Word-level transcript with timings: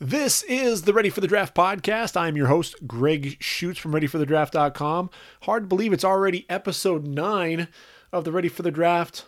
This 0.00 0.44
is 0.44 0.82
the 0.82 0.92
Ready 0.92 1.10
for 1.10 1.20
the 1.20 1.26
Draft 1.26 1.56
podcast. 1.56 2.16
I'm 2.16 2.36
your 2.36 2.46
host, 2.46 2.86
Greg 2.86 3.36
Schutz 3.40 3.80
from 3.80 3.90
ReadyForTheDraft.com. 3.92 5.10
Hard 5.42 5.64
to 5.64 5.66
believe 5.66 5.92
it's 5.92 6.04
already 6.04 6.46
episode 6.48 7.04
nine 7.04 7.66
of 8.12 8.22
the 8.22 8.30
Ready 8.30 8.48
for 8.48 8.62
the 8.62 8.70
Draft 8.70 9.24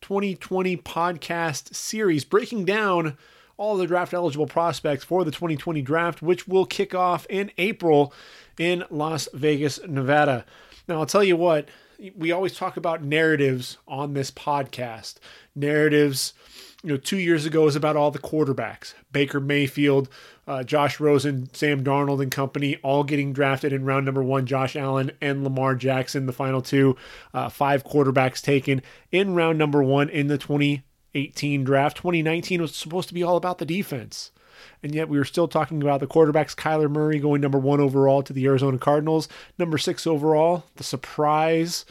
2020 0.00 0.78
podcast 0.78 1.74
series, 1.74 2.24
breaking 2.24 2.64
down 2.64 3.18
all 3.58 3.76
the 3.76 3.86
draft 3.86 4.14
eligible 4.14 4.46
prospects 4.46 5.04
for 5.04 5.22
the 5.22 5.30
2020 5.30 5.82
draft, 5.82 6.22
which 6.22 6.48
will 6.48 6.64
kick 6.64 6.94
off 6.94 7.26
in 7.28 7.50
April 7.58 8.14
in 8.58 8.84
Las 8.88 9.28
Vegas, 9.34 9.78
Nevada. 9.86 10.46
Now, 10.88 11.00
I'll 11.00 11.04
tell 11.04 11.24
you 11.24 11.36
what, 11.36 11.68
we 12.16 12.32
always 12.32 12.54
talk 12.54 12.78
about 12.78 13.02
narratives 13.02 13.76
on 13.86 14.14
this 14.14 14.30
podcast. 14.30 15.16
Narratives 15.54 16.32
you 16.86 16.92
know, 16.92 16.98
two 16.98 17.16
years 17.16 17.44
ago 17.44 17.64
was 17.64 17.74
about 17.74 17.96
all 17.96 18.12
the 18.12 18.18
quarterbacks 18.20 18.94
Baker 19.10 19.40
Mayfield, 19.40 20.08
uh, 20.46 20.62
Josh 20.62 21.00
Rosen, 21.00 21.52
Sam 21.52 21.82
Darnold, 21.82 22.22
and 22.22 22.30
company, 22.30 22.76
all 22.76 23.02
getting 23.02 23.32
drafted 23.32 23.72
in 23.72 23.84
round 23.84 24.06
number 24.06 24.22
one. 24.22 24.46
Josh 24.46 24.76
Allen 24.76 25.10
and 25.20 25.42
Lamar 25.42 25.74
Jackson, 25.74 26.26
the 26.26 26.32
final 26.32 26.62
two, 26.62 26.96
uh, 27.34 27.48
five 27.48 27.82
quarterbacks 27.82 28.40
taken 28.40 28.82
in 29.10 29.34
round 29.34 29.58
number 29.58 29.82
one 29.82 30.08
in 30.08 30.28
the 30.28 30.38
2018 30.38 31.64
draft. 31.64 31.96
2019 31.96 32.62
was 32.62 32.76
supposed 32.76 33.08
to 33.08 33.14
be 33.14 33.24
all 33.24 33.36
about 33.36 33.58
the 33.58 33.66
defense. 33.66 34.30
And 34.80 34.94
yet 34.94 35.08
we 35.08 35.18
were 35.18 35.24
still 35.24 35.48
talking 35.48 35.82
about 35.82 35.98
the 35.98 36.06
quarterbacks. 36.06 36.54
Kyler 36.54 36.88
Murray 36.88 37.18
going 37.18 37.40
number 37.40 37.58
one 37.58 37.80
overall 37.80 38.22
to 38.22 38.32
the 38.32 38.46
Arizona 38.46 38.78
Cardinals, 38.78 39.28
number 39.58 39.76
six 39.76 40.06
overall, 40.06 40.66
the 40.76 40.84
surprise, 40.84 41.84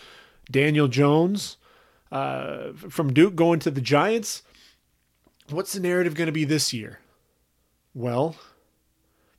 Daniel 0.50 0.88
Jones. 0.88 1.58
Uh, 2.14 2.72
from 2.74 3.12
Duke 3.12 3.36
going 3.36 3.60
to 3.60 3.70
the 3.72 3.82
Giants. 3.82 4.42
What's 5.50 5.74
the 5.74 5.80
narrative 5.80 6.16
going 6.16 6.26
to 6.26 6.32
be 6.32 6.46
this 6.46 6.74
year? 6.74 7.00
Well, 7.94 8.36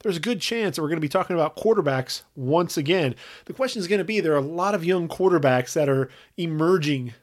there's 0.01 0.17
a 0.17 0.21
good 0.21 0.41
chance 0.41 0.77
that 0.77 0.83
we're 0.83 0.89
going 0.89 0.99
to 0.99 1.01
be 1.01 1.09
talking 1.09 1.35
about 1.35 1.57
quarterbacks 1.57 2.23
once 2.37 2.77
again. 2.77 3.17
The 3.47 3.53
question 3.53 3.81
is 3.81 3.89
going 3.89 3.99
to 3.99 4.05
be 4.05 4.21
there 4.21 4.35
are 4.35 4.37
a 4.37 4.41
lot 4.41 4.75
of 4.75 4.85
young 4.85 5.09
quarterbacks 5.09 5.73
that 5.73 5.89
are 5.89 6.09
emerging 6.37 7.15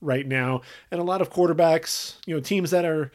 right 0.00 0.26
now, 0.26 0.60
and 0.90 1.00
a 1.00 1.04
lot 1.04 1.20
of 1.20 1.30
quarterbacks, 1.30 2.14
you 2.26 2.34
know, 2.34 2.40
teams 2.40 2.70
that 2.70 2.84
are 2.84 3.10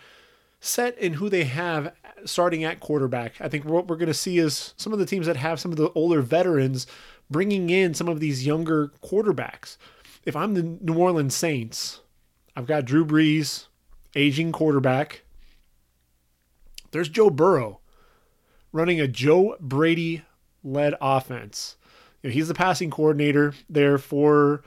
set 0.60 0.98
in 0.98 1.14
who 1.14 1.30
they 1.30 1.46
have 1.46 1.94
starting 2.26 2.66
at 2.66 2.82
quarterback. 2.82 3.40
I 3.40 3.48
think 3.48 3.64
what 3.64 3.88
we're 3.88 3.96
going 3.96 4.08
to 4.08 4.14
see 4.14 4.40
is 4.40 4.74
some 4.76 4.92
of 4.92 5.00
the 5.00 5.06
teams 5.06 5.26
that 5.28 5.38
have 5.38 5.60
some 5.60 5.72
of 5.72 5.78
the 5.78 5.92
older 5.92 6.22
veterans 6.22 6.86
bringing 7.30 7.70
in 7.70 7.94
some 7.94 8.10
of 8.10 8.20
these 8.20 8.46
younger 8.46 8.92
quarterbacks. 9.02 9.78
If 10.26 10.36
I'm 10.36 10.54
the 10.54 10.64
New 10.64 10.96
Orleans 10.96 11.36
Saints, 11.36 12.02
I've 12.56 12.68
got 12.68 12.86
Drew 12.86 13.06
Brees, 13.06 13.68
aging 14.16 14.52
quarterback. 14.52 15.24
There's 16.92 17.10
Joe 17.10 17.30
Burrow 17.30 17.80
running 18.72 19.00
a 19.00 19.08
Joe 19.08 19.56
Brady 19.60 20.24
led 20.64 20.96
offense. 21.02 21.76
You 22.22 22.30
know, 22.30 22.34
he's 22.34 22.48
the 22.48 22.54
passing 22.54 22.90
coordinator 22.90 23.54
there 23.70 23.98
for 23.98 24.64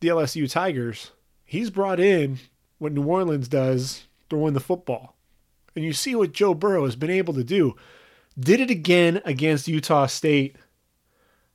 the 0.00 0.08
LSU 0.08 0.50
Tigers. 0.50 1.12
He's 1.44 1.70
brought 1.70 2.00
in 2.00 2.38
what 2.78 2.92
New 2.92 3.04
Orleans 3.04 3.48
does 3.48 4.06
throwing 4.28 4.54
the 4.54 4.60
football. 4.60 5.16
And 5.74 5.84
you 5.84 5.92
see 5.92 6.14
what 6.14 6.32
Joe 6.32 6.54
Burrow 6.54 6.84
has 6.84 6.96
been 6.96 7.10
able 7.10 7.34
to 7.34 7.44
do. 7.44 7.76
Did 8.38 8.60
it 8.60 8.70
again 8.70 9.22
against 9.24 9.68
Utah 9.68 10.06
State. 10.06 10.56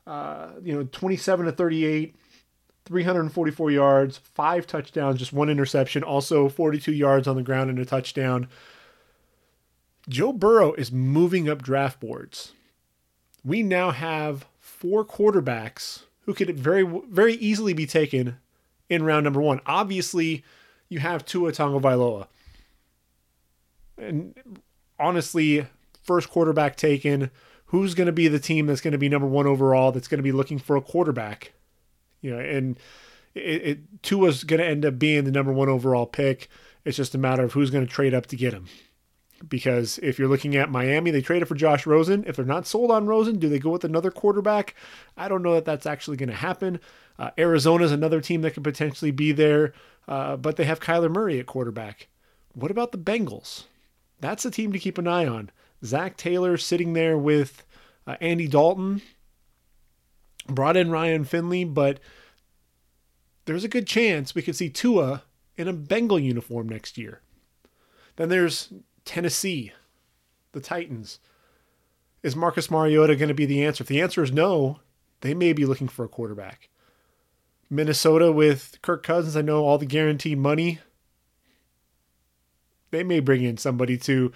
Uh, 0.08 0.50
you 0.64 0.73
know, 0.73 0.88
27 0.92 1.46
to 1.46 1.52
38, 1.52 2.16
344 2.92 3.72
yards, 3.72 4.17
five 4.17 4.67
touchdowns, 4.67 5.17
just 5.17 5.31
one 5.31 5.50
interception, 5.50 6.03
also 6.03 6.50
42 6.50 6.92
yards 6.92 7.25
on 7.25 7.38
the 7.38 7.42
ground 7.42 7.70
and 7.70 7.80
a 7.80 7.86
touchdown. 7.86 8.50
Joe 10.09 10.34
Burrow 10.34 10.73
is 10.73 10.92
moving 10.92 11.47
up 11.47 11.62
draft 11.62 12.02
boards. 12.02 12.52
We 13.45 13.64
now 13.64 13.92
have 13.92 14.45
four 14.59 15.06
quarterbacks 15.06 16.03
who 16.25 16.34
could 16.34 16.59
very 16.59 16.84
very 16.84 17.36
easily 17.36 17.73
be 17.73 17.86
taken 17.86 18.38
in 18.90 19.03
round 19.03 19.23
number 19.23 19.40
one. 19.40 19.62
Obviously, 19.66 20.44
you 20.90 21.00
have 21.00 21.25
Tua 21.25 21.53
Tagovailoa, 21.53 22.28
and 23.97 24.35
honestly, 25.00 25.66
first 26.03 26.29
quarterback 26.29 26.75
taken. 26.75 27.31
Who's 27.68 27.96
going 27.96 28.08
to 28.08 28.12
be 28.12 28.28
the 28.28 28.38
team 28.38 28.66
that's 28.66 28.81
going 28.81 28.91
to 28.91 28.97
be 28.97 29.08
number 29.08 29.29
one 29.29 29.47
overall? 29.47 29.94
That's 29.94 30.09
going 30.09 30.19
to 30.19 30.23
be 30.23 30.34
looking 30.34 30.59
for 30.59 30.75
a 30.75 30.81
quarterback 30.81 31.53
you 32.22 32.32
know, 32.32 32.40
and 32.40 32.78
it, 33.34 33.62
it 33.64 34.04
Tua's 34.04 34.44
going 34.44 34.59
to 34.59 34.66
end 34.66 34.86
up 34.86 35.00
being 35.00 35.24
the 35.24 35.32
number 35.32 35.52
one 35.52 35.70
overall 35.70 36.06
pick. 36.06 36.50
It's 36.86 36.98
just 36.98 37.16
a 37.16 37.20
matter 37.20 37.44
of 37.44 37.54
who's 37.54 37.70
going 37.70 37.86
to 37.86 37.92
trade 37.92 38.14
up 38.14 38.28
to 38.28 38.36
get 38.36 38.54
him. 38.54 38.68
Because 39.48 40.00
if 40.04 40.20
you're 40.20 40.28
looking 40.28 40.56
at 40.56 40.70
Miami, 40.70 41.09
they 41.09 41.22
traded 41.22 41.48
for 41.48 41.56
Josh 41.56 41.88
Rosen. 41.88 42.24
If 42.28 42.36
they're 42.36 42.46
not 42.46 42.68
sold 42.68 42.92
on 42.92 43.08
Rosen, 43.08 43.40
do 43.40 43.50
they 43.50 43.58
go 43.58 43.72
with 43.72 43.84
another 43.84 44.12
quarterback? 44.12 44.76
I 45.18 45.28
don't 45.28 45.42
know 45.42 45.56
that 45.56 45.66
that's 45.66 45.88
actually 45.88 46.18
going 46.18 46.30
to 46.30 46.36
happen. 46.36 46.80
Uh, 47.18 47.32
Arizona 47.40 47.86
is 47.86 47.92
another 47.92 48.22
team 48.22 48.42
that 48.42 48.52
could 48.52 48.64
potentially 48.64 49.12
be 49.12 49.32
there, 49.32 49.74
uh, 50.08 50.38
but 50.38 50.58
they 50.58 50.66
have 50.66 50.80
Kyler 50.80 51.12
Murray 51.12 51.40
at 51.40 51.48
quarterback. 51.48 52.08
What 52.53 52.70
about 52.70 52.92
the 52.92 52.98
Bengals? 53.00 53.64
That's 54.20 54.46
a 54.46 54.52
team 54.52 54.72
to 54.74 54.80
keep 54.80 55.00
an 55.00 55.08
eye 55.08 55.26
on. 55.26 55.50
Zac 55.84 56.18
Taylor 56.18 56.58
sitting 56.58 56.94
there 56.94 57.18
with 57.18 57.64
uh, 58.06 58.18
Andy 58.22 58.48
Dalton 58.48 59.02
brought 60.53 60.78
in 60.78 60.91
Ryan 60.91 61.23
Finley, 61.23 61.63
but 61.63 62.00
there's 63.45 63.63
a 63.63 63.69
good 63.69 63.88
chance 63.88 64.34
we 64.34 64.41
could 64.41 64.56
see 64.56 64.69
Tua 64.69 65.23
in 65.57 65.67
a 65.67 65.73
Bengal 65.73 66.19
uniform 66.19 66.69
next 66.69 66.97
year. 66.97 67.22
Then 68.16 68.29
there's 68.29 68.72
Tennessee, 69.06 69.72
the 70.51 70.61
Titans. 70.61 71.19
Is 72.23 72.35
Marcus 72.35 72.69
Mariota 72.69 73.16
going 73.16 73.29
to 73.29 73.34
be 73.34 73.45
the 73.45 73.66
answer? 73.66 73.84
If 73.84 73.88
the 73.88 74.01
answer 74.01 74.23
is 74.23 74.31
no, 74.31 74.79
they 75.22 75.34
may 75.34 75.53
be 75.53 75.66
looking 75.66 75.88
for 75.88 76.06
a 76.06 76.09
quarterback. 76.09 76.69
Minnesota 77.69 78.31
with 78.31 78.78
Kirk 78.81 79.01
Cousins, 79.01 79.38
I 79.38 79.41
know 79.41 79.63
all 79.63 79.78
the 79.78 79.85
guaranteed 79.85 80.38
money. 80.38 80.79
They 82.91 83.03
may 83.03 83.22
bring 83.22 83.44
in 83.44 83.57
somebody 83.57 83.97
to 84.00 84.31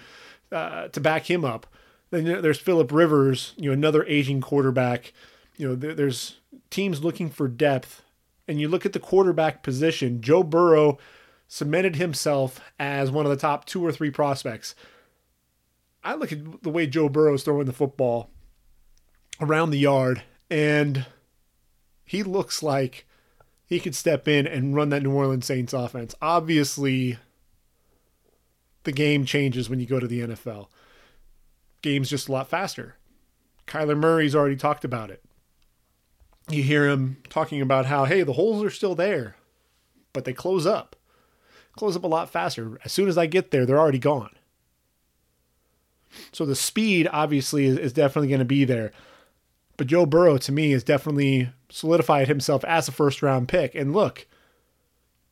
uh, 0.50 0.88
to 0.88 1.00
back 1.00 1.30
him 1.30 1.44
up. 1.44 1.66
Then 2.10 2.24
there's 2.24 2.58
Philip 2.58 2.90
Rivers, 2.92 3.52
you 3.56 3.68
know, 3.68 3.74
another 3.74 4.04
aging 4.06 4.40
quarterback 4.40 5.12
you 5.56 5.68
know, 5.68 5.74
there's 5.74 6.36
teams 6.70 7.02
looking 7.02 7.30
for 7.30 7.48
depth, 7.48 8.02
and 8.46 8.60
you 8.60 8.68
look 8.68 8.86
at 8.86 8.92
the 8.92 9.00
quarterback 9.00 9.62
position. 9.62 10.20
Joe 10.20 10.42
Burrow 10.42 10.98
cemented 11.48 11.96
himself 11.96 12.60
as 12.78 13.10
one 13.10 13.24
of 13.24 13.30
the 13.30 13.36
top 13.36 13.64
two 13.64 13.84
or 13.84 13.92
three 13.92 14.10
prospects. 14.10 14.74
I 16.04 16.14
look 16.14 16.32
at 16.32 16.62
the 16.62 16.70
way 16.70 16.86
Joe 16.86 17.08
Burrow 17.08 17.34
is 17.34 17.42
throwing 17.42 17.66
the 17.66 17.72
football 17.72 18.30
around 19.40 19.70
the 19.70 19.78
yard, 19.78 20.22
and 20.50 21.06
he 22.04 22.22
looks 22.22 22.62
like 22.62 23.06
he 23.64 23.80
could 23.80 23.94
step 23.94 24.28
in 24.28 24.46
and 24.46 24.76
run 24.76 24.90
that 24.90 25.02
New 25.02 25.12
Orleans 25.12 25.46
Saints 25.46 25.72
offense. 25.72 26.14
Obviously, 26.20 27.18
the 28.84 28.92
game 28.92 29.24
changes 29.24 29.68
when 29.68 29.80
you 29.80 29.86
go 29.86 29.98
to 29.98 30.06
the 30.06 30.20
NFL. 30.20 30.68
Game's 31.82 32.10
just 32.10 32.28
a 32.28 32.32
lot 32.32 32.48
faster. 32.48 32.96
Kyler 33.66 33.98
Murray's 33.98 34.36
already 34.36 34.54
talked 34.54 34.84
about 34.84 35.10
it 35.10 35.25
you 36.48 36.62
hear 36.62 36.88
him 36.88 37.16
talking 37.28 37.60
about 37.60 37.86
how, 37.86 38.04
hey, 38.04 38.22
the 38.22 38.34
holes 38.34 38.62
are 38.62 38.70
still 38.70 38.94
there, 38.94 39.36
but 40.12 40.24
they 40.24 40.32
close 40.32 40.66
up. 40.66 40.96
Close 41.76 41.96
up 41.96 42.04
a 42.04 42.08
lot 42.08 42.30
faster. 42.30 42.78
As 42.84 42.92
soon 42.92 43.08
as 43.08 43.18
I 43.18 43.26
get 43.26 43.50
there, 43.50 43.66
they're 43.66 43.78
already 43.78 43.98
gone. 43.98 44.30
So 46.32 46.46
the 46.46 46.56
speed, 46.56 47.08
obviously, 47.12 47.66
is, 47.66 47.76
is 47.76 47.92
definitely 47.92 48.28
going 48.28 48.38
to 48.38 48.46
be 48.46 48.64
there. 48.64 48.92
But 49.76 49.88
Joe 49.88 50.06
Burrow, 50.06 50.38
to 50.38 50.52
me, 50.52 50.70
has 50.70 50.82
definitely 50.82 51.50
solidified 51.68 52.28
himself 52.28 52.64
as 52.64 52.88
a 52.88 52.92
first 52.92 53.22
round 53.22 53.48
pick. 53.48 53.74
And 53.74 53.92
look, 53.92 54.26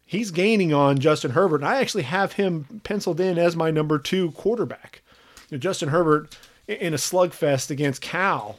he's 0.05 0.31
gaining 0.31 0.75
on 0.75 0.99
Justin 0.99 1.31
Herbert. 1.31 1.63
And 1.63 1.69
I 1.69 1.81
actually 1.81 2.03
have 2.03 2.35
him 2.35 2.83
penciled 2.85 3.21
in 3.21 3.39
as 3.39 3.57
my 3.57 3.71
number 3.71 3.99
two 3.99 4.33
quarterback. 4.33 5.03
You 5.49 5.57
know, 5.57 5.61
Justin 5.61 5.89
Herbert 5.89 6.37
in 6.69 6.93
a 6.93 6.99
slugfest 6.99 7.71
against 7.71 8.03
Cal 8.03 8.59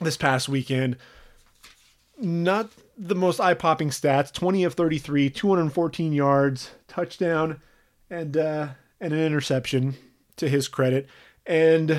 this 0.00 0.16
past 0.16 0.48
weekend. 0.48 0.96
Not 2.18 2.70
the 2.96 3.14
most 3.14 3.40
eye 3.40 3.54
popping 3.54 3.90
stats 3.90 4.32
20 4.32 4.64
of 4.64 4.74
33, 4.74 5.30
214 5.30 6.12
yards, 6.12 6.70
touchdown, 6.88 7.60
and, 8.08 8.36
uh, 8.36 8.68
and 9.00 9.12
an 9.12 9.20
interception 9.20 9.96
to 10.36 10.48
his 10.48 10.68
credit. 10.68 11.08
And, 11.46 11.90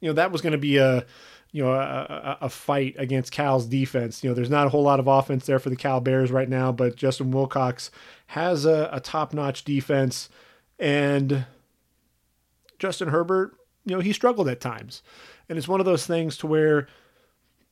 you 0.00 0.08
know, 0.08 0.14
that 0.14 0.32
was 0.32 0.40
going 0.40 0.52
to 0.52 0.58
be 0.58 0.78
a, 0.78 1.04
you 1.52 1.62
know, 1.62 1.72
a, 1.72 2.38
a, 2.42 2.48
fight 2.48 2.94
against 2.98 3.32
Cal's 3.32 3.66
defense. 3.66 4.22
You 4.22 4.30
know, 4.30 4.34
there's 4.34 4.50
not 4.50 4.66
a 4.66 4.70
whole 4.70 4.82
lot 4.82 5.00
of 5.00 5.06
offense 5.06 5.46
there 5.46 5.58
for 5.58 5.70
the 5.70 5.76
Cal 5.76 6.00
Bears 6.00 6.30
right 6.30 6.48
now, 6.48 6.72
but 6.72 6.96
Justin 6.96 7.30
Wilcox 7.30 7.90
has 8.28 8.64
a, 8.64 8.90
a 8.92 9.00
top 9.00 9.32
notch 9.32 9.64
defense. 9.64 10.28
And 10.78 11.46
Justin 12.78 13.08
Herbert, 13.08 13.56
you 13.84 13.94
know, 13.94 14.00
he 14.00 14.12
struggled 14.12 14.48
at 14.48 14.60
times. 14.60 15.02
And 15.48 15.56
it's 15.56 15.68
one 15.68 15.80
of 15.80 15.86
those 15.86 16.06
things 16.06 16.36
to 16.38 16.46
where, 16.46 16.86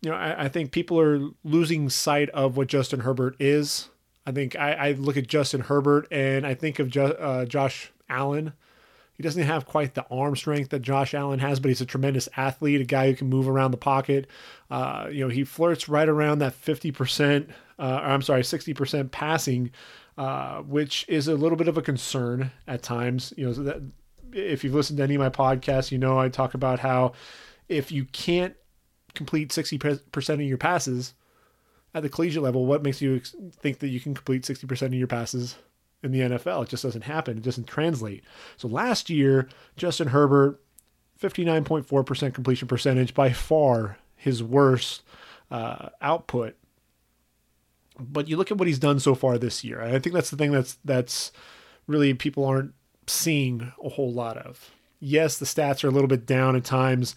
you 0.07 0.13
know, 0.13 0.19
I, 0.19 0.45
I, 0.45 0.49
think 0.49 0.71
people 0.71 1.01
are 1.01 1.31
losing 1.43 1.91
sight 1.91 2.31
of 2.31 2.57
what 2.57 2.69
Justin 2.69 3.01
Herbert 3.01 3.35
is. 3.41 3.89
I 4.25 4.31
think 4.31 4.55
I, 4.55 4.73
I 4.73 4.93
look 4.93 5.17
at 5.17 5.27
Justin 5.27 5.63
Herbert 5.63 6.07
and 6.13 6.47
I 6.47 6.55
think 6.55 6.79
of 6.79 6.89
jo- 6.89 7.07
uh, 7.19 7.45
Josh 7.45 7.91
Allen. 8.09 8.53
He 9.15 9.25
doesn't 9.25 9.43
have 9.43 9.67
quite 9.67 9.95
the 9.95 10.07
arm 10.09 10.37
strength 10.37 10.71
that 10.71 10.83
Josh 10.83 11.13
Allen 11.13 11.41
has, 11.41 11.59
but 11.59 11.71
he's 11.71 11.81
a 11.81 11.87
tremendous 11.87 12.29
athlete, 12.37 12.81
a 12.81 12.85
guy 12.85 13.11
who 13.11 13.17
can 13.17 13.29
move 13.29 13.49
around 13.49 13.73
the 13.73 13.79
pocket. 13.79 14.29
Uh, 14.71 15.09
you 15.11 15.25
know, 15.25 15.29
he 15.29 15.43
flirts 15.43 15.89
right 15.89 16.09
around 16.09 16.39
that 16.39 16.53
50%, 16.55 17.49
uh, 17.81 17.83
I'm 17.83 18.23
sorry, 18.23 18.43
60% 18.43 19.11
passing, 19.11 19.73
uh, 20.17 20.59
which 20.59 21.05
is 21.09 21.27
a 21.27 21.35
little 21.35 21.59
bit 21.59 21.67
of 21.67 21.77
a 21.77 21.83
concern 21.83 22.53
at 22.69 22.85
times. 22.85 23.35
You 23.37 23.47
know, 23.47 23.53
that 23.55 23.83
if 24.33 24.63
you've 24.63 24.75
listened 24.75 24.99
to 24.99 25.03
any 25.03 25.17
of 25.17 25.21
my 25.21 25.31
podcasts, 25.31 25.91
you 25.91 25.99
know 25.99 26.17
I 26.17 26.29
talk 26.29 26.55
about 26.55 26.79
how 26.79 27.15
if 27.69 27.91
you 27.91 28.05
can't 28.05 28.55
complete 29.17 29.49
60% 29.51 30.33
of 30.35 30.41
your 30.43 30.59
passes 30.59 31.15
at 31.95 32.03
the 32.03 32.09
collegiate 32.09 32.43
level, 32.43 32.67
what 32.67 32.83
makes 32.83 33.01
you 33.01 33.21
think 33.21 33.79
that 33.79 33.89
you 33.89 34.01
can 34.01 34.15
complete 34.15 34.43
60% 34.43 34.83
of 34.83 34.95
your 34.95 35.07
passes 35.07 35.57
in 36.03 36.13
the 36.13 36.21
NFL. 36.21 36.65
It 36.65 36.69
just 36.69 36.83
doesn't 36.83 37.05
happen. 37.05 37.39
It 37.39 37.43
doesn't 37.43 37.67
translate. 37.67 38.23
So 38.57 38.69
last 38.69 39.11
year, 39.11 39.49
Justin 39.77 40.09
Herbert, 40.09 40.61
59.4% 41.21 42.35
completion 42.35 42.69
percentage, 42.69 43.15
by 43.15 43.33
far 43.33 43.99
his 44.15 44.43
worst 44.43 45.03
uh, 45.51 45.91
output. 46.03 46.57
But 47.99 48.29
you 48.29 48.37
look 48.37 48.51
at 48.51 48.59
what 48.59 48.69
he's 48.69 48.79
done 48.79 49.01
so 49.01 49.15
far 49.15 49.39
this 49.39 49.65
year. 49.65 49.81
I 49.81 49.99
think 49.99 50.15
that's 50.15 50.31
the 50.31 50.37
thing 50.37 50.53
that's 50.53 50.77
that's 50.85 51.33
really 51.87 52.13
people 52.13 52.45
aren't 52.45 52.75
seeing 53.07 53.73
a 53.83 53.89
whole 53.89 54.13
lot 54.13 54.37
of. 54.37 54.71
Yes, 55.01 55.39
the 55.39 55.47
stats 55.47 55.83
are 55.83 55.89
a 55.89 55.93
little 55.93 56.09
bit 56.09 56.27
down 56.27 56.57
at 56.57 56.65
times 56.65 57.17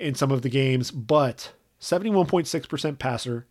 in, 0.00 0.14
some 0.14 0.30
of 0.30 0.42
the 0.42 0.48
games, 0.48 0.90
but 0.90 1.52
71.6% 1.80 2.98
passer, 2.98 3.46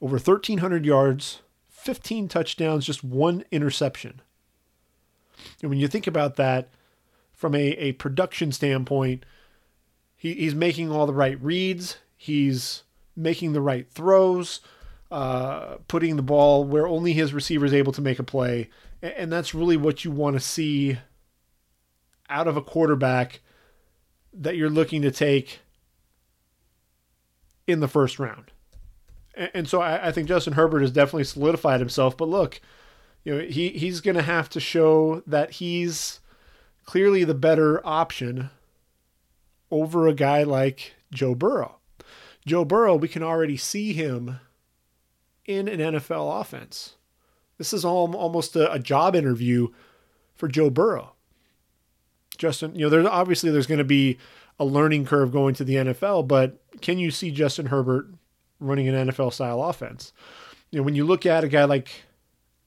over 0.00 0.16
1,300 0.16 0.84
yards, 0.84 1.42
15 1.68 2.28
touchdowns, 2.28 2.86
just 2.86 3.02
one 3.02 3.44
interception. 3.50 4.20
And 5.62 5.70
when 5.70 5.78
you 5.78 5.88
think 5.88 6.06
about 6.06 6.36
that 6.36 6.68
from 7.32 7.54
a, 7.54 7.72
a 7.72 7.92
production 7.92 8.52
standpoint, 8.52 9.24
he, 10.16 10.34
he's 10.34 10.54
making 10.54 10.90
all 10.90 11.06
the 11.06 11.14
right 11.14 11.40
reads, 11.42 11.98
he's 12.16 12.82
making 13.16 13.52
the 13.52 13.60
right 13.60 13.88
throws, 13.90 14.60
uh, 15.10 15.76
putting 15.88 16.16
the 16.16 16.22
ball 16.22 16.64
where 16.64 16.86
only 16.86 17.12
his 17.12 17.32
receiver 17.32 17.64
is 17.64 17.72
able 17.72 17.92
to 17.92 18.02
make 18.02 18.18
a 18.18 18.24
play. 18.24 18.68
And, 19.02 19.12
and 19.14 19.32
that's 19.32 19.54
really 19.54 19.76
what 19.76 20.04
you 20.04 20.10
want 20.10 20.36
to 20.36 20.40
see 20.40 20.98
out 22.28 22.46
of 22.46 22.56
a 22.56 22.62
quarterback 22.62 23.40
that 24.38 24.56
you're 24.56 24.70
looking 24.70 25.02
to 25.02 25.10
take 25.10 25.60
in 27.66 27.80
the 27.80 27.88
first 27.88 28.18
round 28.18 28.50
and 29.38 29.68
so 29.68 29.80
I, 29.80 30.08
I, 30.08 30.12
think 30.12 30.28
Justin 30.28 30.54
Herbert 30.54 30.80
has 30.80 30.90
definitely 30.90 31.24
solidified 31.24 31.80
himself. 31.80 32.16
But 32.16 32.28
look, 32.28 32.60
you 33.24 33.34
know, 33.34 33.40
he 33.44 33.70
he's 33.70 34.00
going 34.00 34.16
to 34.16 34.22
have 34.22 34.48
to 34.50 34.60
show 34.60 35.22
that 35.26 35.52
he's 35.52 36.20
clearly 36.84 37.24
the 37.24 37.34
better 37.34 37.86
option 37.86 38.50
over 39.70 40.06
a 40.06 40.14
guy 40.14 40.42
like 40.42 40.94
Joe 41.12 41.34
Burrow. 41.34 41.76
Joe 42.46 42.64
Burrow, 42.64 42.96
we 42.96 43.08
can 43.08 43.22
already 43.22 43.56
see 43.56 43.92
him 43.92 44.40
in 45.44 45.68
an 45.68 45.78
NFL 45.78 46.40
offense. 46.40 46.96
This 47.58 47.72
is 47.72 47.84
all, 47.84 48.14
almost 48.16 48.56
a, 48.56 48.72
a 48.72 48.78
job 48.78 49.14
interview 49.14 49.68
for 50.34 50.48
Joe 50.48 50.70
Burrow. 50.70 51.12
Justin, 52.38 52.74
you 52.74 52.82
know, 52.82 52.88
there's 52.88 53.06
obviously 53.06 53.50
there's 53.50 53.66
going 53.66 53.78
to 53.78 53.84
be 53.84 54.18
a 54.58 54.64
learning 54.64 55.04
curve 55.04 55.30
going 55.30 55.54
to 55.54 55.64
the 55.64 55.74
NFL, 55.74 56.26
but 56.26 56.60
can 56.80 56.98
you 56.98 57.10
see 57.10 57.30
Justin 57.30 57.66
Herbert 57.66 58.08
running 58.60 58.88
an 58.88 59.08
NFL 59.08 59.32
style 59.32 59.62
offense. 59.62 60.12
You 60.70 60.78
know, 60.78 60.82
when 60.82 60.94
you 60.94 61.04
look 61.04 61.26
at 61.26 61.44
a 61.44 61.48
guy 61.48 61.64
like 61.64 62.04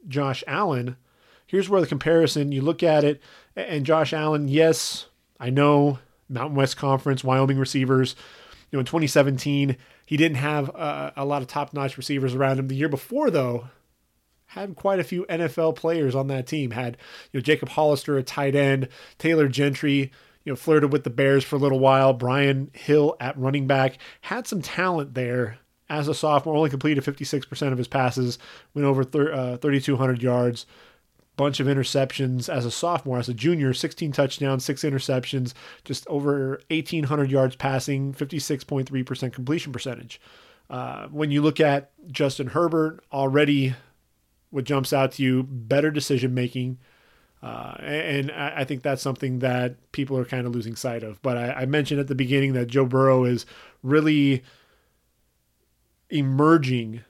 Josh 0.07 0.43
Allen, 0.47 0.97
here's 1.45 1.69
where 1.69 1.81
the 1.81 1.87
comparison 1.87 2.51
you 2.51 2.61
look 2.61 2.83
at 2.83 3.03
it, 3.03 3.21
and 3.55 3.85
Josh 3.85 4.13
Allen, 4.13 4.47
yes, 4.47 5.07
I 5.39 5.49
know 5.49 5.99
Mountain 6.29 6.55
West 6.55 6.77
Conference, 6.77 7.23
Wyoming 7.23 7.57
receivers. 7.57 8.15
You 8.71 8.77
know, 8.77 8.81
in 8.81 8.85
2017, 8.85 9.75
he 10.05 10.17
didn't 10.17 10.37
have 10.37 10.73
uh, 10.75 11.11
a 11.15 11.25
lot 11.25 11.41
of 11.41 11.47
top 11.47 11.73
notch 11.73 11.97
receivers 11.97 12.33
around 12.33 12.57
him. 12.57 12.67
The 12.67 12.75
year 12.75 12.89
before, 12.89 13.29
though, 13.29 13.67
had 14.51 14.75
quite 14.75 14.99
a 14.99 15.03
few 15.03 15.25
NFL 15.25 15.75
players 15.77 16.13
on 16.13 16.27
that 16.27 16.47
team. 16.47 16.71
Had 16.71 16.97
you 17.31 17.39
know 17.39 17.41
Jacob 17.41 17.69
Hollister, 17.69 18.17
a 18.17 18.23
tight 18.23 18.55
end, 18.55 18.89
Taylor 19.17 19.47
Gentry, 19.47 20.11
you 20.43 20.51
know, 20.51 20.55
flirted 20.55 20.91
with 20.91 21.03
the 21.03 21.09
Bears 21.09 21.43
for 21.43 21.55
a 21.55 21.59
little 21.59 21.79
while. 21.79 22.13
Brian 22.13 22.69
Hill 22.73 23.15
at 23.19 23.37
running 23.37 23.65
back 23.65 23.97
had 24.21 24.47
some 24.47 24.61
talent 24.61 25.13
there 25.13 25.59
as 25.89 26.07
a 26.07 26.13
sophomore, 26.13 26.55
only 26.55 26.69
completed 26.69 27.03
56% 27.03 27.71
of 27.71 27.77
his 27.77 27.87
passes, 27.87 28.39
went 28.73 28.85
over 28.85 29.01
uh, 29.01 29.57
3,200 29.57 30.23
yards, 30.23 30.65
bunch 31.35 31.59
of 31.59 31.67
interceptions 31.67 32.47
as 32.47 32.65
a 32.65 32.71
sophomore. 32.71 33.19
As 33.19 33.27
a 33.27 33.33
junior, 33.33 33.73
16 33.73 34.13
touchdowns, 34.13 34.63
six 34.63 34.83
interceptions, 34.83 35.53
just 35.83 36.07
over 36.07 36.61
1,800 36.69 37.29
yards 37.29 37.57
passing, 37.57 38.13
56.3% 38.13 39.33
completion 39.33 39.73
percentage. 39.73 40.21
Uh, 40.69 41.07
when 41.07 41.29
you 41.29 41.41
look 41.41 41.59
at 41.59 41.91
Justin 42.09 42.47
Herbert, 42.47 43.03
already 43.11 43.75
what 44.51 44.65
jumps 44.65 44.93
out 44.93 45.13
to 45.13 45.23
you, 45.23 45.43
better 45.43 45.89
decision 45.89 46.33
making. 46.33 46.77
Uh, 47.41 47.75
and 47.79 48.31
I 48.31 48.65
think 48.65 48.83
that's 48.83 49.01
something 49.01 49.39
that 49.39 49.91
people 49.93 50.15
are 50.17 50.25
kind 50.25 50.45
of 50.45 50.53
losing 50.53 50.75
sight 50.75 51.01
of. 51.03 51.19
But 51.23 51.37
I, 51.37 51.51
I 51.51 51.65
mentioned 51.65 51.99
at 51.99 52.07
the 52.07 52.13
beginning 52.13 52.53
that 52.53 52.67
Joe 52.67 52.85
Burrow 52.85 53.23
is 53.23 53.47
really 53.81 54.43
emerging 56.11 57.01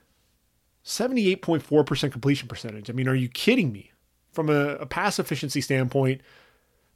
78.4% 0.84 2.12
completion 2.12 2.48
percentage. 2.48 2.88
I 2.88 2.94
mean, 2.94 3.08
are 3.08 3.14
you 3.14 3.28
kidding 3.28 3.72
me? 3.72 3.90
From 4.32 4.48
a, 4.48 4.76
a 4.76 4.86
pass 4.86 5.18
efficiency 5.18 5.60
standpoint, 5.60 6.22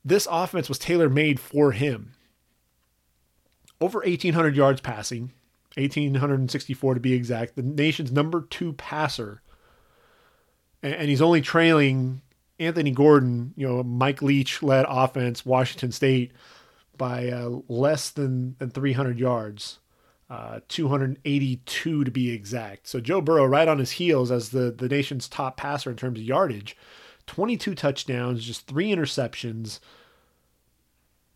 this 0.03 0.27
offense 0.31 0.71
was 0.71 0.79
tailor 0.79 1.11
made 1.11 1.39
for 1.39 1.73
him. 1.73 2.15
Over 3.79 3.99
1,800 3.99 4.57
yards 4.57 4.81
passing, 4.81 5.33
1,864 5.77 6.95
to 6.95 7.01
be 7.01 7.13
exact, 7.13 7.57
the 7.57 7.63
nation's 7.63 8.11
number 8.11 8.41
two 8.41 8.73
passer. 8.73 9.43
And, 10.83 10.95
and 10.95 11.09
he's 11.09 11.23
only 11.23 11.41
trailing 11.41 12.21
Anthony 12.59 12.91
Gordon, 12.91 13.53
you 13.57 13.67
know, 13.67 13.83
Mike 13.83 14.23
Leach 14.23 14.63
led 14.63 14.87
offense, 14.89 15.45
Washington 15.45 15.93
State, 15.93 16.33
by 16.97 17.29
uh, 17.29 17.59
less 17.69 18.11
than, 18.11 18.57
than 18.59 18.71
300 18.71 19.19
yards 19.19 19.79
uh, 20.29 20.61
282 20.69 22.05
to 22.05 22.11
be 22.11 22.31
exact. 22.31 22.89
So 22.89 23.01
Joe 23.01 23.21
Burrow 23.21 23.45
right 23.45 23.69
on 23.69 23.79
his 23.79 23.93
heels 23.93 24.31
as 24.31 24.51
the, 24.51 24.73
the 24.77 24.89
nation's 24.89 25.29
top 25.29 25.57
passer 25.57 25.91
in 25.91 25.97
terms 25.97 26.19
of 26.19 26.25
yardage. 26.25 26.77
22 27.27 27.75
touchdowns, 27.75 28.45
just 28.45 28.67
three 28.67 28.91
interceptions. 28.91 29.81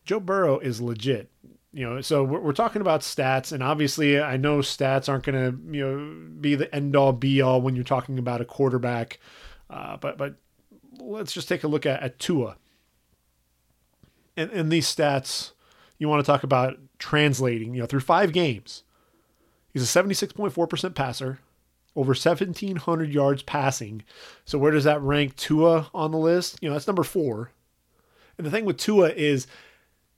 Joe 0.03 0.19
Burrow 0.19 0.59
is 0.59 0.81
legit. 0.81 1.29
You 1.73 1.89
know, 1.89 2.01
so 2.01 2.23
we're, 2.23 2.39
we're 2.39 2.53
talking 2.53 2.81
about 2.81 2.99
stats, 2.99 3.53
and 3.53 3.63
obviously, 3.63 4.19
I 4.19 4.35
know 4.35 4.57
stats 4.57 5.07
aren't 5.07 5.23
going 5.23 5.39
to 5.39 5.73
you 5.73 5.85
know 5.85 6.31
be 6.41 6.55
the 6.55 6.73
end 6.75 6.97
all 6.97 7.13
be 7.13 7.41
all 7.41 7.61
when 7.61 7.75
you're 7.75 7.85
talking 7.85 8.19
about 8.19 8.41
a 8.41 8.45
quarterback. 8.45 9.19
Uh, 9.71 9.97
but 9.97 10.17
but 10.17 10.35
let's 10.99 11.31
just 11.31 11.47
take 11.47 11.63
a 11.63 11.67
look 11.67 11.85
at, 11.85 12.01
at 12.03 12.19
Tua. 12.19 12.57
And, 14.35 14.51
and 14.51 14.71
these 14.71 14.93
stats, 14.93 15.51
you 15.97 16.07
want 16.09 16.23
to 16.23 16.29
talk 16.29 16.43
about 16.43 16.77
translating, 16.99 17.73
you 17.73 17.81
know, 17.81 17.85
through 17.85 18.01
five 18.01 18.33
games. 18.33 18.83
He's 19.73 19.83
a 19.83 20.03
76.4% 20.03 20.95
passer, 20.95 21.39
over 21.95 22.09
1,700 22.09 23.13
yards 23.13 23.43
passing. 23.43 24.03
So 24.45 24.57
where 24.57 24.71
does 24.71 24.83
that 24.83 25.01
rank 25.01 25.35
Tua 25.37 25.89
on 25.93 26.11
the 26.11 26.17
list? 26.17 26.59
You 26.61 26.69
know, 26.69 26.73
that's 26.73 26.87
number 26.87 27.03
four. 27.03 27.51
And 28.37 28.45
the 28.45 28.51
thing 28.51 28.65
with 28.65 28.77
Tua 28.77 29.09
is 29.09 29.47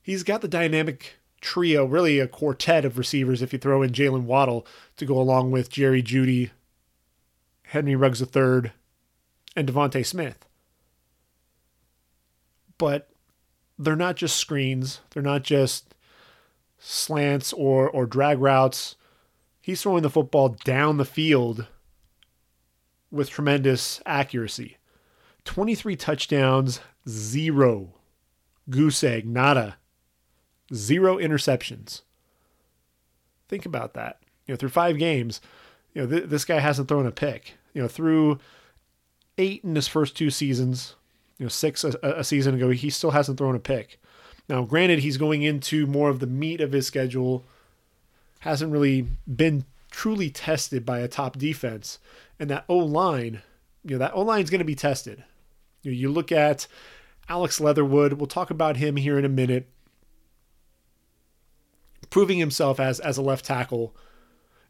he's 0.01 0.23
got 0.23 0.41
the 0.41 0.47
dynamic 0.47 1.17
trio, 1.41 1.85
really 1.85 2.19
a 2.19 2.27
quartet 2.27 2.85
of 2.85 2.97
receivers 2.97 3.41
if 3.41 3.53
you 3.53 3.59
throw 3.59 3.81
in 3.81 3.91
Jaylen 3.91 4.23
Waddle 4.23 4.65
to 4.97 5.05
go 5.05 5.19
along 5.19 5.51
with 5.51 5.69
Jerry 5.69 6.01
Jeudy, 6.01 6.51
Henry 7.63 7.95
Ruggs 7.95 8.21
III, 8.21 8.71
and 9.55 9.67
DeVonta 9.67 10.05
Smith. 10.05 10.45
But 12.77 13.09
they're 13.77 13.95
not 13.95 14.15
just 14.15 14.37
screens. 14.37 15.01
They're 15.11 15.23
not 15.23 15.43
just 15.43 15.93
slants 16.79 17.53
or 17.53 17.89
or 17.89 18.05
drag 18.05 18.39
routes. 18.39 18.95
He's 19.61 19.81
throwing 19.81 20.03
the 20.03 20.09
football 20.09 20.49
down 20.49 20.97
the 20.97 21.05
field 21.05 21.67
with 23.11 23.29
tremendous 23.29 24.01
accuracy. 24.05 24.77
23 25.45 25.95
touchdowns, 25.95 26.81
zero 27.07 27.93
goose 28.69 29.03
egg, 29.03 29.25
nada, 29.27 29.77
zero 30.73 31.17
interceptions. 31.17 32.01
Think 33.47 33.65
about 33.65 33.93
that. 33.93 34.19
You 34.47 34.53
know, 34.53 34.57
through 34.57 34.69
five 34.69 34.97
games, 34.97 35.39
you 35.93 36.01
know 36.01 36.07
th- 36.07 36.29
this 36.29 36.45
guy 36.45 36.59
hasn't 36.59 36.87
thrown 36.87 37.05
a 37.05 37.11
pick. 37.11 37.53
You 37.73 37.81
know, 37.81 37.87
through 37.87 38.39
eight 39.37 39.63
in 39.63 39.75
his 39.75 39.87
first 39.87 40.15
two 40.15 40.29
seasons, 40.29 40.95
you 41.37 41.45
know, 41.45 41.49
six 41.49 41.83
a, 41.83 41.97
a 42.03 42.23
season 42.23 42.55
ago, 42.55 42.69
he 42.69 42.89
still 42.89 43.11
hasn't 43.11 43.37
thrown 43.37 43.55
a 43.55 43.59
pick. 43.59 43.99
Now, 44.49 44.63
granted, 44.63 44.99
he's 44.99 45.17
going 45.17 45.43
into 45.43 45.87
more 45.87 46.09
of 46.09 46.19
the 46.19 46.27
meat 46.27 46.61
of 46.61 46.71
his 46.71 46.85
schedule, 46.85 47.45
hasn't 48.39 48.71
really 48.71 49.07
been 49.27 49.65
truly 49.89 50.29
tested 50.29 50.85
by 50.85 50.99
a 50.99 51.07
top 51.07 51.37
defense, 51.37 51.99
and 52.39 52.49
that 52.49 52.65
O 52.67 52.77
line, 52.77 53.41
you 53.83 53.91
know, 53.91 53.99
that 53.99 54.13
O 54.13 54.21
line 54.21 54.43
is 54.43 54.49
going 54.49 54.59
to 54.59 54.65
be 54.65 54.75
tested. 54.75 55.23
You, 55.81 55.91
know, 55.91 55.97
you 55.97 56.09
look 56.11 56.31
at 56.31 56.67
Alex 57.29 57.61
Leatherwood, 57.61 58.13
we'll 58.13 58.27
talk 58.27 58.49
about 58.49 58.77
him 58.77 58.97
here 58.97 59.17
in 59.17 59.25
a 59.25 59.29
minute. 59.29 59.69
Proving 62.09 62.37
himself 62.37 62.79
as 62.79 62.99
as 62.99 63.17
a 63.17 63.21
left 63.21 63.45
tackle. 63.45 63.95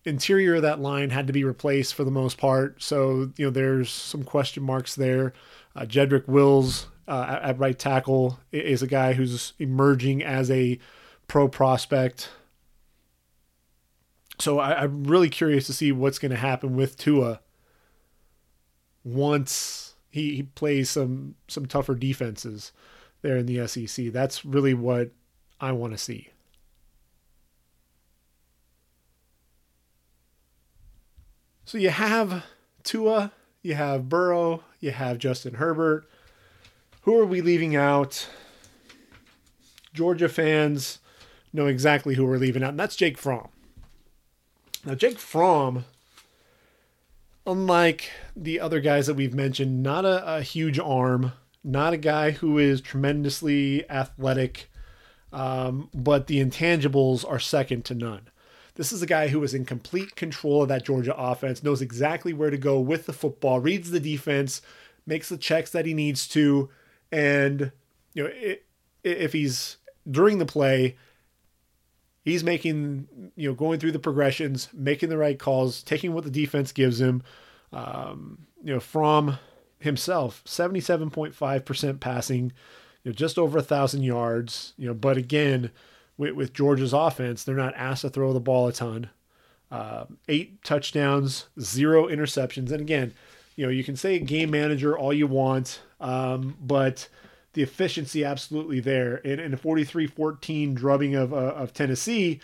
Interior 0.06 0.56
of 0.56 0.64
that 0.64 0.80
line 0.82 1.12
had 1.12 1.28
to 1.28 1.34
be 1.34 1.44
replaced 1.44 1.94
for 1.94 2.04
the 2.04 2.12
most 2.12 2.38
part, 2.38 2.82
so 2.84 3.32
you 3.38 3.46
know 3.46 3.50
there's 3.50 3.90
some 3.90 4.24
question 4.24 4.62
marks 4.62 4.96
there. 4.96 5.34
Uh, 5.76 5.82
Jedrick 5.82 6.28
Wills 6.28 6.88
uh, 7.08 7.26
at, 7.30 7.42
at 7.42 7.60
right 7.60 7.78
tackle 7.78 8.40
is 8.52 8.82
a 8.82 8.88
guy 8.88 9.14
who's 9.14 9.54
emerging 9.60 10.22
as 10.22 10.52
a 10.52 10.78
pro 11.28 11.48
prospect. 11.48 12.30
So 14.40 14.60
I, 14.60 14.84
am 14.84 15.06
really 15.06 15.30
curious 15.30 15.68
to 15.68 15.74
see 15.74 15.92
what's 15.92 16.20
going 16.20 16.32
to 16.32 16.38
happen 16.38 16.76
with 16.76 16.98
Tua 16.98 17.40
once 19.04 19.96
he, 20.10 20.36
he 20.36 20.44
plays 20.44 20.90
some 20.90 21.36
some 21.48 21.66
tougher 21.66 21.96
defenses 21.96 22.72
there 23.22 23.38
in 23.38 23.46
the 23.46 23.68
SEC. 23.68 24.08
That's 24.12 24.44
really 24.44 24.74
what 24.74 25.12
I 25.60 25.72
want 25.72 25.94
to 25.94 25.98
see. 25.98 26.30
So 31.74 31.80
you 31.80 31.90
have 31.90 32.44
Tua, 32.84 33.32
you 33.64 33.74
have 33.74 34.08
Burrow, 34.08 34.64
you 34.80 34.92
have 34.92 35.18
Justin 35.18 35.56
Herbert. 35.56 36.08
Who 37.02 37.18
are 37.18 37.26
we 37.26 37.42
leaving 37.42 37.76
out? 37.76 38.28
Georgia 39.92 40.30
fans 40.30 41.00
know 41.52 41.66
exactly 41.66 42.14
who 42.14 42.28
we're 42.28 42.38
leaving 42.38 42.62
out, 42.62 42.70
and 42.70 42.80
that's 42.80 42.96
Jake 42.96 43.18
Fromm. 43.18 43.48
Now, 44.86 44.94
Jake 44.94 45.18
Fromm, 45.18 45.86
unlike 47.48 48.12
the 48.36 48.60
other 48.60 48.80
guys 48.80 49.08
that 49.08 49.16
we've 49.16 49.34
mentioned, 49.34 49.82
not 49.82 50.06
a, 50.06 50.36
a 50.36 50.42
huge 50.44 50.78
arm, 50.78 51.32
not 51.64 51.92
a 51.92 51.98
guy 51.98 52.30
who 52.30 52.60
is 52.60 52.82
tremendously 52.82 53.90
athletic, 53.90 54.70
um, 55.32 55.90
but 55.92 56.28
the 56.28 56.40
intangibles 56.40 57.28
are 57.28 57.40
second 57.40 57.84
to 57.86 57.96
none. 57.96 58.30
This 58.76 58.92
is 58.92 59.02
a 59.02 59.08
guy 59.08 59.28
who 59.28 59.44
is 59.44 59.54
in 59.54 59.66
complete 59.66 60.16
control 60.16 60.64
of 60.64 60.70
that 60.70 60.86
Georgia 60.86 61.16
offense, 61.16 61.64
knows 61.64 61.82
exactly 61.82 62.34
where 62.34 62.50
to 62.50 62.58
go 62.58 62.80
with 62.80 63.06
the 63.06 63.14
football, 63.14 63.60
reads 63.60 63.92
the 63.92 64.00
defense, 64.00 64.62
makes 65.06 65.30
the 65.30 65.38
checks 65.38 65.72
that 65.72 65.86
he 65.86 65.94
needs 65.94 66.28
to, 66.30 66.70
and 67.12 67.72
you 68.14 68.24
know 68.24 68.30
it, 68.34 68.66
if 69.04 69.34
he's 69.34 69.78
during 70.10 70.40
the 70.40 70.46
play, 70.46 70.98
he's 72.24 72.44
making 72.44 73.08
you 73.36 73.50
know 73.50 73.54
going 73.54 73.80
through 73.80 73.92
the 73.92 74.00
progressions, 74.00 74.70
making 74.74 75.10
the 75.10 75.18
right 75.18 75.38
calls, 75.38 75.84
taking 75.84 76.14
what 76.14 76.24
the 76.24 76.32
defense 76.32 76.72
gives 76.72 77.00
him. 77.00 77.22
Um, 77.72 78.48
you 78.64 78.74
know, 78.74 78.80
Fromm 78.80 79.38
himself, 79.80 80.42
seventy-seven 80.46 81.12
point 81.12 81.36
five 81.36 81.66
percent 81.66 82.00
passing, 82.00 82.54
you 83.04 83.12
know, 83.12 83.14
just 83.14 83.38
over 83.38 83.60
a 83.60 83.64
thousand 83.64 84.04
yards. 84.04 84.74
You 84.78 84.88
know, 84.88 84.94
but 84.94 85.18
again, 85.18 85.72
with, 86.18 86.34
with 86.34 86.54
Georgia's 86.54 86.94
offense, 86.94 87.44
they're 87.44 87.56
not 87.56 87.74
asked 87.76 88.02
to 88.02 88.10
throw 88.10 88.34
the 88.34 88.40
ball 88.40 88.68
a 88.68 88.74
ton. 88.74 89.10
Uh, 89.72 90.06
eight 90.28 90.64
touchdowns, 90.64 91.48
zero 91.60 92.08
interceptions, 92.08 92.72
and 92.72 92.82
again, 92.82 93.14
you 93.56 93.66
know, 93.66 93.72
you 93.72 93.84
can 93.84 93.96
say 93.96 94.20
game 94.20 94.52
manager 94.52 94.98
all 94.98 95.14
you 95.14 95.28
want, 95.28 95.82
um, 96.00 96.58
but 96.62 97.08
the 97.54 97.64
efficiency 97.64 98.24
absolutely 98.24 98.80
there. 98.80 99.18
In, 99.18 99.54
a 99.54 99.58
43-14 99.58 100.74
drubbing 100.74 101.16
of, 101.16 101.34
uh, 101.34 101.38
of 101.38 101.74
Tennessee, 101.74 102.40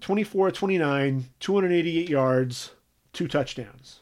24-29, 0.00 1.24
288 1.40 2.08
yards, 2.08 2.70
two 3.12 3.28
touchdowns. 3.28 4.00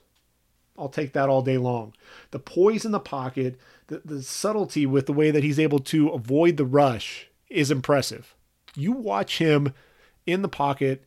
I'll 0.79 0.89
take 0.89 1.13
that 1.13 1.29
all 1.29 1.43
day 1.43 1.59
long. 1.59 1.95
The 2.31 2.39
poise 2.39 2.85
in 2.85 2.93
the 2.93 3.01
pocket, 3.01 3.59
the, 3.89 4.01
the 4.05 4.23
subtlety 4.23 4.87
with 4.87 5.07
the 5.07 5.13
way 5.13 5.31
that 5.31 5.45
he's 5.45 5.59
able 5.59 5.81
to 5.81 6.09
avoid 6.09 6.57
the 6.57 6.65
rush 6.65 7.29
is 7.49 7.71
impressive. 7.71 8.35
You 8.75 8.93
watch 8.93 9.39
him 9.39 9.75
in 10.27 10.43
the 10.43 10.49
pocket. 10.49 11.05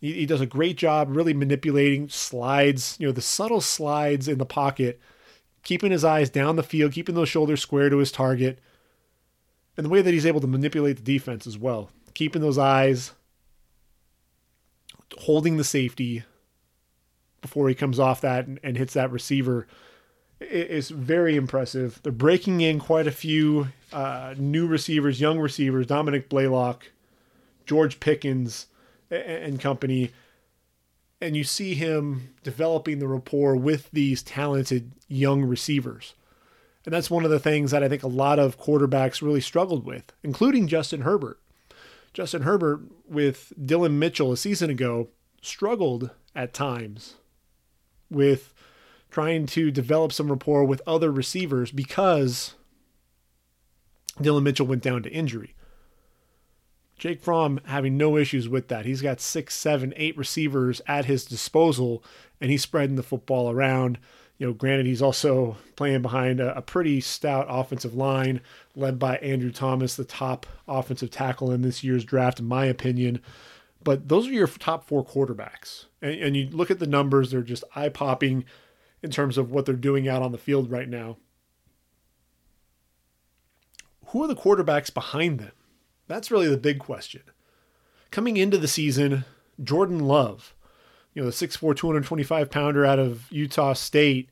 He, 0.00 0.12
he 0.12 0.26
does 0.26 0.40
a 0.40 0.46
great 0.46 0.76
job 0.76 1.08
really 1.14 1.34
manipulating 1.34 2.08
slides, 2.08 2.96
you 2.98 3.06
know, 3.06 3.12
the 3.12 3.20
subtle 3.20 3.60
slides 3.60 4.28
in 4.28 4.38
the 4.38 4.46
pocket, 4.46 5.00
keeping 5.62 5.92
his 5.92 6.04
eyes 6.04 6.30
down 6.30 6.56
the 6.56 6.62
field, 6.62 6.92
keeping 6.92 7.14
those 7.14 7.28
shoulders 7.28 7.60
square 7.60 7.90
to 7.90 7.98
his 7.98 8.12
target– 8.12 8.60
and 9.76 9.84
the 9.84 9.90
way 9.90 10.02
that 10.02 10.12
he's 10.12 10.26
able 10.26 10.40
to 10.40 10.46
manipulate 10.46 10.96
the 10.96 11.02
defense 11.02 11.46
as 11.46 11.58
well, 11.58 11.90
keeping 12.14 12.42
those 12.42 12.58
eyes, 12.58 13.12
holding 15.18 15.56
the 15.56 15.64
safety 15.64 16.24
before 17.40 17.68
he 17.68 17.74
comes 17.74 17.98
off 17.98 18.20
that 18.20 18.46
and, 18.46 18.60
and 18.62 18.76
hits 18.76 18.94
that 18.94 19.10
receiver 19.10 19.66
is 20.40 20.90
very 20.90 21.36
impressive. 21.36 22.00
They're 22.02 22.12
breaking 22.12 22.60
in 22.60 22.78
quite 22.78 23.06
a 23.06 23.12
few 23.12 23.68
uh, 23.92 24.34
new 24.38 24.66
receivers, 24.66 25.20
young 25.20 25.38
receivers, 25.38 25.86
Dominick 25.86 26.28
Blaylock, 26.28 26.90
George 27.66 28.00
Pickens, 28.00 28.66
and, 29.10 29.60
company. 29.60 30.10
And 31.20 31.36
you 31.36 31.44
see 31.44 31.74
him 31.74 32.34
developing 32.42 32.98
the 32.98 33.08
rapport 33.08 33.56
with 33.56 33.90
these 33.92 34.22
talented 34.22 34.92
young 35.08 35.44
receivers. 35.44 36.14
And 36.84 36.92
that's 36.92 37.10
one 37.10 37.24
of 37.24 37.30
the 37.30 37.38
things 37.38 37.70
that 37.70 37.82
I 37.82 37.88
think 37.88 38.02
a 38.02 38.08
lot 38.08 38.38
of 38.38 38.60
quarterbacks 38.60 39.22
really 39.22 39.40
struggled 39.40 39.86
with, 39.86 40.12
including 40.22 40.68
Justin 40.68 41.02
Herbert. 41.02 41.40
Justin 42.12 42.42
Herbert, 42.42 42.82
with 43.08 43.52
Dillon 43.64 43.98
Mitchell 43.98 44.32
a 44.32 44.36
season 44.36 44.70
ago, 44.70 45.08
struggled 45.40 46.10
at 46.34 46.52
times 46.52 47.14
with 48.10 48.52
trying 49.10 49.46
to 49.46 49.70
develop 49.70 50.12
some 50.12 50.28
rapport 50.28 50.64
with 50.64 50.82
other 50.86 51.10
receivers 51.10 51.70
because 51.70 52.54
Dillon 54.20 54.44
Mitchell 54.44 54.66
went 54.66 54.82
down 54.82 55.02
to 55.02 55.10
injury. 55.10 55.54
Jake 57.04 57.20
Fromm 57.20 57.60
having 57.66 57.98
no 57.98 58.16
issues 58.16 58.48
with 58.48 58.68
that. 58.68 58.86
He's 58.86 59.02
got 59.02 59.20
six, 59.20 59.54
seven, 59.54 59.92
eight 59.94 60.16
receivers 60.16 60.80
at 60.86 61.04
his 61.04 61.26
disposal, 61.26 62.02
and 62.40 62.50
he's 62.50 62.62
spreading 62.62 62.96
the 62.96 63.02
football 63.02 63.50
around 63.50 63.98
you 64.38 64.46
know, 64.46 64.54
granted, 64.54 64.86
he's 64.86 65.02
also 65.02 65.58
playing 65.76 66.00
behind 66.00 66.40
a, 66.40 66.56
a, 66.56 66.62
pretty 66.62 67.02
stout 67.02 67.46
offensive 67.46 67.94
line 67.94 68.40
led 68.74 68.98
by 68.98 69.16
Andrew 69.18 69.52
Thomas, 69.52 69.96
the 69.96 70.04
top 70.04 70.46
offensive 70.66 71.10
tackle 71.10 71.52
in 71.52 71.60
this 71.60 71.84
year's 71.84 72.06
draft, 72.06 72.40
in 72.40 72.46
my 72.46 72.64
opinion. 72.64 73.20
But 73.82 74.08
those 74.08 74.26
are 74.26 74.32
your 74.32 74.46
top 74.46 74.88
four 74.88 75.04
quarterbacks. 75.04 75.84
And, 76.00 76.14
and 76.14 76.36
you 76.36 76.48
look 76.48 76.70
at 76.70 76.78
the 76.78 76.86
numbers, 76.86 77.30
they're 77.30 77.42
just 77.42 77.64
eye 77.76 77.90
popping 77.90 78.46
in 79.02 79.10
terms 79.10 79.36
of 79.36 79.50
what 79.50 79.66
they're 79.66 79.76
doing 79.76 80.08
out 80.08 80.22
on 80.22 80.32
the 80.32 80.38
field 80.38 80.70
right 80.70 80.88
now. 80.88 81.18
Who 84.06 84.24
are 84.24 84.28
the 84.28 84.34
quarterbacks 84.34 84.92
behind 84.92 85.38
them? 85.38 85.52
That's 86.06 86.30
really 86.30 86.48
the 86.48 86.56
big 86.56 86.78
question. 86.78 87.22
Coming 88.10 88.36
into 88.36 88.58
the 88.58 88.68
season, 88.68 89.24
Jordan 89.62 90.00
Love 90.00 90.54
you 91.14 91.22
know, 91.22 91.30
the 91.30 91.46
6'4, 91.46 91.76
225 91.76 92.50
pounder 92.50 92.84
out 92.84 92.98
of 92.98 93.30
Utah 93.30 93.72
State 93.72 94.28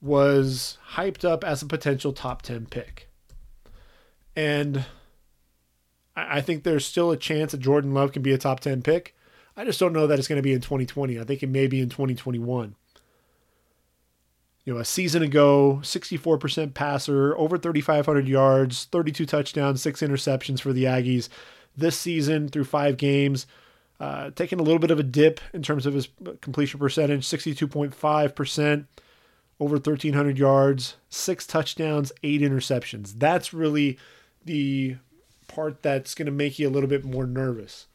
was 0.00 0.78
hyped 0.92 1.24
up 1.24 1.42
as 1.42 1.62
a 1.62 1.66
potential 1.66 2.12
top 2.12 2.42
10 2.42 2.66
pick. 2.66 3.08
And 4.36 4.84
I 6.14 6.40
think 6.40 6.62
there's 6.62 6.86
still 6.86 7.10
a 7.10 7.16
chance 7.16 7.52
that 7.52 7.58
Jordan 7.58 7.94
Love 7.94 8.12
can 8.12 8.22
be 8.22 8.32
a 8.32 8.38
top 8.38 8.60
10 8.60 8.82
pick. 8.82 9.16
I 9.56 9.64
just 9.64 9.80
don't 9.80 9.92
know 9.92 10.06
that 10.06 10.18
it's 10.18 10.28
going 10.28 10.38
to 10.38 10.42
be 10.42 10.52
in 10.52 10.60
2020. 10.60 11.18
I 11.18 11.24
think 11.24 11.42
it 11.42 11.48
may 11.48 11.66
be 11.66 11.80
in 11.80 11.88
2021. 11.88 12.76
You 14.70 14.76
know, 14.76 14.82
a 14.82 14.84
season 14.84 15.24
ago, 15.24 15.80
64% 15.82 16.74
passer, 16.74 17.36
over 17.36 17.58
3,500 17.58 18.28
yards, 18.28 18.84
32 18.92 19.26
touchdowns, 19.26 19.82
six 19.82 20.00
interceptions 20.00 20.60
for 20.60 20.72
the 20.72 20.84
Aggies. 20.84 21.28
This 21.76 21.98
season, 21.98 22.48
through 22.48 22.66
five 22.66 22.96
games, 22.96 23.48
uh, 23.98 24.30
taking 24.30 24.60
a 24.60 24.62
little 24.62 24.78
bit 24.78 24.92
of 24.92 25.00
a 25.00 25.02
dip 25.02 25.40
in 25.52 25.64
terms 25.64 25.86
of 25.86 25.94
his 25.94 26.06
completion 26.40 26.78
percentage 26.78 27.26
62.5%, 27.26 28.84
over 29.58 29.74
1,300 29.74 30.38
yards, 30.38 30.94
six 31.08 31.48
touchdowns, 31.48 32.12
eight 32.22 32.40
interceptions. 32.40 33.14
That's 33.18 33.52
really 33.52 33.98
the 34.44 34.98
part 35.48 35.82
that's 35.82 36.14
going 36.14 36.26
to 36.26 36.30
make 36.32 36.60
you 36.60 36.68
a 36.68 36.70
little 36.70 36.88
bit 36.88 37.04
more 37.04 37.26
nervous. 37.26 37.88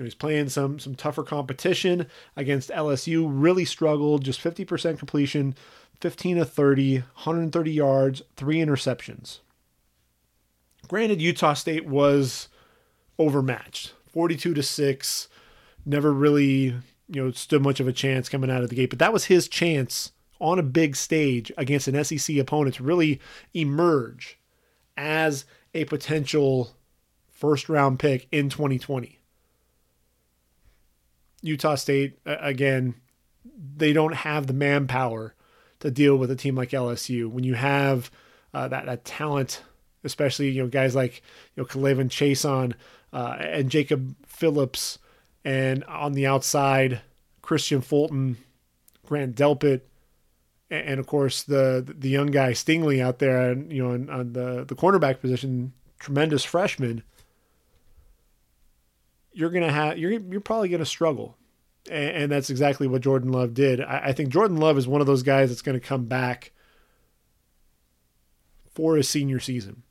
You 0.00 0.04
know, 0.04 0.06
he's 0.06 0.14
playing 0.14 0.48
some 0.48 0.78
some 0.78 0.94
tougher 0.94 1.22
competition 1.22 2.06
against 2.34 2.70
LSU. 2.70 3.28
Really 3.30 3.66
struggled, 3.66 4.24
just 4.24 4.42
50% 4.42 4.98
completion, 4.98 5.54
15 6.00 6.38
of 6.38 6.50
30, 6.50 7.00
130 7.00 7.70
yards, 7.70 8.22
three 8.34 8.56
interceptions. 8.56 9.40
Granted, 10.88 11.20
Utah 11.20 11.52
State 11.52 11.84
was 11.84 12.48
overmatched, 13.18 13.92
42 14.08 14.54
to 14.54 14.62
six 14.62 15.28
never 15.84 16.14
really, 16.14 16.74
you 17.08 17.22
know, 17.22 17.30
stood 17.32 17.60
much 17.60 17.78
of 17.78 17.86
a 17.86 17.92
chance 17.92 18.30
coming 18.30 18.50
out 18.50 18.62
of 18.62 18.70
the 18.70 18.76
gate. 18.76 18.88
But 18.88 19.00
that 19.00 19.12
was 19.12 19.26
his 19.26 19.48
chance 19.48 20.12
on 20.40 20.58
a 20.58 20.62
big 20.62 20.96
stage 20.96 21.52
against 21.58 21.88
an 21.88 22.02
SEC 22.04 22.38
opponent 22.38 22.76
to 22.76 22.82
really 22.82 23.20
emerge 23.52 24.38
as 24.96 25.44
a 25.74 25.84
potential 25.84 26.70
first 27.28 27.68
round 27.68 27.98
pick 27.98 28.28
in 28.32 28.48
2020. 28.48 29.19
Utah 31.42 31.74
State, 31.74 32.18
again, 32.24 32.94
they 33.76 33.92
don't 33.92 34.14
have 34.14 34.46
the 34.46 34.52
manpower 34.52 35.34
to 35.80 35.90
deal 35.90 36.16
with 36.16 36.30
a 36.30 36.36
team 36.36 36.56
like 36.56 36.70
LSU. 36.70 37.28
When 37.30 37.44
you 37.44 37.54
have 37.54 38.10
uh, 38.52 38.68
that, 38.68 38.86
that 38.86 39.04
talent 39.04 39.62
especially 40.04 40.50
you 40.50 40.62
know 40.62 40.68
guys 40.68 40.94
like 40.94 41.22
you 41.54 41.62
know 41.62 41.66
K'Lavon 41.66 42.08
Chaisson 42.08 42.74
uh, 43.12 43.36
and 43.38 43.70
Jacob 43.70 44.16
Phillips, 44.26 44.98
and 45.44 45.84
on 45.84 46.12
the 46.12 46.26
outside 46.26 47.00
Kristian 47.42 47.82
Fulton, 47.82 48.36
Grant 49.06 49.36
Delpit, 49.36 49.82
and, 50.70 50.88
and 50.88 51.00
of 51.00 51.06
course 51.06 51.42
the 51.42 51.84
the 51.86 52.08
young 52.08 52.28
guy 52.28 52.52
Stingley 52.52 53.00
out 53.00 53.18
there, 53.18 53.50
and 53.50 53.72
you 53.72 53.82
know 53.82 53.92
on, 53.92 54.10
on 54.10 54.32
the 54.32 54.64
the 54.64 54.74
cornerback 54.74 55.20
position, 55.20 55.72
tremendous 55.98 56.44
freshman. 56.44 57.02
You're 59.32 59.50
gonna 59.50 59.72
have 59.72 59.98
you're 59.98 60.12
you're 60.12 60.40
probably 60.40 60.68
gonna 60.68 60.84
struggle, 60.84 61.36
and, 61.88 62.16
and 62.16 62.32
that's 62.32 62.50
exactly 62.50 62.86
what 62.86 63.02
Jordan 63.02 63.32
Love 63.32 63.54
did. 63.54 63.80
I, 63.80 64.06
I 64.06 64.12
think 64.12 64.30
Jordan 64.30 64.56
Love 64.56 64.76
is 64.76 64.88
one 64.88 65.00
of 65.00 65.06
those 65.06 65.22
guys 65.22 65.50
that's 65.50 65.62
to 65.62 65.80
come 65.80 66.06
back 66.06 66.52
for 68.72 68.96
his 68.96 69.08
senior 69.08 69.40
season. 69.40 69.82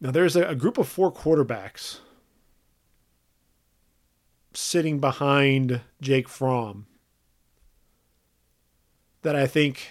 Now, 0.00 0.10
there's 0.10 0.36
a, 0.36 0.44
a 0.44 0.54
group 0.54 0.78
of 0.78 0.88
four 0.88 1.12
quarterbacks 1.12 1.98
sitting 4.54 4.98
behind 4.98 5.80
Jake 6.00 6.28
Fromm 6.28 6.86
that 9.22 9.36
I 9.36 9.46
think 9.46 9.90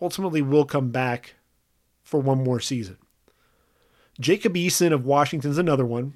ultimately 0.00 0.42
will 0.42 0.64
come 0.64 0.90
back 0.90 1.34
for 2.02 2.20
one 2.20 2.42
more 2.42 2.60
season. 2.60 2.98
Jacob 4.20 4.54
Eason 4.54 4.92
of 4.92 5.04
Washington's 5.04 5.58
another 5.58 5.86
one. 5.86 6.14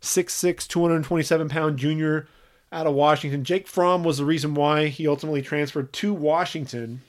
6'6, 0.00 0.66
227 0.66 1.48
pound 1.48 1.78
junior 1.78 2.28
out 2.70 2.86
of 2.86 2.94
Washington. 2.94 3.44
Jake 3.44 3.66
Fromm 3.66 4.04
was 4.04 4.18
the 4.18 4.24
reason 4.24 4.54
why 4.54 4.88
he 4.88 5.08
ultimately 5.08 5.42
transferred 5.42 5.92
to 5.94 6.12
Washington. 6.12 7.02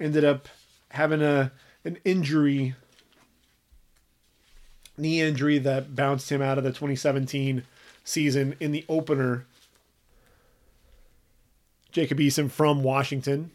Ended 0.00 0.24
up 0.24 0.48
having 0.90 1.22
a 1.22 1.52
an 1.84 1.98
injury, 2.04 2.74
knee 4.96 5.20
injury 5.20 5.58
that 5.58 5.96
bounced 5.96 6.30
him 6.30 6.40
out 6.40 6.58
of 6.58 6.64
the 6.64 6.70
2017 6.70 7.64
season 8.04 8.54
in 8.60 8.72
the 8.72 8.84
opener. 8.88 9.46
Jacob 11.90 12.18
Eason 12.18 12.50
from 12.50 12.82
Washington. 12.82 13.50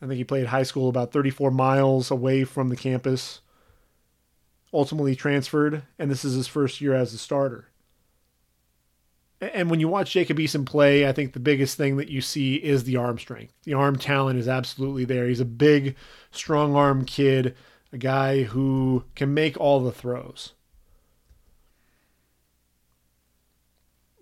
I 0.00 0.06
think 0.06 0.16
he 0.16 0.24
played 0.24 0.46
high 0.46 0.64
school 0.64 0.88
about 0.88 1.12
34 1.12 1.50
miles 1.52 2.10
away 2.10 2.42
from 2.42 2.70
the 2.70 2.76
campus. 2.76 3.40
Ultimately 4.72 5.14
transferred, 5.14 5.82
and 5.98 6.10
this 6.10 6.24
is 6.24 6.34
his 6.34 6.48
first 6.48 6.80
year 6.80 6.94
as 6.94 7.12
a 7.12 7.18
starter. 7.18 7.68
And 9.40 9.68
when 9.68 9.80
you 9.80 9.88
watch 9.88 10.12
Jacob 10.12 10.38
Eason 10.38 10.64
play, 10.64 11.08
I 11.08 11.12
think 11.12 11.32
the 11.32 11.40
biggest 11.40 11.76
thing 11.76 11.96
that 11.96 12.08
you 12.08 12.20
see 12.20 12.54
is 12.54 12.84
the 12.84 12.96
arm 12.96 13.18
strength. 13.18 13.52
The 13.64 13.74
arm 13.74 13.96
talent 13.96 14.38
is 14.38 14.46
absolutely 14.46 15.04
there. 15.04 15.26
He's 15.26 15.40
a 15.40 15.44
big, 15.44 15.96
strong 16.30 16.76
arm 16.76 17.04
kid, 17.04 17.56
a 17.92 17.98
guy 17.98 18.44
who 18.44 19.04
can 19.16 19.34
make 19.34 19.58
all 19.58 19.80
the 19.80 19.90
throws. 19.90 20.52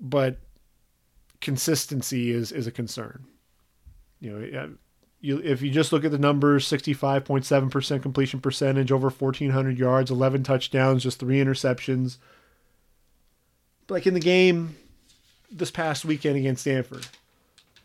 But 0.00 0.38
consistency 1.42 2.30
is 2.30 2.50
is 2.50 2.66
a 2.66 2.72
concern. 2.72 3.26
You 4.20 4.38
know, 4.38 4.74
you 5.20 5.38
if 5.38 5.62
you 5.62 5.70
just 5.70 5.92
look 5.92 6.04
at 6.04 6.10
the 6.10 6.18
numbers, 6.18 6.66
65.7% 6.68 8.02
completion 8.02 8.40
percentage, 8.40 8.90
over 8.90 9.10
1400 9.10 9.78
yards, 9.78 10.10
11 10.10 10.42
touchdowns, 10.42 11.02
just 11.02 11.20
3 11.20 11.38
interceptions. 11.38 12.16
Like 13.88 14.06
in 14.06 14.14
the 14.14 14.20
game 14.20 14.76
this 15.50 15.70
past 15.70 16.04
weekend 16.04 16.36
against 16.36 16.62
Stanford, 16.62 17.06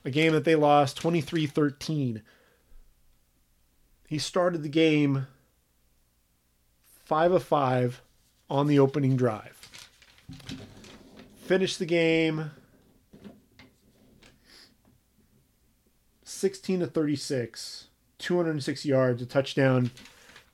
a 0.04 0.12
game 0.12 0.34
that 0.34 0.46
they 0.46 0.56
lost 0.56 0.98
23 0.98 1.48
13. 1.48 2.22
He 4.08 4.20
started 4.20 4.62
the 4.62 4.70
game 4.70 5.28
5 7.06 7.32
of 7.34 7.44
5 7.44 8.02
on 8.50 8.68
the 8.68 8.80
opening 8.80 9.16
drive. 9.16 9.70
Finished 11.44 11.80
the 11.80 11.86
game 11.86 12.52
16 16.36 16.82
to 16.82 16.88
36, 16.88 17.88
206 18.20 18.86
yards, 18.86 19.22
a 19.22 19.26
touchdown, 19.26 19.92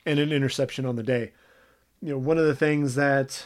and 0.05 0.19
an 0.19 0.31
interception 0.31 0.85
on 0.85 0.95
the 0.95 1.03
day. 1.03 1.31
You 2.01 2.11
know, 2.11 2.17
one 2.17 2.37
of 2.37 2.45
the 2.45 2.55
things 2.55 2.95
that 2.95 3.45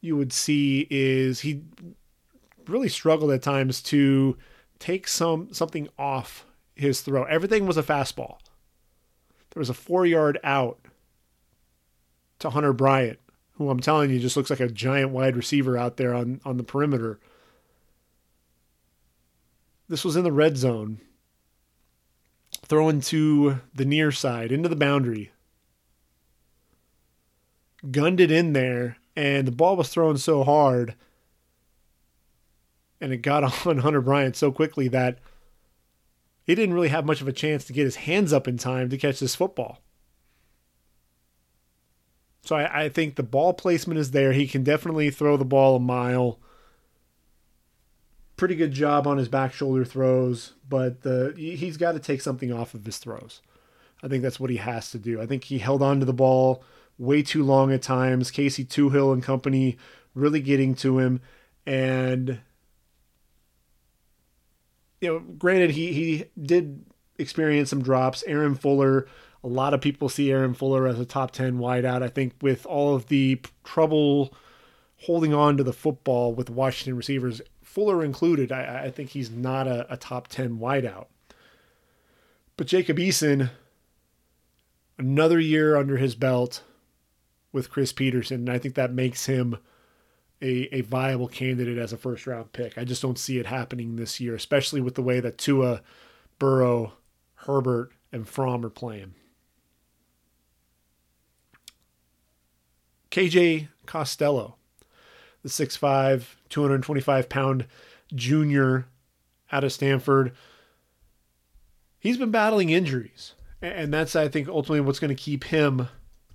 you 0.00 0.16
would 0.16 0.32
see 0.32 0.86
is 0.90 1.40
he 1.40 1.62
really 2.66 2.88
struggled 2.88 3.30
at 3.30 3.42
times 3.42 3.82
to 3.82 4.36
take 4.78 5.08
some 5.08 5.52
something 5.52 5.88
off 5.98 6.46
his 6.74 7.00
throw. 7.00 7.24
Everything 7.24 7.66
was 7.66 7.76
a 7.76 7.82
fastball. 7.82 8.38
There 9.50 9.60
was 9.60 9.70
a 9.70 9.74
four 9.74 10.06
yard 10.06 10.38
out 10.44 10.78
to 12.38 12.50
Hunter 12.50 12.72
Bryant, 12.72 13.18
who 13.54 13.70
I'm 13.70 13.80
telling 13.80 14.10
you 14.10 14.20
just 14.20 14.36
looks 14.36 14.50
like 14.50 14.60
a 14.60 14.68
giant 14.68 15.10
wide 15.10 15.36
receiver 15.36 15.76
out 15.76 15.96
there 15.96 16.14
on, 16.14 16.40
on 16.44 16.56
the 16.56 16.62
perimeter. 16.62 17.18
This 19.88 20.04
was 20.04 20.16
in 20.16 20.24
the 20.24 20.32
red 20.32 20.56
zone. 20.56 21.00
Throwing 22.64 23.00
to 23.02 23.60
the 23.74 23.84
near 23.84 24.12
side, 24.12 24.52
into 24.52 24.68
the 24.68 24.76
boundary. 24.76 25.32
Gunned 27.90 28.20
it 28.20 28.30
in 28.30 28.52
there 28.52 28.98
and 29.16 29.46
the 29.46 29.52
ball 29.52 29.76
was 29.76 29.88
thrown 29.88 30.18
so 30.18 30.44
hard 30.44 30.94
and 33.00 33.12
it 33.12 33.18
got 33.18 33.44
on 33.66 33.78
Hunter 33.78 34.00
Bryant 34.00 34.36
so 34.36 34.50
quickly 34.50 34.88
that 34.88 35.18
he 36.44 36.54
didn't 36.54 36.74
really 36.74 36.88
have 36.88 37.04
much 37.04 37.20
of 37.20 37.28
a 37.28 37.32
chance 37.32 37.64
to 37.64 37.72
get 37.72 37.84
his 37.84 37.96
hands 37.96 38.32
up 38.32 38.48
in 38.48 38.56
time 38.56 38.88
to 38.88 38.98
catch 38.98 39.20
this 39.20 39.34
football. 39.34 39.80
So 42.42 42.56
I, 42.56 42.84
I 42.84 42.88
think 42.88 43.16
the 43.16 43.22
ball 43.22 43.52
placement 43.52 44.00
is 44.00 44.12
there. 44.12 44.32
He 44.32 44.46
can 44.46 44.64
definitely 44.64 45.10
throw 45.10 45.36
the 45.36 45.44
ball 45.44 45.76
a 45.76 45.80
mile. 45.80 46.38
Pretty 48.38 48.54
good 48.54 48.72
job 48.72 49.06
on 49.06 49.18
his 49.18 49.28
back 49.28 49.52
shoulder 49.52 49.84
throws, 49.84 50.54
but 50.66 51.02
the 51.02 51.34
he's 51.36 51.76
got 51.76 51.92
to 51.92 51.98
take 51.98 52.22
something 52.22 52.50
off 52.50 52.72
of 52.72 52.86
his 52.86 52.96
throws. 52.96 53.42
I 54.02 54.08
think 54.08 54.22
that's 54.22 54.40
what 54.40 54.50
he 54.50 54.56
has 54.56 54.90
to 54.92 54.98
do. 54.98 55.20
I 55.20 55.26
think 55.26 55.44
he 55.44 55.58
held 55.58 55.82
on 55.82 56.00
to 56.00 56.06
the 56.06 56.12
ball 56.12 56.62
way 56.98 57.22
too 57.22 57.44
long 57.44 57.72
at 57.72 57.82
times. 57.82 58.30
Casey 58.30 58.64
Toohill 58.64 59.12
and 59.12 59.22
company 59.22 59.76
really 60.14 60.40
getting 60.40 60.74
to 60.76 60.98
him. 60.98 61.20
And, 61.66 62.40
you 65.00 65.08
know, 65.08 65.18
granted, 65.20 65.70
he, 65.70 65.92
he 65.92 66.24
did 66.40 66.84
experience 67.18 67.70
some 67.70 67.82
drops. 67.82 68.24
Aaron 68.26 68.54
Fuller, 68.54 69.06
a 69.42 69.48
lot 69.48 69.74
of 69.74 69.80
people 69.80 70.08
see 70.08 70.30
Aaron 70.30 70.54
Fuller 70.54 70.86
as 70.86 70.98
a 70.98 71.04
top 71.04 71.30
10 71.30 71.58
wideout. 71.58 72.02
I 72.02 72.08
think 72.08 72.34
with 72.40 72.66
all 72.66 72.94
of 72.94 73.06
the 73.06 73.40
trouble 73.64 74.34
holding 75.02 75.32
on 75.32 75.56
to 75.56 75.62
the 75.62 75.72
football 75.72 76.34
with 76.34 76.50
Washington 76.50 76.96
receivers, 76.96 77.40
Fuller 77.78 78.02
included, 78.02 78.50
I, 78.50 78.86
I 78.86 78.90
think 78.90 79.10
he's 79.10 79.30
not 79.30 79.68
a, 79.68 79.86
a 79.88 79.96
top 79.96 80.26
10 80.26 80.58
wideout. 80.58 81.06
But 82.56 82.66
Jacob 82.66 82.96
Eason, 82.96 83.50
another 84.98 85.38
year 85.38 85.76
under 85.76 85.96
his 85.96 86.16
belt, 86.16 86.64
with 87.52 87.70
Chris 87.70 87.92
Petersen, 87.92 88.40
and 88.40 88.50
I 88.50 88.58
think 88.58 88.74
that 88.74 88.92
makes 88.92 89.26
him 89.26 89.58
a, 90.42 90.74
a 90.74 90.80
viable 90.80 91.28
candidate 91.28 91.78
as 91.78 91.92
a 91.92 91.96
first 91.96 92.26
round 92.26 92.52
pick. 92.52 92.76
I 92.76 92.82
just 92.82 93.00
don't 93.00 93.16
see 93.16 93.38
it 93.38 93.46
happening 93.46 93.94
this 93.94 94.18
year, 94.18 94.34
especially 94.34 94.80
with 94.80 94.96
the 94.96 95.02
way 95.02 95.20
that 95.20 95.38
Tua, 95.38 95.80
Burrow, 96.40 96.94
Herbert, 97.36 97.92
and 98.10 98.26
Fromm 98.26 98.66
are 98.66 98.70
playing. 98.70 99.14
KJ 103.12 103.68
Costello, 103.86 104.57
the 105.42 105.48
6'5, 105.48 106.24
225 106.48 107.28
pound 107.28 107.66
junior 108.14 108.86
out 109.50 109.64
of 109.64 109.72
Stanford. 109.72 110.32
He's 111.98 112.16
been 112.16 112.30
battling 112.30 112.70
injuries. 112.70 113.34
And 113.60 113.92
that's, 113.92 114.14
I 114.14 114.28
think, 114.28 114.48
ultimately 114.48 114.80
what's 114.80 115.00
going 115.00 115.14
to 115.14 115.20
keep 115.20 115.44
him 115.44 115.88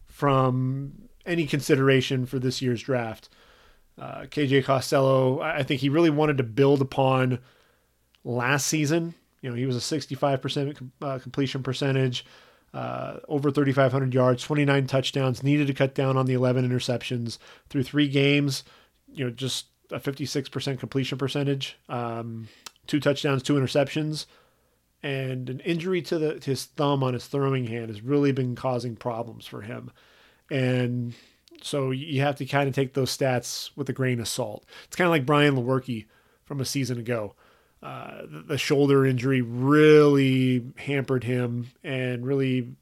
from 0.07 0.93
any 1.25 1.45
consideration 1.45 2.25
for 2.25 2.37
this 2.37 2.61
year's 2.61 2.81
draft. 2.81 3.29
Uh, 3.97 4.21
KJ 4.23 4.65
Costello, 4.65 5.39
I 5.39 5.63
think 5.63 5.79
he 5.79 5.89
really 5.89 6.09
wanted 6.09 6.37
to 6.37 6.43
build 6.43 6.81
upon 6.81 7.39
last 8.23 8.67
season. 8.67 9.13
You 9.41 9.49
know, 9.49 9.55
he 9.55 9.65
was 9.65 9.75
a 9.75 9.97
65% 9.97 10.91
uh, 11.01 11.19
completion 11.19 11.63
percentage, 11.63 12.25
uh, 12.73 13.17
over 13.27 13.51
3,500 13.51 14.13
yards, 14.13 14.43
29 14.43 14.87
touchdowns, 14.87 15.43
needed 15.43 15.67
to 15.67 15.73
cut 15.73 15.93
down 15.93 16.17
on 16.17 16.25
the 16.25 16.33
11 16.33 16.67
interceptions 16.67 17.37
through 17.69 17.83
three 17.83 18.07
games. 18.07 18.63
You 19.13 19.25
know, 19.25 19.31
just 19.31 19.67
a 19.91 19.99
56% 19.99 20.79
completion 20.79 21.17
percentage, 21.17 21.77
um, 21.89 22.47
two 22.87 22.99
touchdowns, 22.99 23.43
two 23.43 23.55
interceptions, 23.55 24.25
and 25.03 25.49
an 25.49 25.59
injury 25.61 26.01
to 26.03 26.17
the 26.17 26.39
to 26.39 26.49
his 26.51 26.65
thumb 26.65 27.03
on 27.03 27.13
his 27.13 27.27
throwing 27.27 27.67
hand 27.67 27.89
has 27.89 28.01
really 28.01 28.31
been 28.31 28.55
causing 28.55 28.95
problems 28.95 29.45
for 29.45 29.61
him. 29.61 29.91
And 30.49 31.13
so 31.61 31.91
you 31.91 32.21
have 32.21 32.35
to 32.37 32.45
kind 32.45 32.67
of 32.67 32.75
take 32.75 32.93
those 32.93 33.15
stats 33.15 33.69
with 33.75 33.87
a 33.89 33.93
grain 33.93 34.19
of 34.19 34.27
salt. 34.27 34.65
It's 34.85 34.95
kind 34.95 35.07
of 35.07 35.11
like 35.11 35.25
Brian 35.25 35.55
Lewerke 35.55 36.05
from 36.45 36.59
a 36.59 36.65
season 36.65 36.97
ago. 36.99 37.35
uh, 37.83 38.21
the 38.29 38.57
shoulder 38.57 39.05
injury 39.05 39.41
really 39.41 40.63
hampered 40.77 41.25
him 41.25 41.67
and 41.83 42.25
really 42.25 42.75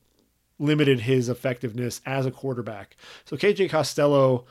limited 0.59 0.99
his 1.01 1.27
effectiveness 1.27 2.01
as 2.05 2.27
a 2.27 2.31
quarterback. 2.31 2.95
So 3.25 3.35
KJ 3.35 3.71
Costello, 3.71 4.45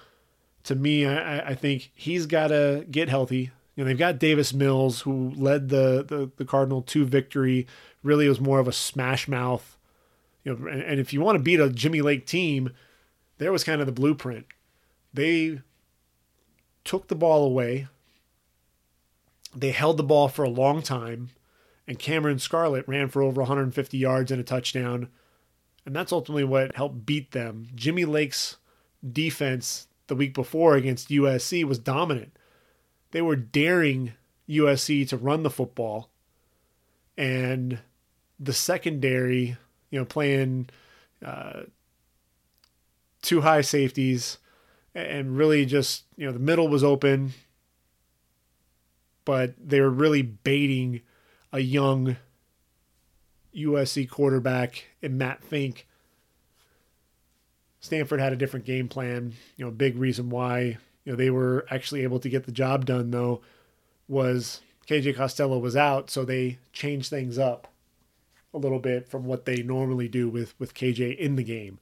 to 0.64 0.74
me, 0.74 1.06
I, 1.06 1.50
I 1.50 1.54
think 1.54 1.90
he's 1.94 2.26
got 2.26 2.48
to 2.48 2.86
get 2.90 3.08
healthy. 3.08 3.50
You 3.76 3.84
know, 3.84 3.88
they've 3.88 3.98
got 3.98 4.18
Davis 4.18 4.52
Mills, 4.52 5.02
who 5.02 5.32
led 5.36 5.68
the, 5.68 6.04
the, 6.06 6.30
the 6.36 6.44
Cardinal 6.44 6.82
to 6.82 7.04
victory. 7.04 7.66
Really 8.02 8.28
was 8.28 8.40
more 8.40 8.58
of 8.58 8.68
a 8.68 8.72
smash 8.72 9.26
mouth. 9.28 9.76
You 10.44 10.54
know, 10.54 10.66
and, 10.68 10.82
and 10.82 11.00
if 11.00 11.12
you 11.12 11.20
want 11.20 11.36
to 11.36 11.42
beat 11.42 11.60
a 11.60 11.70
Jimmy 11.70 12.02
Lake 12.02 12.26
team, 12.26 12.70
there 13.38 13.52
was 13.52 13.64
kind 13.64 13.80
of 13.80 13.86
the 13.86 13.92
blueprint. 13.92 14.46
They 15.14 15.60
took 16.84 17.08
the 17.08 17.14
ball 17.14 17.44
away. 17.44 17.88
They 19.54 19.70
held 19.70 19.96
the 19.96 20.04
ball 20.04 20.28
for 20.28 20.44
a 20.44 20.50
long 20.50 20.82
time, 20.82 21.30
and 21.88 21.98
Cameron 21.98 22.38
Scarlett 22.38 22.86
ran 22.86 23.08
for 23.08 23.22
over 23.22 23.40
150 23.40 23.96
yards 23.98 24.30
and 24.30 24.40
a 24.40 24.44
touchdown. 24.44 25.08
And 25.84 25.96
that's 25.96 26.12
ultimately 26.12 26.44
what 26.44 26.76
helped 26.76 27.06
beat 27.06 27.32
them. 27.32 27.68
Jimmy 27.74 28.04
Lake's 28.04 28.58
defense 29.12 29.88
the 30.10 30.16
week 30.16 30.34
before 30.34 30.74
against 30.74 31.08
USC 31.08 31.64
was 31.64 31.78
dominant. 31.78 32.36
They 33.12 33.22
were 33.22 33.36
daring 33.36 34.12
USC 34.48 35.08
to 35.08 35.16
run 35.16 35.44
the 35.44 35.50
football. 35.50 36.10
And 37.16 37.78
the 38.38 38.52
secondary, 38.52 39.56
you 39.90 39.98
know, 39.98 40.04
playing 40.04 40.68
uh, 41.24 41.62
two 43.22 43.40
high 43.42 43.60
safeties 43.60 44.38
and 44.94 45.36
really 45.36 45.64
just, 45.64 46.04
you 46.16 46.26
know, 46.26 46.32
the 46.32 46.38
middle 46.38 46.66
was 46.66 46.82
open, 46.82 47.32
but 49.24 49.54
they 49.56 49.80
were 49.80 49.90
really 49.90 50.22
baiting 50.22 51.02
a 51.52 51.60
young 51.60 52.16
USC 53.54 54.10
quarterback 54.10 54.86
in 55.00 55.16
Matt 55.16 55.44
Fink. 55.44 55.86
Stanford 57.80 58.20
had 58.20 58.32
a 58.32 58.36
different 58.36 58.66
game 58.66 58.88
plan. 58.88 59.32
You 59.56 59.64
know, 59.64 59.70
big 59.70 59.96
reason 59.96 60.30
why 60.30 60.78
you 61.04 61.12
know 61.12 61.16
they 61.16 61.30
were 61.30 61.66
actually 61.70 62.02
able 62.02 62.20
to 62.20 62.28
get 62.28 62.44
the 62.44 62.52
job 62.52 62.86
done 62.86 63.10
though 63.10 63.40
was 64.08 64.60
KJ 64.86 65.16
Costello 65.16 65.58
was 65.58 65.76
out, 65.76 66.10
so 66.10 66.24
they 66.24 66.58
changed 66.72 67.10
things 67.10 67.38
up 67.38 67.68
a 68.52 68.58
little 68.58 68.80
bit 68.80 69.08
from 69.08 69.24
what 69.24 69.44
they 69.44 69.62
normally 69.62 70.08
do 70.08 70.28
with 70.28 70.54
with 70.58 70.74
KJ 70.74 71.16
in 71.16 71.36
the 71.36 71.44
game. 71.44 71.78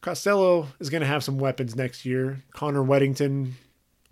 Costello 0.00 0.68
is 0.78 0.88
going 0.88 1.02
to 1.02 1.06
have 1.06 1.22
some 1.22 1.38
weapons 1.38 1.76
next 1.76 2.06
year. 2.06 2.42
Connor 2.52 2.82
Wedington 2.82 3.52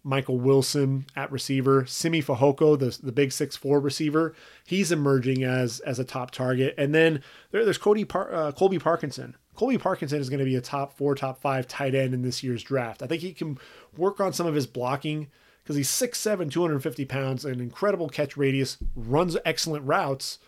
Michael 0.04 0.38
Wilson 0.38 1.06
at 1.16 1.30
receiver, 1.30 1.84
Simi 1.86 2.22
Fehoko, 2.22 2.78
the 2.78 2.96
the 3.02 3.12
big 3.12 3.32
six 3.32 3.56
four 3.56 3.80
receiver, 3.80 4.34
he's 4.64 4.92
emerging 4.92 5.44
as 5.44 5.80
as 5.80 5.98
a 5.98 6.04
top 6.04 6.30
target. 6.30 6.74
And 6.78 6.94
then 6.94 7.22
there, 7.50 7.64
there's 7.64 7.78
Cody 7.78 8.04
Par, 8.04 8.32
uh, 8.32 8.52
Colby 8.52 8.78
Parkinson. 8.78 9.36
Colby 9.54 9.76
Parkinson 9.76 10.20
is 10.20 10.30
going 10.30 10.38
to 10.38 10.44
be 10.44 10.54
a 10.54 10.60
top 10.60 10.96
four, 10.96 11.14
top 11.14 11.40
five 11.40 11.66
tight 11.66 11.94
end 11.94 12.14
in 12.14 12.22
this 12.22 12.44
year's 12.44 12.62
draft. 12.62 13.02
I 13.02 13.06
think 13.06 13.22
he 13.22 13.32
can 13.32 13.58
work 13.96 14.20
on 14.20 14.32
some 14.32 14.46
of 14.46 14.54
his 14.54 14.68
blocking 14.68 15.28
because 15.64 15.74
he's 15.74 15.90
6'7", 15.90 16.50
250 16.50 17.04
pounds, 17.04 17.44
an 17.44 17.60
incredible 17.60 18.08
catch 18.08 18.36
radius, 18.36 18.78
runs 18.94 19.36
excellent 19.44 19.84
routes. 19.84 20.38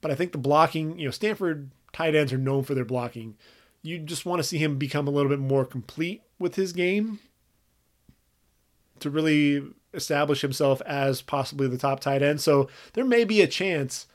But 0.00 0.10
I 0.10 0.16
think 0.16 0.32
the 0.32 0.38
blocking, 0.38 0.98
you 0.98 1.04
know, 1.04 1.12
Stanford 1.12 1.70
tight 1.92 2.16
ends 2.16 2.32
are 2.32 2.38
known 2.38 2.64
for 2.64 2.74
their 2.74 2.84
blocking. 2.84 3.36
You 3.80 4.00
just 4.00 4.26
want 4.26 4.40
to 4.40 4.48
see 4.48 4.58
him 4.58 4.76
become 4.76 5.06
a 5.06 5.10
little 5.10 5.30
bit 5.30 5.38
more 5.38 5.64
complete 5.64 6.22
with 6.38 6.56
his 6.56 6.72
game 6.72 7.20
to 9.02 9.10
really 9.10 9.62
establish 9.94 10.40
himself 10.40 10.80
as 10.82 11.22
possibly 11.22 11.68
the 11.68 11.78
top 11.78 12.00
tight 12.00 12.22
end. 12.22 12.40
So 12.40 12.68
there 12.94 13.04
may 13.04 13.24
be 13.24 13.42
a 13.42 13.46
chance 13.46 14.06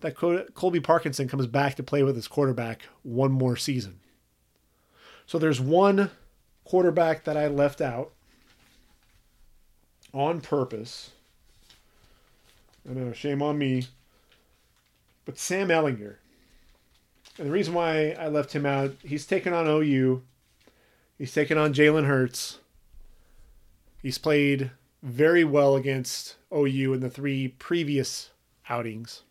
that 0.00 0.16
Colby 0.16 0.80
Parkinson 0.80 1.28
comes 1.28 1.46
back 1.46 1.74
to 1.76 1.82
play 1.82 2.02
with 2.02 2.14
his 2.14 2.28
quarterback 2.28 2.82
one 3.02 3.32
more 3.32 3.56
season. 3.56 4.00
So 5.26 5.38
there's 5.38 5.60
one 5.60 6.10
quarterback 6.64 7.24
that 7.24 7.36
I 7.36 7.48
left 7.48 7.80
out 7.80 8.12
on 10.12 10.40
purpose. 10.40 11.10
I 12.88 12.92
know, 12.92 13.12
shame 13.12 13.42
on 13.42 13.58
me. 13.58 13.86
But 15.24 15.38
Sam 15.38 15.68
Ehlinger. 15.68 16.16
And 17.38 17.48
the 17.48 17.52
reason 17.52 17.74
why 17.74 18.10
I 18.10 18.28
left 18.28 18.54
him 18.54 18.66
out, 18.66 18.94
he's 19.02 19.26
taken 19.26 19.52
on 19.52 19.66
OU. 19.66 20.22
He's 21.18 21.32
taken 21.32 21.56
on 21.56 21.72
Jalen 21.72 22.06
Hurts. 22.06 22.58
He's 24.04 24.18
played 24.18 24.70
very 25.02 25.44
well 25.44 25.76
against 25.76 26.36
OU 26.54 26.92
in 26.92 27.00
the 27.00 27.08
three 27.08 27.48
previous 27.48 28.32
outings. 28.68 29.22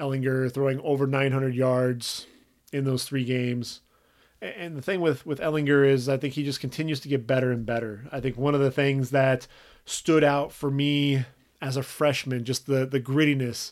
Ehlinger 0.00 0.52
throwing 0.52 0.80
over 0.80 1.06
900 1.06 1.54
yards 1.54 2.26
in 2.72 2.82
those 2.82 3.04
three 3.04 3.24
games. 3.24 3.82
And 4.42 4.76
the 4.76 4.82
thing 4.82 5.00
with, 5.00 5.24
with 5.24 5.38
Ehlinger 5.38 5.86
is 5.86 6.08
I 6.08 6.16
think 6.16 6.34
he 6.34 6.42
just 6.42 6.58
continues 6.58 6.98
to 7.00 7.08
get 7.08 7.24
better 7.24 7.52
and 7.52 7.64
better. 7.64 8.08
I 8.10 8.18
think 8.18 8.36
one 8.36 8.56
of 8.56 8.60
the 8.60 8.72
things 8.72 9.10
that 9.10 9.46
stood 9.84 10.24
out 10.24 10.50
for 10.50 10.68
me 10.68 11.24
as 11.62 11.76
a 11.76 11.84
freshman, 11.84 12.44
just 12.44 12.66
the, 12.66 12.84
the 12.84 13.00
grittiness, 13.00 13.70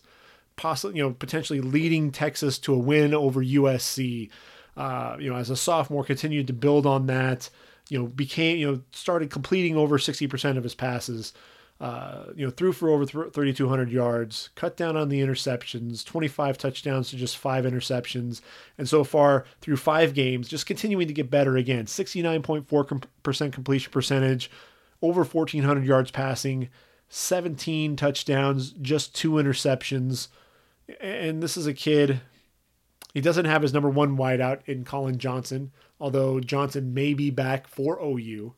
possibly, 0.54 0.98
you 0.98 1.02
know, 1.02 1.10
potentially 1.10 1.60
leading 1.60 2.12
Texas 2.12 2.60
to 2.60 2.72
a 2.72 2.78
win 2.78 3.12
over 3.12 3.42
USC. 3.42 4.30
Uh, 4.76 5.16
you 5.18 5.30
know, 5.30 5.36
as 5.36 5.50
a 5.50 5.56
sophomore, 5.56 6.04
continued 6.04 6.46
to 6.46 6.52
build 6.52 6.86
on 6.86 7.06
that 7.06 7.50
you 7.88 7.98
know, 7.98 8.06
became, 8.06 8.58
you 8.58 8.70
know, 8.70 8.80
started 8.92 9.30
completing 9.30 9.76
over 9.76 9.98
60% 9.98 10.56
of 10.56 10.62
his 10.62 10.74
passes. 10.74 11.32
Uh, 11.80 12.26
you 12.36 12.46
know, 12.46 12.52
threw 12.52 12.72
for 12.72 12.88
over 12.88 13.04
3,200 13.04 13.90
yards, 13.90 14.48
cut 14.54 14.76
down 14.76 14.96
on 14.96 15.08
the 15.08 15.20
interceptions, 15.20 16.04
25 16.04 16.56
touchdowns 16.56 17.10
to 17.10 17.16
just 17.16 17.36
five 17.36 17.64
interceptions. 17.64 18.40
And 18.78 18.88
so 18.88 19.02
far, 19.02 19.44
through 19.60 19.76
five 19.76 20.14
games, 20.14 20.48
just 20.48 20.66
continuing 20.66 21.08
to 21.08 21.12
get 21.12 21.30
better 21.30 21.56
again 21.56 21.86
69.4% 21.86 23.52
completion 23.52 23.92
percentage, 23.92 24.50
over 25.02 25.24
1,400 25.24 25.84
yards 25.84 26.12
passing, 26.12 26.68
17 27.08 27.96
touchdowns, 27.96 28.70
just 28.80 29.14
two 29.14 29.32
interceptions. 29.32 30.28
And 31.00 31.42
this 31.42 31.56
is 31.56 31.66
a 31.66 31.74
kid, 31.74 32.20
he 33.14 33.20
doesn't 33.20 33.46
have 33.46 33.62
his 33.62 33.72
number 33.72 33.90
one 33.90 34.16
wideout 34.16 34.60
in 34.66 34.84
Collin 34.84 35.18
Johnson 35.18 35.72
although 36.04 36.38
Johnson 36.38 36.92
may 36.92 37.14
be 37.14 37.30
back 37.30 37.66
for 37.66 37.98
OU, 37.98 38.52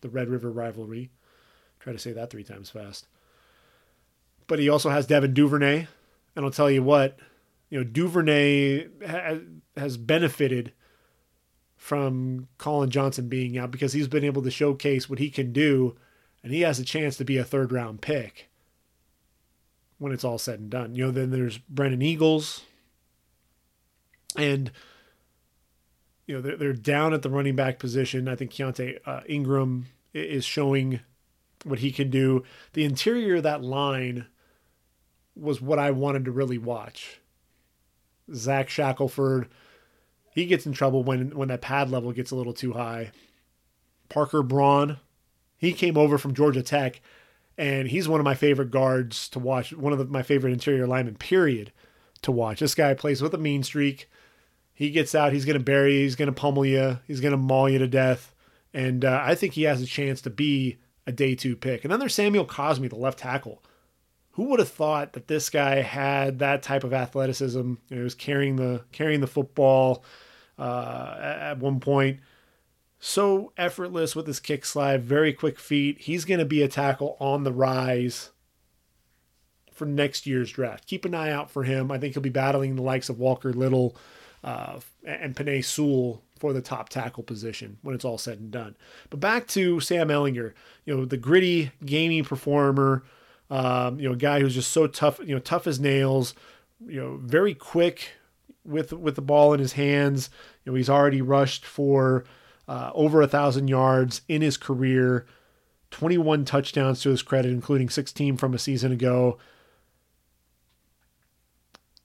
the 0.00 0.08
Red 0.08 0.28
River 0.28 0.50
rivalry. 0.50 1.12
Try 1.78 1.92
to 1.92 2.00
say 2.00 2.10
that 2.10 2.30
three 2.30 2.42
times 2.42 2.68
fast. 2.68 3.06
But 4.48 4.58
he 4.58 4.68
also 4.68 4.90
has 4.90 5.06
Devin 5.06 5.34
Duvernay, 5.34 5.86
and 6.34 6.44
I'll 6.44 6.50
tell 6.50 6.68
you 6.68 6.82
what, 6.82 7.16
you 7.70 7.78
know, 7.78 7.84
Duvernay 7.84 8.88
ha- 9.06 9.38
has 9.76 9.96
benefited 9.96 10.72
from 11.76 12.48
Collin 12.58 12.90
Johnson 12.90 13.28
being 13.28 13.56
out 13.56 13.70
because 13.70 13.92
he's 13.92 14.08
been 14.08 14.24
able 14.24 14.42
to 14.42 14.50
showcase 14.50 15.08
what 15.08 15.20
he 15.20 15.30
can 15.30 15.52
do, 15.52 15.94
and 16.42 16.52
he 16.52 16.62
has 16.62 16.80
a 16.80 16.84
chance 16.84 17.16
to 17.18 17.24
be 17.24 17.36
a 17.36 17.44
third 17.44 17.70
round 17.70 18.00
pick 18.00 18.50
when 19.98 20.10
it's 20.10 20.24
all 20.24 20.38
said 20.38 20.58
and 20.58 20.70
done. 20.70 20.96
You 20.96 21.04
know, 21.04 21.12
then 21.12 21.30
there's 21.30 21.58
Brennan 21.58 22.02
Eagles, 22.02 22.62
and 24.36 24.72
you 26.28 26.34
know, 26.34 26.40
they're, 26.42 26.56
they're 26.56 26.72
down 26.74 27.14
at 27.14 27.22
the 27.22 27.30
running 27.30 27.56
back 27.56 27.78
position. 27.78 28.28
I 28.28 28.36
think 28.36 28.52
Keaontay 28.52 28.98
uh, 29.06 29.22
Ingram 29.26 29.86
is 30.12 30.44
showing 30.44 31.00
what 31.64 31.78
he 31.78 31.90
can 31.90 32.10
do. 32.10 32.44
The 32.74 32.84
interior 32.84 33.36
of 33.36 33.42
that 33.44 33.64
line 33.64 34.26
was 35.34 35.60
what 35.60 35.78
I 35.78 35.90
wanted 35.90 36.26
to 36.26 36.30
really 36.30 36.58
watch. 36.58 37.20
Zach 38.34 38.68
Shackelford, 38.68 39.48
he 40.34 40.44
gets 40.44 40.66
in 40.66 40.74
trouble 40.74 41.02
when 41.02 41.30
when 41.30 41.48
that 41.48 41.62
pad 41.62 41.90
level 41.90 42.12
gets 42.12 42.30
a 42.30 42.36
little 42.36 42.52
too 42.52 42.74
high. 42.74 43.10
Parker 44.10 44.42
Braun, 44.42 44.98
he 45.56 45.72
came 45.72 45.96
over 45.96 46.18
from 46.18 46.34
Georgia 46.34 46.62
Tech, 46.62 47.00
and 47.56 47.88
he's 47.88 48.06
one 48.06 48.20
of 48.20 48.24
my 48.24 48.34
favorite 48.34 48.70
guards 48.70 49.30
to 49.30 49.38
watch. 49.38 49.72
One 49.72 49.94
of 49.94 49.98
the, 49.98 50.04
my 50.04 50.22
favorite 50.22 50.52
interior 50.52 50.86
linemen, 50.86 51.16
period, 51.16 51.72
to 52.20 52.30
watch. 52.30 52.60
This 52.60 52.74
guy 52.74 52.92
plays 52.92 53.22
with 53.22 53.32
a 53.32 53.38
mean 53.38 53.62
streak. 53.62 54.10
He 54.78 54.90
gets 54.90 55.12
out, 55.12 55.32
he's 55.32 55.44
going 55.44 55.58
to 55.58 55.64
bury 55.64 55.96
you, 55.96 56.02
he's 56.02 56.14
going 56.14 56.32
to 56.32 56.40
pummel 56.40 56.64
you, 56.64 57.00
he's 57.08 57.20
going 57.20 57.32
to 57.32 57.36
maul 57.36 57.68
you 57.68 57.80
to 57.80 57.88
death. 57.88 58.32
And 58.72 59.04
uh, 59.04 59.20
I 59.24 59.34
think 59.34 59.54
he 59.54 59.64
has 59.64 59.82
a 59.82 59.86
chance 59.86 60.20
to 60.20 60.30
be 60.30 60.78
a 61.04 61.10
day 61.10 61.34
two 61.34 61.56
pick. 61.56 61.82
And 61.82 61.92
then 61.92 61.98
there's 61.98 62.14
Samuel 62.14 62.46
Cosmi, 62.46 62.88
the 62.88 62.94
left 62.94 63.18
tackle. 63.18 63.60
Who 64.34 64.44
would 64.44 64.60
have 64.60 64.68
thought 64.68 65.14
that 65.14 65.26
this 65.26 65.50
guy 65.50 65.82
had 65.82 66.38
that 66.38 66.62
type 66.62 66.84
of 66.84 66.92
athleticism? 66.92 67.58
You 67.58 67.78
know, 67.90 67.96
he 67.96 68.02
was 68.02 68.14
carrying 68.14 68.54
the 68.54 68.84
carrying 68.92 69.20
the 69.20 69.26
football 69.26 70.04
uh, 70.56 71.16
at 71.20 71.58
one 71.58 71.80
point. 71.80 72.20
So 73.00 73.52
effortless 73.56 74.14
with 74.14 74.28
his 74.28 74.38
kick 74.38 74.64
slide, 74.64 75.02
very 75.02 75.32
quick 75.32 75.58
feet. 75.58 76.02
He's 76.02 76.24
going 76.24 76.38
to 76.38 76.44
be 76.44 76.62
a 76.62 76.68
tackle 76.68 77.16
on 77.18 77.42
the 77.42 77.52
rise 77.52 78.30
for 79.72 79.86
next 79.86 80.24
year's 80.24 80.52
draft. 80.52 80.86
Keep 80.86 81.04
an 81.04 81.16
eye 81.16 81.32
out 81.32 81.50
for 81.50 81.64
him. 81.64 81.90
I 81.90 81.98
think 81.98 82.14
he'll 82.14 82.22
be 82.22 82.28
battling 82.28 82.76
the 82.76 82.82
likes 82.82 83.08
of 83.08 83.18
Walker 83.18 83.52
Little, 83.52 83.96
uh, 84.44 84.80
and 85.04 85.34
Penei 85.34 85.64
Sewell 85.64 86.22
for 86.38 86.52
the 86.52 86.60
top 86.60 86.88
tackle 86.88 87.22
position 87.22 87.78
when 87.82 87.94
it's 87.94 88.04
all 88.04 88.18
said 88.18 88.38
and 88.38 88.50
done. 88.50 88.76
But 89.10 89.20
back 89.20 89.46
to 89.48 89.80
Sam 89.80 90.08
Ehlinger, 90.08 90.52
you 90.84 90.96
know, 90.96 91.04
the 91.04 91.16
gritty, 91.16 91.72
gaming 91.84 92.24
performer, 92.24 93.04
um, 93.50 93.98
you 93.98 94.08
know, 94.08 94.14
a 94.14 94.18
guy 94.18 94.40
who's 94.40 94.54
just 94.54 94.70
so 94.70 94.86
tough, 94.86 95.18
you 95.20 95.34
know, 95.34 95.40
tough 95.40 95.66
as 95.66 95.80
nails, 95.80 96.34
you 96.86 97.00
know, 97.00 97.16
very 97.16 97.54
quick 97.54 98.12
with 98.64 98.92
with 98.92 99.16
the 99.16 99.22
ball 99.22 99.52
in 99.52 99.60
his 99.60 99.72
hands. 99.72 100.30
You 100.64 100.72
know, 100.72 100.76
he's 100.76 100.90
already 100.90 101.22
rushed 101.22 101.64
for 101.64 102.24
uh, 102.68 102.90
over 102.94 103.22
a 103.22 103.28
thousand 103.28 103.68
yards 103.68 104.20
in 104.28 104.42
his 104.42 104.56
career, 104.56 105.26
21 105.90 106.44
touchdowns 106.44 107.00
to 107.02 107.10
his 107.10 107.22
credit, 107.22 107.50
including 107.50 107.88
16 107.88 108.36
from 108.36 108.54
a 108.54 108.58
season 108.58 108.92
ago. 108.92 109.38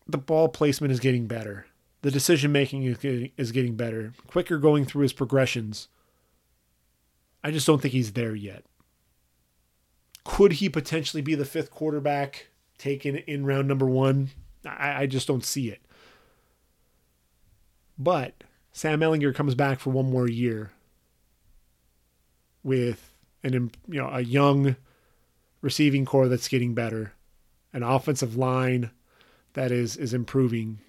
The 0.08 0.18
ball 0.18 0.50
placement 0.50 0.92
is 0.92 1.00
getting 1.00 1.28
better 1.28 1.66
the 2.04 2.12
decision 2.12 2.52
making 2.52 2.84
is 2.84 3.52
getting, 3.54 3.76
better, 3.76 4.14
quicker 4.28 4.58
going 4.60 4.84
through 4.84 5.04
his 5.04 5.14
progressions. 5.14 5.88
I 7.42 7.50
just 7.50 7.66
don't 7.66 7.82
think 7.82 7.94
he's 7.94 8.12
there 8.12 8.36
yet. 8.36 8.66
Could 10.26 10.54
he 10.54 10.68
potentially 10.68 11.22
be 11.22 11.34
the 11.34 11.46
fifth 11.46 11.72
quarterback 11.72 12.50
taken 12.78 13.16
in 13.16 13.46
round 13.46 13.70
number 13.70 13.86
one? 13.86 14.32
I, 14.66 15.04
I 15.04 15.06
just 15.06 15.28
don't 15.28 15.46
see 15.46 15.70
it. 15.70 15.82
But 17.98 18.44
Sam 18.74 19.00
Ehlinger 19.00 19.34
comes 19.34 19.56
back 19.56 19.80
for 19.80 19.92
one 19.92 20.12
more 20.12 20.28
year 20.28 20.72
with 22.64 23.14
an 23.44 23.72
you 23.88 24.02
know 24.02 24.10
a 24.10 24.22
young 24.22 24.76
receiving 25.62 26.04
corps 26.04 26.28
that's 26.28 26.50
getting 26.50 26.74
better, 26.74 27.14
an 27.72 27.84
offensive 27.84 28.36
line 28.36 28.92
that 29.54 29.72
is 29.72 29.96
is 29.96 30.14
improving 30.14 30.80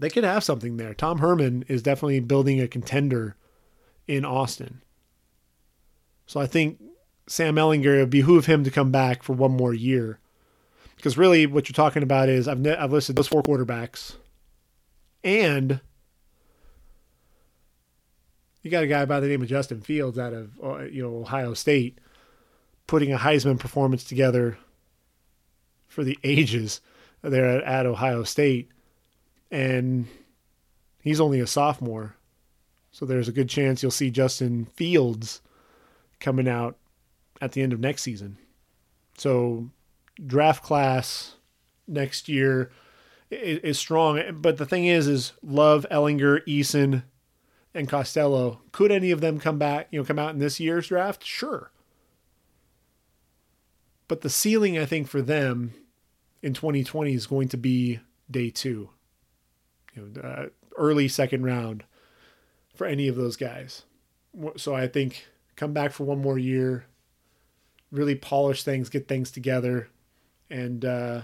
they 0.00 0.08
could 0.08 0.24
have 0.24 0.42
something 0.42 0.78
there. 0.78 0.94
Tom 0.94 1.18
Herman 1.18 1.64
is 1.68 1.82
definitely 1.82 2.20
building 2.20 2.58
a 2.60 2.66
contender 2.66 3.36
in 4.08 4.24
Austin. 4.24 4.80
So 6.26 6.40
I 6.40 6.46
think 6.46 6.80
Sam 7.26 7.56
Ehlinger, 7.56 7.96
it 7.96 8.00
would 8.00 8.10
behoove 8.10 8.46
him 8.46 8.64
to 8.64 8.70
come 8.70 8.90
back 8.90 9.22
for 9.22 9.34
one 9.34 9.52
more 9.52 9.74
year. 9.74 10.18
Because 10.96 11.18
really, 11.18 11.46
what 11.46 11.68
you're 11.68 11.74
talking 11.74 12.02
about 12.02 12.28
is 12.28 12.48
I've, 12.48 12.66
I've 12.66 12.92
listed 12.92 13.16
those 13.16 13.28
four 13.28 13.42
quarterbacks, 13.42 14.16
and 15.24 15.80
you 18.62 18.70
got 18.70 18.82
a 18.82 18.86
guy 18.86 19.04
by 19.06 19.20
the 19.20 19.26
name 19.26 19.40
of 19.40 19.48
Justin 19.48 19.80
Fields 19.80 20.18
out 20.18 20.34
of 20.34 20.50
uh, 20.62 20.78
you 20.80 21.02
know 21.02 21.16
Ohio 21.16 21.54
State 21.54 21.98
putting 22.86 23.12
a 23.12 23.18
Heisman 23.18 23.58
performance 23.58 24.04
together 24.04 24.58
for 25.88 26.04
the 26.04 26.18
ages 26.22 26.82
there 27.22 27.64
at 27.64 27.86
Ohio 27.86 28.22
State 28.24 28.70
and 29.50 30.06
he's 31.02 31.20
only 31.20 31.40
a 31.40 31.46
sophomore. 31.46 32.16
So 32.92 33.06
there's 33.06 33.28
a 33.28 33.32
good 33.32 33.48
chance 33.48 33.82
you'll 33.82 33.90
see 33.90 34.10
Justin 34.10 34.66
Fields 34.66 35.40
coming 36.18 36.48
out 36.48 36.76
at 37.40 37.52
the 37.52 37.62
end 37.62 37.72
of 37.72 37.80
next 37.80 38.02
season. 38.02 38.36
So 39.16 39.70
draft 40.24 40.62
class 40.62 41.36
next 41.86 42.28
year 42.28 42.70
is, 43.30 43.78
strong. 43.78 44.20
But 44.40 44.56
the 44.56 44.66
thing 44.66 44.86
is, 44.86 45.06
is 45.06 45.32
Love, 45.42 45.86
Ehlinger, 45.90 46.44
Eason, 46.46 47.04
and 47.74 47.88
Costello. 47.88 48.60
Could 48.72 48.90
any 48.90 49.10
of 49.10 49.20
them 49.20 49.38
come 49.38 49.58
back? 49.58 49.88
You 49.90 50.00
know, 50.00 50.04
come 50.04 50.18
out 50.18 50.32
in 50.32 50.38
this 50.38 50.58
year's 50.58 50.88
draft? 50.88 51.24
Sure. 51.24 51.70
But 54.08 54.22
the 54.22 54.30
ceiling, 54.30 54.76
I 54.76 54.84
think, 54.84 55.06
for 55.06 55.22
them 55.22 55.72
in 56.42 56.52
2020 56.52 57.14
is 57.14 57.28
going 57.28 57.48
to 57.48 57.56
be 57.56 58.00
day 58.28 58.50
two 58.50 58.90
you 59.94 60.12
know, 60.14 60.20
uh, 60.20 60.46
early 60.76 61.08
second 61.08 61.44
round 61.44 61.84
for 62.74 62.86
any 62.86 63.08
of 63.08 63.16
those 63.16 63.36
guys. 63.36 63.82
So 64.56 64.74
I 64.74 64.86
think 64.86 65.26
come 65.56 65.72
back 65.72 65.92
for 65.92 66.04
one 66.04 66.22
more 66.22 66.38
year, 66.38 66.86
really 67.90 68.14
polish 68.14 68.62
things, 68.62 68.88
get 68.88 69.08
things 69.08 69.30
together, 69.30 69.88
and 70.48 70.84
uh, 70.84 71.22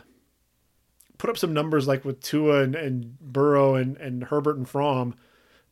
put 1.18 1.30
up 1.30 1.38
some 1.38 1.54
numbers 1.54 1.86
like 1.86 2.04
with 2.04 2.20
Tua 2.20 2.62
and, 2.62 2.74
and 2.74 3.18
Burrow 3.20 3.74
and, 3.74 3.96
and 3.96 4.24
Herbert 4.24 4.56
and 4.56 4.68
Fromm. 4.68 5.14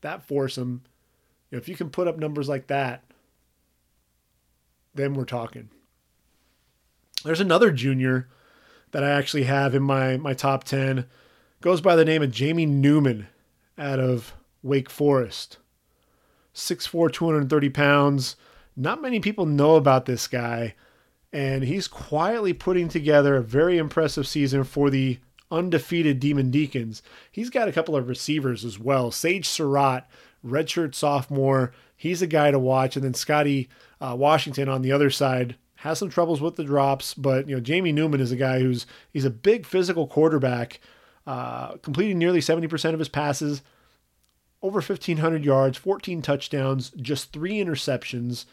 That 0.01 0.23
foursome, 0.23 0.83
you 1.51 1.57
know, 1.57 1.61
if 1.61 1.69
you 1.69 1.77
can 1.77 1.91
put 1.91 2.09
up 2.09 2.19
numbers 2.19 2.49
like 2.49 2.67
that, 2.69 3.05
then 4.95 5.15
we're 5.15 5.25
talking. 5.25 5.71
There's 7.25 7.41
another 7.41 7.71
junior 7.71 8.29
that 8.93 9.03
I 9.03 9.11
actually 9.11 9.45
have 9.45 9.75
in 9.75 9.83
my 9.83 10.17
my 10.17 10.35
top 10.35 10.65
ten 10.65 11.07
goes 11.65 11.81
by 11.81 11.97
the 11.97 12.05
name 12.05 12.23
of 12.23 12.31
Jamie 12.31 12.67
Newman 12.67 13.27
out 13.79 13.99
of 13.99 14.35
Wake 14.63 14.91
Forest. 14.91 15.57
6'4, 16.55 17.11
230 17.11 17.71
pounds. 17.71 18.37
Not 18.77 19.01
many 19.01 19.19
people 19.19 19.47
know 19.47 19.77
about 19.77 20.05
this 20.05 20.29
guy, 20.29 20.75
and 21.33 21.65
he's 21.65 21.89
quietly 21.89 22.53
putting 22.53 22.91
together 22.91 23.35
a 23.35 23.43
very 23.43 23.79
impressive 23.79 24.29
season 24.29 24.65
for 24.65 24.91
the 24.91 25.21
undefeated 25.51 26.21
Demon 26.21 26.51
Deacons. 26.51 27.01
He's 27.33 27.49
got 27.49 27.67
a 27.67 27.73
couple 27.73 27.97
of 27.97 28.09
receivers 28.09 28.63
as 28.63 28.79
well. 28.79 29.11
Sage 29.11 29.49
Surratt, 29.49 30.07
redshirt 30.47 30.95
sophomore, 30.95 31.73
he's 31.97 32.21
a 32.21 32.27
guy 32.27 32.51
to 32.51 32.59
watch. 32.59 32.95
And 32.95 33.03
then 33.03 33.15
Scotty 33.15 33.71
uh, 34.03 34.15
Washington 34.19 34.69
on 34.69 34.83
the 34.83 34.93
other 34.93 35.09
side 35.09 35.57
has 35.77 35.99
some 35.99 36.11
troubles 36.11 36.43
with 36.43 36.57
the 36.57 36.65
drops, 36.65 37.15
but 37.15 37.49
you 37.49 37.55
know 37.55 37.61
Jamie 37.63 37.93
Newman 37.93 38.21
is 38.21 38.33
a 38.33 38.37
guy 38.37 38.61
who's 38.61 38.85
he's 39.11 39.25
a 39.25 39.31
big 39.31 39.65
physical 39.65 40.07
quarterback 40.07 40.79
uh, 41.27 41.77
completing 41.79 42.19
nearly 42.19 42.41
70% 42.41 42.93
of 42.93 42.99
his 42.99 43.09
passes, 43.09 43.63
over 44.63 44.81
1,500 44.81 45.45
yards, 45.45 45.77
14 45.79 46.23
touchdowns, 46.23 46.91
just 46.91 47.33
three 47.33 47.55
interceptions. 47.55 48.47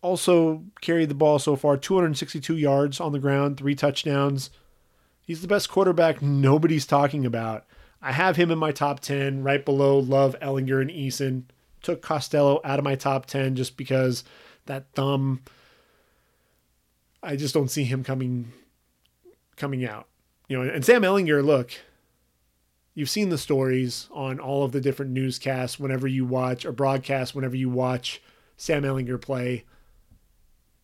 Also 0.00 0.64
carried 0.80 1.08
the 1.08 1.14
ball 1.14 1.38
so 1.38 1.54
far 1.54 1.76
262 1.76 2.56
yards 2.56 3.00
on 3.00 3.12
the 3.12 3.18
ground, 3.18 3.56
three 3.56 3.74
touchdowns. 3.74 4.50
He's 5.24 5.42
the 5.42 5.48
best 5.48 5.68
quarterback 5.68 6.20
nobody's 6.20 6.86
talking 6.86 7.24
about. 7.24 7.64
I 8.00 8.10
have 8.10 8.34
him 8.34 8.50
in 8.50 8.58
my 8.58 8.72
top 8.72 8.98
10, 8.98 9.44
right 9.44 9.64
below 9.64 9.98
Love, 9.98 10.36
Ehlinger, 10.40 10.80
and 10.80 10.90
Eason. 10.90 11.44
Took 11.82 12.02
Costello 12.02 12.60
out 12.64 12.80
of 12.80 12.84
my 12.84 12.96
top 12.96 13.26
10 13.26 13.54
just 13.54 13.76
because 13.76 14.24
that 14.66 14.86
thumb. 14.94 15.42
I 17.22 17.36
just 17.36 17.54
don't 17.54 17.70
see 17.70 17.84
him 17.84 18.02
coming 18.02 18.52
coming 19.56 19.84
out 19.84 20.08
you 20.52 20.58
know, 20.58 20.70
and 20.70 20.84
Sam 20.84 21.00
Ehlinger, 21.00 21.42
look, 21.42 21.70
you've 22.92 23.08
seen 23.08 23.30
the 23.30 23.38
stories 23.38 24.06
on 24.12 24.38
all 24.38 24.64
of 24.64 24.72
the 24.72 24.82
different 24.82 25.12
newscasts 25.12 25.80
whenever 25.80 26.06
you 26.06 26.26
watch 26.26 26.66
or 26.66 26.72
broadcast 26.72 27.34
whenever 27.34 27.56
you 27.56 27.70
watch 27.70 28.20
Sam 28.58 28.82
Ehlinger 28.82 29.18
play. 29.18 29.64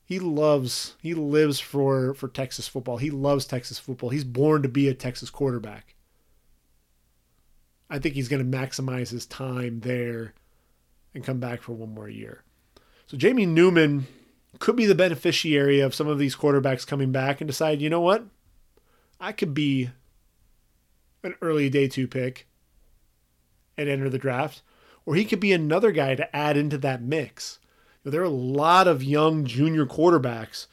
He 0.06 0.18
loves, 0.20 0.94
he 1.02 1.12
lives 1.12 1.60
for 1.60 2.14
for 2.14 2.28
Texas 2.28 2.66
football. 2.66 2.96
He 2.96 3.10
loves 3.10 3.44
Texas 3.44 3.78
football. 3.78 4.08
He's 4.08 4.24
born 4.24 4.62
to 4.62 4.70
be 4.70 4.88
a 4.88 4.94
Texas 4.94 5.28
quarterback. 5.28 5.94
I 7.90 7.98
think 7.98 8.14
he's 8.14 8.28
going 8.28 8.50
to 8.50 8.58
maximize 8.58 9.10
his 9.10 9.26
time 9.26 9.80
there 9.80 10.32
and 11.12 11.22
come 11.22 11.40
back 11.40 11.60
for 11.60 11.72
one 11.72 11.92
more 11.92 12.08
year. 12.08 12.42
So 13.06 13.18
Jamie 13.18 13.44
Newman 13.44 14.06
could 14.60 14.76
be 14.76 14.86
the 14.86 14.94
beneficiary 14.94 15.80
of 15.80 15.94
some 15.94 16.08
of 16.08 16.18
these 16.18 16.34
quarterbacks 16.34 16.86
coming 16.86 17.12
back 17.12 17.42
and 17.42 17.48
decide, 17.48 17.82
you 17.82 17.90
know 17.90 18.00
what? 18.00 18.24
I 19.20 19.32
could 19.32 19.54
be 19.54 19.90
an 21.22 21.34
early 21.40 21.68
day 21.68 21.88
two 21.88 22.06
pick 22.06 22.46
and 23.76 23.88
enter 23.88 24.08
the 24.08 24.18
draft, 24.18 24.62
or 25.04 25.14
he 25.14 25.24
could 25.24 25.40
be 25.40 25.52
another 25.52 25.92
guy 25.92 26.14
to 26.14 26.36
add 26.36 26.56
into 26.56 26.78
that 26.78 27.02
mix. 27.02 27.58
There 28.04 28.20
are 28.20 28.24
a 28.24 28.30
lot 28.30 28.88
of 28.88 29.02
young 29.02 29.44
junior 29.44 29.84
quarterbacks 29.84 30.66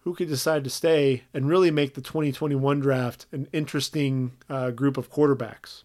who 0.00 0.14
could 0.14 0.28
decide 0.28 0.64
to 0.64 0.70
stay 0.70 1.24
and 1.32 1.48
really 1.48 1.70
make 1.70 1.94
the 1.94 2.00
2021 2.00 2.80
draft 2.80 3.26
an 3.32 3.48
interesting 3.52 4.32
uh, 4.48 4.70
group 4.70 4.96
of 4.96 5.10
quarterbacks. 5.10 5.84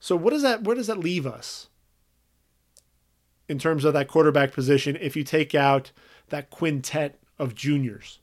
So 0.00 0.16
what 0.16 0.30
does 0.30 0.42
that 0.42 0.62
where 0.64 0.76
does 0.76 0.86
that 0.86 0.98
leave 0.98 1.26
us 1.26 1.68
in 3.48 3.58
terms 3.58 3.84
of 3.84 3.92
that 3.94 4.08
quarterback 4.08 4.52
position 4.52 4.96
if 5.00 5.16
you 5.16 5.24
take 5.24 5.54
out 5.54 5.90
that 6.28 6.50
quintet 6.50 7.18
of 7.38 7.54
juniors? 7.54 8.20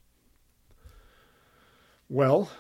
Well, 2.10 2.52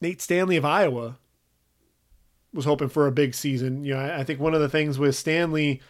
Nate 0.00 0.20
Stanley 0.20 0.56
of 0.56 0.64
Iowa 0.64 1.18
was 2.52 2.64
hoping 2.64 2.88
for 2.88 3.06
a 3.06 3.12
big 3.12 3.34
season. 3.34 3.84
You 3.84 3.94
know, 3.94 4.00
I, 4.00 4.24
think 4.24 4.40
one 4.40 4.54
of 4.54 4.60
the 4.60 4.68
things 4.68 4.98
with 4.98 5.16
Stanley 5.16 5.80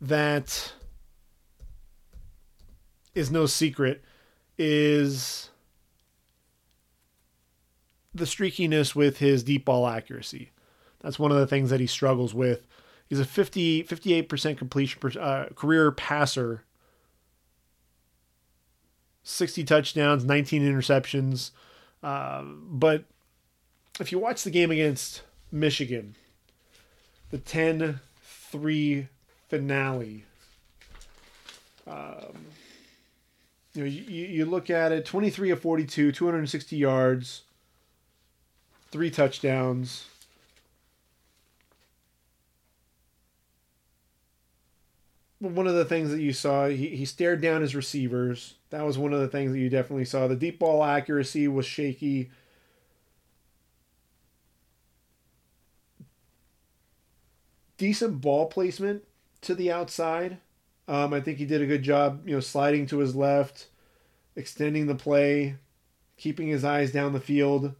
that 0.00 0.72
is 3.14 3.30
no 3.30 3.46
secret 3.46 4.04
is 4.58 5.50
the 8.14 8.24
streakiness 8.24 8.94
with 8.94 9.18
his 9.18 9.42
deep 9.42 9.64
ball 9.64 9.86
accuracy. 9.86 10.50
That's 11.00 11.18
one 11.18 11.30
of 11.30 11.38
the 11.38 11.46
things 11.46 11.70
that 11.70 11.80
he 11.80 11.86
struggles 11.86 12.34
with. 12.34 12.66
He's 13.08 13.20
a 13.20 13.24
50, 13.24 13.84
58% 13.84 14.58
completion 14.58 15.00
per, 15.00 15.20
uh, 15.20 15.46
career 15.54 15.92
passer 15.92 16.64
60 19.26 19.64
touchdowns, 19.64 20.24
19 20.24 20.62
interceptions. 20.62 21.50
Uh, 22.00 22.42
but 22.42 23.04
if 23.98 24.12
you 24.12 24.20
watch 24.20 24.44
the 24.44 24.50
game 24.50 24.70
against 24.70 25.22
Michigan, 25.50 26.14
the 27.30 27.38
10 27.38 28.00
3 28.22 29.08
finale, 29.48 30.24
um, 31.88 32.46
you 33.74 33.82
know, 33.82 33.88
you, 33.88 34.26
you 34.26 34.44
look 34.44 34.70
at 34.70 34.92
it 34.92 35.04
23 35.04 35.50
of 35.50 35.60
42, 35.60 36.12
260 36.12 36.76
yards, 36.76 37.42
three 38.92 39.10
touchdowns. 39.10 40.06
One 45.38 45.66
of 45.66 45.74
the 45.74 45.84
things 45.84 46.10
that 46.10 46.20
you 46.20 46.32
saw, 46.32 46.68
he, 46.68 46.88
he 46.88 47.04
stared 47.04 47.42
down 47.42 47.60
his 47.60 47.74
receivers. 47.74 48.54
That 48.70 48.86
was 48.86 48.96
one 48.96 49.12
of 49.12 49.20
the 49.20 49.28
things 49.28 49.52
that 49.52 49.58
you 49.58 49.68
definitely 49.68 50.06
saw. 50.06 50.26
The 50.26 50.36
deep 50.36 50.58
ball 50.58 50.82
accuracy 50.82 51.46
was 51.46 51.66
shaky. 51.66 52.30
Decent 57.76 58.22
ball 58.22 58.46
placement 58.46 59.04
to 59.42 59.54
the 59.54 59.70
outside. 59.70 60.38
Um, 60.88 61.12
I 61.12 61.20
think 61.20 61.38
he 61.38 61.44
did 61.44 61.60
a 61.60 61.66
good 61.66 61.82
job, 61.82 62.26
you 62.26 62.34
know, 62.34 62.40
sliding 62.40 62.86
to 62.86 62.98
his 62.98 63.14
left, 63.14 63.66
extending 64.36 64.86
the 64.86 64.94
play, 64.94 65.56
keeping 66.16 66.48
his 66.48 66.64
eyes 66.64 66.92
down 66.92 67.12
the 67.12 67.20
field. 67.20 67.74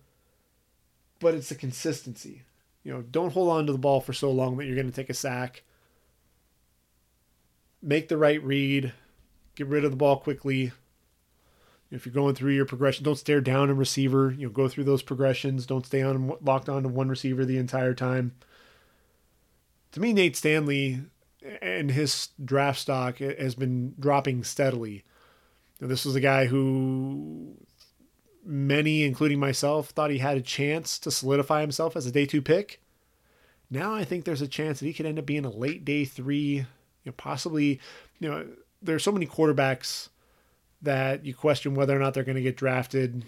But 1.21 1.35
it's 1.35 1.49
the 1.49 1.55
consistency. 1.55 2.43
You 2.85 2.93
know, 2.93 3.03
don't 3.03 3.33
hold 3.33 3.51
on 3.51 3.67
to 3.67 3.73
the 3.73 3.79
ball 3.79 4.01
for 4.01 4.13
so 4.13 4.31
long 4.31 4.57
that 4.57 4.67
you're 4.67 4.75
going 4.75 4.91
to 4.91 4.93
take 4.93 5.11
a 5.11 5.15
sack. 5.15 5.63
Make 7.83 8.09
the 8.09 8.19
right 8.19 8.43
read. 8.43 8.93
Get 9.55 9.67
rid 9.67 9.85
of 9.85 9.91
the 9.91 9.97
ball 9.97 10.19
quickly. 10.19 10.73
If 11.91 12.05
you're 12.05 12.13
going 12.13 12.35
through 12.35 12.53
your 12.53 12.67
progression, 12.67 13.05
don't 13.05 13.17
stare 13.17 13.41
down 13.41 13.71
a 13.71 13.75
receiver. 13.75 14.35
You 14.37 14.47
know, 14.47 14.53
go 14.53 14.69
through 14.69 14.85
those 14.85 15.03
progressions. 15.03 15.67
Don't 15.67 15.87
stay 15.87 16.03
on 16.03 16.33
locked 16.43 16.69
on 16.69 16.83
to 16.83 16.89
one 16.89 17.09
receiver 17.09 17.45
the 17.45 17.59
entire 17.59 17.95
time. 17.95 18.35
To 19.93 20.01
me, 20.01 20.13
Nate 20.13 20.37
Stanley 20.37 21.01
and 21.63 21.91
his 21.91 22.31
draft 22.45 22.81
stock 22.81 23.19
has 23.19 23.55
been 23.55 23.95
dropping 23.99 24.43
steadily. 24.45 25.05
Now, 25.81 25.87
this 25.87 26.05
was 26.05 26.17
a 26.17 26.21
guy 26.21 26.47
who 26.47 27.57
many, 28.45 29.05
including 29.05 29.41
myself, 29.41 29.91
thought 29.91 30.11
he 30.11 30.19
had 30.19 30.37
a 30.37 30.43
chance 30.43 30.99
to 31.01 31.11
solidify 31.11 31.61
himself 31.61 31.97
as 31.97 32.07
a 32.07 32.13
day 32.13 32.27
two 32.27 32.43
pick. 32.43 32.81
Now 33.71 33.95
I 33.95 34.05
think 34.05 34.25
there's 34.25 34.43
a 34.43 34.49
chance 34.49 34.79
that 34.79 34.87
he 34.87 34.93
could 34.93 35.07
end 35.07 35.19
up 35.19 35.27
being 35.27 35.45
a 35.45 35.51
late 35.51 35.85
day 35.85 36.05
three, 36.05 36.67
you 37.07 37.11
know, 37.11 37.15
possibly, 37.17 37.81
you 38.19 38.29
know, 38.29 38.45
there's 38.83 39.05
so 39.05 39.13
many 39.13 39.27
quarterbacks 39.27 40.09
that 40.83 41.25
you 41.25 41.35
question 41.35 41.75
whether 41.75 41.97
or 41.97 42.01
not 42.01 42.13
they're 42.13 42.25
going 42.25 42.37
to 42.37 42.43
get 42.43 42.57
drafted 42.57 43.25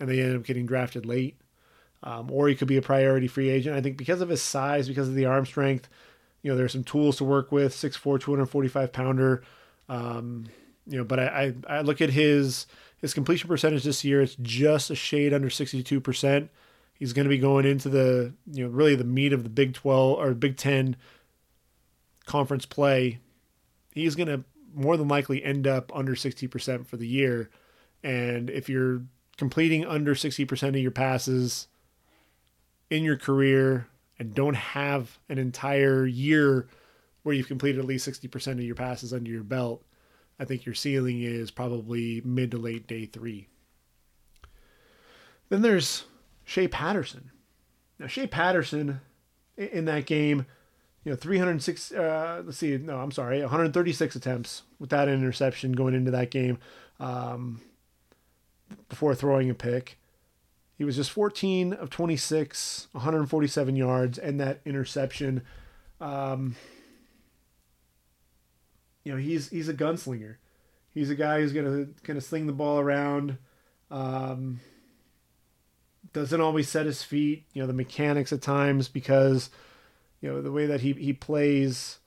and 0.00 0.08
they 0.08 0.20
end 0.20 0.36
up 0.36 0.42
getting 0.42 0.66
drafted 0.66 1.06
late. 1.06 1.38
Um, 2.02 2.30
or 2.30 2.48
he 2.48 2.54
could 2.54 2.68
be 2.68 2.76
a 2.76 2.82
priority 2.82 3.28
free 3.28 3.48
agent. 3.48 3.76
I 3.76 3.80
think 3.80 3.96
because 3.96 4.20
of 4.20 4.28
his 4.28 4.42
size, 4.42 4.88
because 4.88 5.08
of 5.08 5.14
the 5.14 5.24
arm 5.24 5.46
strength, 5.46 5.88
you 6.42 6.50
know, 6.50 6.56
there's 6.56 6.72
some 6.72 6.84
tools 6.84 7.16
to 7.16 7.24
work 7.24 7.50
with. 7.50 7.72
6'4", 7.72 8.20
245 8.20 8.92
pounder. 8.92 9.42
Um, 9.88 10.46
you 10.86 10.98
know, 10.98 11.04
but 11.04 11.18
I, 11.20 11.54
I, 11.68 11.76
I 11.78 11.80
look 11.80 12.00
at 12.00 12.10
his 12.10 12.66
his 12.98 13.14
completion 13.14 13.48
percentage 13.48 13.84
this 13.84 14.04
year. 14.04 14.22
It's 14.22 14.36
just 14.42 14.90
a 14.90 14.94
shade 14.94 15.32
under 15.32 15.50
sixty 15.50 15.82
two 15.82 16.00
percent. 16.00 16.50
He's 16.92 17.12
going 17.12 17.24
to 17.24 17.30
be 17.30 17.38
going 17.38 17.64
into 17.64 17.88
the 17.88 18.34
you 18.50 18.64
know 18.64 18.70
really 18.70 18.94
the 18.94 19.04
meat 19.04 19.32
of 19.32 19.44
the 19.44 19.48
Big 19.48 19.74
Twelve 19.74 20.18
or 20.18 20.34
Big 20.34 20.56
Ten 20.56 20.96
conference 22.26 22.66
play. 22.66 23.18
He's 23.92 24.14
going 24.14 24.28
to 24.28 24.44
more 24.74 24.96
than 24.96 25.08
likely 25.08 25.42
end 25.44 25.66
up 25.66 25.94
under 25.94 26.16
sixty 26.16 26.46
percent 26.46 26.86
for 26.86 26.96
the 26.96 27.06
year. 27.06 27.50
And 28.02 28.50
if 28.50 28.68
you're 28.68 29.02
completing 29.36 29.86
under 29.86 30.14
sixty 30.14 30.44
percent 30.44 30.76
of 30.76 30.82
your 30.82 30.90
passes 30.90 31.68
in 32.90 33.02
your 33.02 33.16
career 33.16 33.88
and 34.18 34.34
don't 34.34 34.54
have 34.54 35.18
an 35.28 35.38
entire 35.38 36.06
year 36.06 36.68
where 37.22 37.34
you've 37.34 37.48
completed 37.48 37.78
at 37.78 37.86
least 37.86 38.08
60% 38.08 38.52
of 38.52 38.60
your 38.60 38.74
passes 38.74 39.12
under 39.12 39.30
your 39.30 39.42
belt, 39.42 39.84
I 40.38 40.44
think 40.44 40.66
your 40.66 40.74
ceiling 40.74 41.22
is 41.22 41.50
probably 41.50 42.22
mid 42.24 42.50
to 42.52 42.58
late 42.58 42.86
day 42.86 43.06
three. 43.06 43.48
Then 45.48 45.62
there's 45.62 46.04
Shea 46.44 46.68
Patterson. 46.68 47.30
Now, 47.98 48.06
Shea 48.06 48.26
Patterson 48.26 49.00
in 49.56 49.84
that 49.86 50.06
game, 50.06 50.46
you 51.04 51.10
know, 51.10 51.16
306, 51.16 51.92
uh, 51.92 52.42
let's 52.44 52.58
see, 52.58 52.78
no, 52.78 52.98
I'm 52.98 53.12
sorry, 53.12 53.40
136 53.40 54.16
attempts 54.16 54.62
with 54.78 54.90
that 54.90 55.08
interception 55.08 55.72
going 55.72 55.94
into 55.94 56.10
that 56.10 56.30
game 56.30 56.58
um, 56.98 57.60
before 58.88 59.14
throwing 59.14 59.50
a 59.50 59.54
pick. 59.54 59.98
He 60.76 60.84
was 60.84 60.96
just 60.96 61.10
14 61.10 61.74
of 61.74 61.90
26, 61.90 62.88
147 62.92 63.76
yards, 63.76 64.18
and 64.18 64.40
that 64.40 64.60
interception. 64.64 65.42
Um, 66.00 66.56
you 69.04 69.12
know, 69.12 69.18
he's 69.18 69.50
he's 69.50 69.68
a 69.68 69.74
gunslinger. 69.74 70.36
He's 70.92 71.10
a 71.10 71.14
guy 71.14 71.40
who's 71.40 71.52
gonna 71.52 71.86
of 72.08 72.24
sling 72.24 72.46
the 72.48 72.52
ball 72.52 72.80
around. 72.80 73.38
Um, 73.90 74.60
doesn't 76.12 76.40
always 76.40 76.68
set 76.68 76.86
his 76.86 77.04
feet. 77.04 77.44
You 77.52 77.62
know, 77.62 77.68
the 77.68 77.72
mechanics 77.72 78.32
at 78.32 78.42
times 78.42 78.88
because 78.88 79.50
you 80.24 80.32
know 80.32 80.40
the 80.40 80.50
way 80.50 80.64
that 80.64 80.80
he 80.80 80.94
he 80.94 81.12
plays. 81.12 81.98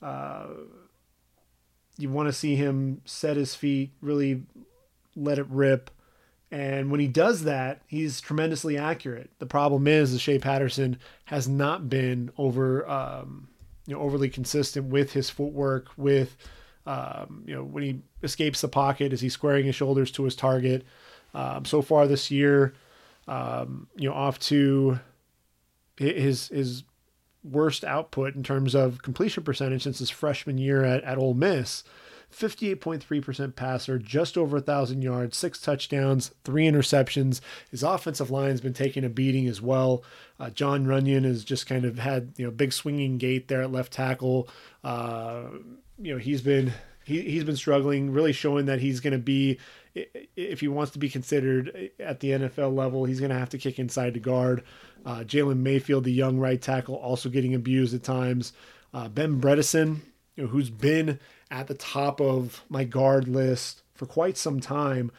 Uh, 0.00 0.46
you 1.98 2.08
want 2.08 2.26
to 2.28 2.32
see 2.32 2.56
him 2.56 3.02
set 3.04 3.36
his 3.36 3.54
feet, 3.54 3.90
really 4.00 4.44
let 5.14 5.38
it 5.38 5.46
rip. 5.50 5.90
And 6.50 6.90
when 6.90 6.98
he 6.98 7.08
does 7.08 7.44
that, 7.44 7.82
he's 7.86 8.22
tremendously 8.22 8.78
accurate. 8.78 9.30
The 9.38 9.44
problem 9.44 9.86
is 9.86 10.12
that 10.12 10.20
Shea 10.20 10.38
Patterson 10.38 10.98
has 11.26 11.46
not 11.46 11.90
been 11.90 12.30
over, 12.38 12.88
um, 12.88 13.48
you 13.86 13.94
know, 13.94 14.00
overly 14.00 14.30
consistent 14.30 14.86
with 14.86 15.12
his 15.12 15.28
footwork. 15.28 15.88
With, 15.98 16.38
um, 16.86 17.42
you 17.46 17.54
know, 17.54 17.64
when 17.64 17.82
he 17.82 18.00
escapes 18.22 18.62
the 18.62 18.68
pocket, 18.68 19.12
is 19.12 19.20
he 19.20 19.28
squaring 19.28 19.66
his 19.66 19.74
shoulders 19.74 20.10
to 20.12 20.24
his 20.24 20.34
target? 20.34 20.86
Um, 21.34 21.66
so 21.66 21.82
far 21.82 22.06
this 22.06 22.30
year, 22.30 22.72
um, 23.26 23.88
you 23.94 24.08
know, 24.08 24.14
off 24.14 24.38
to 24.38 25.00
his 25.98 26.48
his 26.48 26.84
worst 27.50 27.84
output 27.84 28.34
in 28.34 28.42
terms 28.42 28.74
of 28.74 29.02
completion 29.02 29.42
percentage 29.42 29.82
since 29.82 29.98
his 29.98 30.10
freshman 30.10 30.58
year 30.58 30.84
at, 30.84 31.02
at 31.04 31.18
Ole 31.18 31.34
Miss. 31.34 31.84
58.3% 32.32 33.56
passer, 33.56 33.98
just 33.98 34.36
over 34.36 34.58
a 34.58 34.60
1,000 34.60 35.00
yards, 35.02 35.36
six 35.36 35.60
touchdowns, 35.60 36.32
three 36.44 36.66
interceptions. 36.66 37.40
His 37.70 37.82
offensive 37.82 38.30
line 38.30 38.50
has 38.50 38.60
been 38.60 38.74
taking 38.74 39.02
a 39.02 39.08
beating 39.08 39.48
as 39.48 39.62
well. 39.62 40.04
Uh, 40.38 40.50
Jon 40.50 40.84
Runyan 40.84 41.24
has 41.24 41.42
just 41.42 41.66
kind 41.66 41.84
of 41.84 41.98
had, 41.98 42.34
you 42.36 42.44
know, 42.44 42.50
big 42.50 42.72
swinging 42.72 43.16
gait 43.18 43.48
there 43.48 43.62
at 43.62 43.72
left 43.72 43.92
tackle. 43.92 44.48
Uh, 44.84 45.44
you 45.98 46.12
know, 46.12 46.18
he's 46.18 46.42
been 46.42 46.72
he, 47.08 47.22
he's 47.22 47.44
been 47.44 47.56
struggling, 47.56 48.12
really 48.12 48.32
showing 48.32 48.66
that 48.66 48.80
he's 48.80 49.00
going 49.00 49.12
to 49.12 49.18
be, 49.18 49.58
if 50.36 50.60
he 50.60 50.68
wants 50.68 50.92
to 50.92 50.98
be 50.98 51.08
considered 51.08 51.90
at 51.98 52.20
the 52.20 52.30
NFL 52.30 52.74
level, 52.76 53.04
he's 53.04 53.18
going 53.18 53.30
to 53.30 53.38
have 53.38 53.48
to 53.50 53.58
kick 53.58 53.78
inside 53.78 54.14
to 54.14 54.20
guard. 54.20 54.62
Uh, 55.06 55.20
Jalen 55.20 55.58
Mayfield, 55.58 56.04
the 56.04 56.12
young 56.12 56.38
right 56.38 56.60
tackle, 56.60 56.96
also 56.96 57.30
getting 57.30 57.54
abused 57.54 57.94
at 57.94 58.02
times. 58.02 58.52
Uh, 58.92 59.08
ben 59.08 59.40
Bredeson, 59.40 60.00
you 60.36 60.44
know, 60.44 60.48
who's 60.50 60.70
been 60.70 61.18
at 61.50 61.66
the 61.66 61.74
top 61.74 62.20
of 62.20 62.62
my 62.68 62.84
guard 62.84 63.26
list 63.26 63.82
for 63.94 64.04
quite 64.04 64.36
some 64.36 64.60
time. 64.60 65.10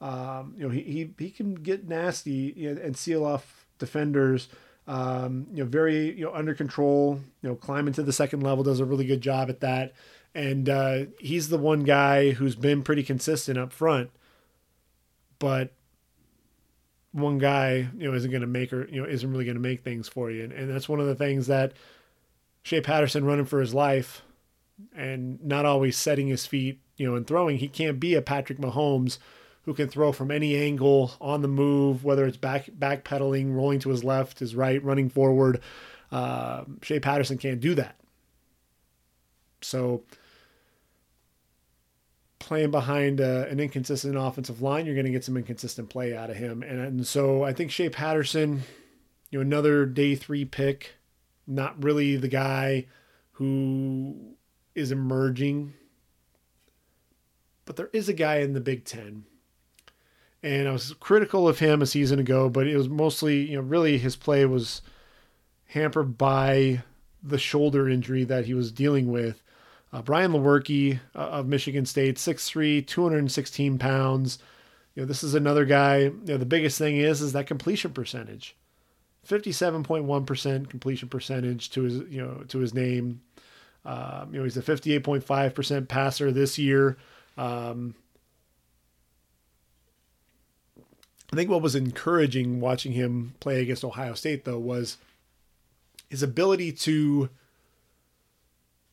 Um, 0.00 0.54
you 0.56 0.64
know, 0.64 0.70
he, 0.70 0.82
he, 0.82 1.10
he 1.18 1.30
can 1.30 1.54
get 1.54 1.88
nasty 1.88 2.66
and 2.66 2.96
seal 2.96 3.24
off 3.24 3.66
defenders. 3.78 4.48
Um, 4.88 5.46
you 5.52 5.64
know, 5.64 5.68
very 5.68 6.16
you 6.16 6.24
know 6.24 6.32
under 6.32 6.54
control. 6.54 7.20
You 7.42 7.48
know, 7.48 7.54
climb 7.56 7.86
into 7.88 8.02
the 8.02 8.12
second 8.12 8.42
level 8.42 8.62
does 8.62 8.80
a 8.80 8.84
really 8.84 9.06
good 9.06 9.20
job 9.20 9.48
at 9.48 9.60
that. 9.60 9.94
And 10.36 10.68
uh, 10.68 11.04
he's 11.18 11.48
the 11.48 11.56
one 11.56 11.80
guy 11.80 12.32
who's 12.32 12.56
been 12.56 12.82
pretty 12.82 13.02
consistent 13.02 13.56
up 13.56 13.72
front, 13.72 14.10
but 15.38 15.72
one 17.12 17.38
guy 17.38 17.88
you 17.96 18.06
know 18.06 18.12
isn't 18.12 18.30
going 18.30 18.42
to 18.42 18.46
make 18.46 18.70
or 18.70 18.86
you 18.88 19.00
know 19.00 19.08
isn't 19.08 19.30
really 19.30 19.46
going 19.46 19.56
to 19.56 19.62
make 19.62 19.80
things 19.80 20.08
for 20.08 20.30
you. 20.30 20.44
And, 20.44 20.52
and 20.52 20.70
that's 20.70 20.90
one 20.90 21.00
of 21.00 21.06
the 21.06 21.14
things 21.14 21.46
that 21.46 21.72
Shea 22.62 22.82
Patterson 22.82 23.24
running 23.24 23.46
for 23.46 23.60
his 23.60 23.72
life 23.72 24.24
and 24.94 25.42
not 25.42 25.64
always 25.64 25.96
setting 25.96 26.28
his 26.28 26.44
feet, 26.44 26.80
you 26.98 27.08
know, 27.08 27.16
and 27.16 27.26
throwing. 27.26 27.56
He 27.56 27.68
can't 27.68 27.98
be 27.98 28.12
a 28.12 28.20
Patrick 28.20 28.58
Mahomes 28.58 29.16
who 29.62 29.72
can 29.72 29.88
throw 29.88 30.12
from 30.12 30.30
any 30.30 30.54
angle 30.54 31.12
on 31.18 31.40
the 31.40 31.48
move, 31.48 32.04
whether 32.04 32.26
it's 32.26 32.36
back 32.36 32.66
backpedaling, 32.78 33.54
rolling 33.54 33.78
to 33.80 33.88
his 33.88 34.04
left, 34.04 34.40
his 34.40 34.54
right, 34.54 34.84
running 34.84 35.08
forward. 35.08 35.62
Uh, 36.12 36.64
Shea 36.82 37.00
Patterson 37.00 37.38
can't 37.38 37.58
do 37.58 37.74
that. 37.76 37.96
So 39.62 40.02
playing 42.38 42.70
behind 42.70 43.20
uh, 43.20 43.46
an 43.48 43.58
inconsistent 43.60 44.16
offensive 44.16 44.60
line, 44.62 44.86
you're 44.86 44.94
going 44.94 45.06
to 45.06 45.12
get 45.12 45.24
some 45.24 45.36
inconsistent 45.36 45.88
play 45.88 46.16
out 46.16 46.30
of 46.30 46.36
him. 46.36 46.62
And, 46.62 46.80
and 46.80 47.06
so 47.06 47.42
I 47.42 47.52
think 47.52 47.70
Shea 47.70 47.88
Patterson, 47.88 48.62
you 49.30 49.38
know, 49.38 49.42
another 49.42 49.86
day 49.86 50.14
three 50.14 50.44
pick, 50.44 50.96
not 51.46 51.82
really 51.82 52.16
the 52.16 52.28
guy 52.28 52.86
who 53.32 54.34
is 54.74 54.92
emerging. 54.92 55.72
But 57.64 57.76
there 57.76 57.90
is 57.92 58.08
a 58.08 58.12
guy 58.12 58.36
in 58.36 58.52
the 58.52 58.60
Big 58.60 58.84
Ten, 58.84 59.24
And 60.42 60.68
I 60.68 60.72
was 60.72 60.94
critical 61.00 61.48
of 61.48 61.58
him 61.58 61.82
a 61.82 61.86
season 61.86 62.20
ago, 62.20 62.48
but 62.48 62.68
it 62.68 62.76
was 62.76 62.88
mostly, 62.88 63.50
you 63.50 63.56
know, 63.56 63.62
really 63.62 63.98
his 63.98 64.14
play 64.14 64.44
was 64.44 64.82
hampered 65.66 66.16
by 66.16 66.82
the 67.22 67.38
shoulder 67.38 67.88
injury 67.88 68.22
that 68.22 68.46
he 68.46 68.54
was 68.54 68.70
dealing 68.70 69.10
with. 69.10 69.42
Uh, 69.96 70.02
Brian 70.02 70.32
Lewerke 70.32 71.00
uh, 71.14 71.18
of 71.18 71.46
Michigan 71.46 71.86
State, 71.86 72.16
6'3", 72.16 72.86
216 72.86 73.78
pounds. 73.78 74.38
You 74.94 75.02
know, 75.02 75.06
this 75.06 75.24
is 75.24 75.34
another 75.34 75.64
guy. 75.64 76.00
You 76.00 76.22
know, 76.26 76.36
the 76.36 76.44
biggest 76.44 76.76
thing 76.76 76.98
is 76.98 77.22
is 77.22 77.32
that 77.32 77.46
completion 77.46 77.94
percentage. 77.94 78.54
57.1% 79.26 80.68
completion 80.68 81.08
percentage 81.08 81.70
to 81.70 81.82
his 81.82 81.94
you 82.10 82.20
know 82.20 82.44
to 82.48 82.58
his 82.58 82.74
name. 82.74 83.22
Um, 83.86 84.28
you 84.32 84.38
know 84.38 84.44
he's 84.44 84.58
a 84.58 84.62
58.5% 84.62 85.88
passer 85.88 86.30
this 86.30 86.58
year. 86.58 86.98
Um, 87.38 87.94
I 91.32 91.36
think 91.36 91.48
what 91.48 91.62
was 91.62 91.74
encouraging 91.74 92.60
watching 92.60 92.92
him 92.92 93.32
play 93.40 93.62
against 93.62 93.82
Ohio 93.82 94.12
State 94.12 94.44
though 94.44 94.58
was 94.58 94.98
his 96.10 96.22
ability 96.22 96.72
to 96.72 97.30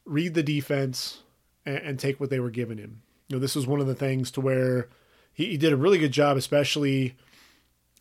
read 0.05 0.33
the 0.33 0.43
defense 0.43 1.23
and, 1.65 1.77
and 1.77 1.99
take 1.99 2.19
what 2.19 2.29
they 2.29 2.39
were 2.39 2.49
giving 2.49 2.77
him. 2.77 3.01
You 3.27 3.37
know 3.37 3.39
this 3.39 3.55
was 3.55 3.67
one 3.67 3.79
of 3.79 3.87
the 3.87 3.95
things 3.95 4.31
to 4.31 4.41
where 4.41 4.89
he, 5.33 5.45
he 5.45 5.57
did 5.57 5.73
a 5.73 5.77
really 5.77 5.97
good 5.97 6.11
job, 6.11 6.37
especially 6.37 7.15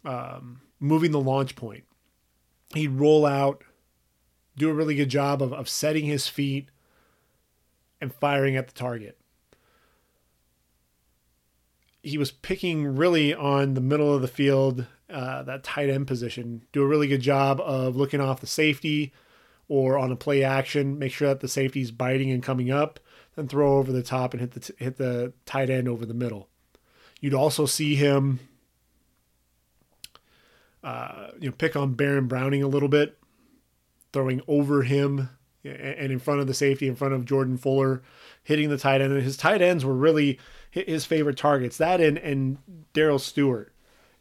um, 0.05 0.61
moving 0.80 1.12
the 1.12 1.20
launch 1.20 1.57
point 1.57 1.84
he'd 2.74 2.88
roll 2.88 3.26
out, 3.26 3.62
do 4.57 4.68
a 4.68 4.74
really 4.74 4.94
good 4.94 5.09
job 5.09 5.42
of, 5.42 5.53
of 5.53 5.68
setting 5.68 6.07
his 6.07 6.28
feet 6.28 6.68
and 8.00 8.14
firing 8.14 8.57
at 8.57 8.66
the 8.66 8.74
target. 8.74 9.18
He 12.03 12.18
was 12.18 12.32
picking 12.32 12.96
really 12.96 13.32
on 13.32 13.74
the 13.74 13.80
middle 13.80 14.12
of 14.12 14.22
the 14.22 14.28
field, 14.28 14.86
uh, 15.09 15.42
that 15.44 15.62
tight 15.62 15.88
end 15.88 16.07
position, 16.07 16.62
do 16.72 16.82
a 16.82 16.86
really 16.86 17.07
good 17.07 17.20
job 17.20 17.61
of 17.61 17.94
looking 17.94 18.20
off 18.20 18.40
the 18.40 18.46
safety 18.46 19.12
or 19.72 19.96
on 19.96 20.12
a 20.12 20.16
play 20.16 20.44
action, 20.44 20.98
make 20.98 21.12
sure 21.12 21.28
that 21.28 21.40
the 21.40 21.48
safety's 21.48 21.90
biting 21.90 22.30
and 22.30 22.42
coming 22.42 22.70
up, 22.70 23.00
then 23.36 23.48
throw 23.48 23.78
over 23.78 23.90
the 23.90 24.02
top 24.02 24.34
and 24.34 24.40
hit 24.42 24.50
the 24.50 24.74
hit 24.76 24.98
the 24.98 25.32
tight 25.46 25.70
end 25.70 25.88
over 25.88 26.04
the 26.04 26.12
middle. 26.12 26.50
You'd 27.20 27.32
also 27.32 27.64
see 27.64 27.94
him 27.94 28.40
uh, 30.84 31.28
you 31.40 31.48
know, 31.48 31.54
pick 31.56 31.74
on 31.74 31.94
Baron 31.94 32.26
Browning 32.26 32.62
a 32.62 32.68
little 32.68 32.90
bit, 32.90 33.16
throwing 34.12 34.42
over 34.46 34.82
him 34.82 35.30
and 35.64 36.12
in 36.12 36.18
front 36.18 36.40
of 36.40 36.46
the 36.46 36.54
safety, 36.54 36.86
in 36.86 36.94
front 36.94 37.14
of 37.14 37.24
Jordan 37.24 37.56
Fuller, 37.56 38.02
hitting 38.42 38.68
the 38.68 38.76
tight 38.76 39.00
end. 39.00 39.14
And 39.14 39.22
his 39.22 39.38
tight 39.38 39.62
ends 39.62 39.86
were 39.86 39.94
really 39.94 40.38
his 40.70 41.06
favorite 41.06 41.38
targets. 41.38 41.78
That 41.78 41.98
and 42.02 42.18
and 42.18 42.58
Darrell 42.92 43.18
Stewart, 43.18 43.72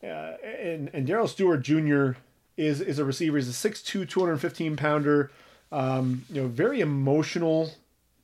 uh, 0.01 0.37
and 0.61 0.89
and 0.93 1.05
Darrell 1.05 1.27
Stewart 1.27 1.61
Jr. 1.61 2.11
is 2.55 2.79
is 2.79 2.99
a 2.99 3.05
receiver. 3.05 3.35
He's 3.35 3.49
a 3.49 3.69
6'2", 3.69 4.07
215 4.07 4.77
pounder. 4.77 5.29
Um, 5.71 6.25
you 6.29 6.41
know, 6.41 6.47
very 6.47 6.81
emotional 6.81 7.71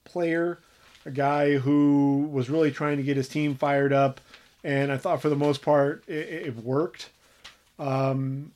player, 0.04 0.60
a 1.06 1.12
guy 1.12 1.58
who 1.58 2.30
was 2.32 2.50
really 2.50 2.72
trying 2.72 2.98
to 2.98 3.04
get 3.04 3.18
his 3.18 3.30
team 3.30 3.56
fired 3.56 3.94
up. 3.94 4.20
And 4.64 4.92
I 4.92 4.98
thought 4.98 5.22
for 5.22 5.30
the 5.30 5.36
most 5.36 5.62
part 5.62 6.04
it, 6.08 6.48
it 6.48 6.56
worked. 6.58 7.10
Um, 7.80 8.52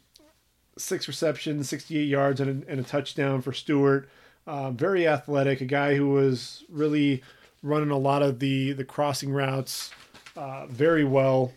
six 0.77 1.07
receptions, 1.07 1.69
68 1.69 2.03
yards, 2.03 2.41
and 2.41 2.63
a, 2.63 2.71
and 2.71 2.79
a 2.79 2.83
touchdown 2.83 3.41
for 3.41 3.53
Stewart. 3.53 4.09
Um, 4.47 4.75
very 4.75 5.07
athletic, 5.07 5.61
a 5.61 5.65
guy 5.65 5.95
who 5.95 6.09
was 6.09 6.63
really 6.69 7.21
running 7.63 7.91
a 7.91 7.97
lot 7.97 8.23
of 8.23 8.39
the 8.39 8.73
the 8.73 8.83
crossing 8.83 9.31
routes 9.31 9.91
uh, 10.35 10.65
very 10.65 11.03
well, 11.03 11.53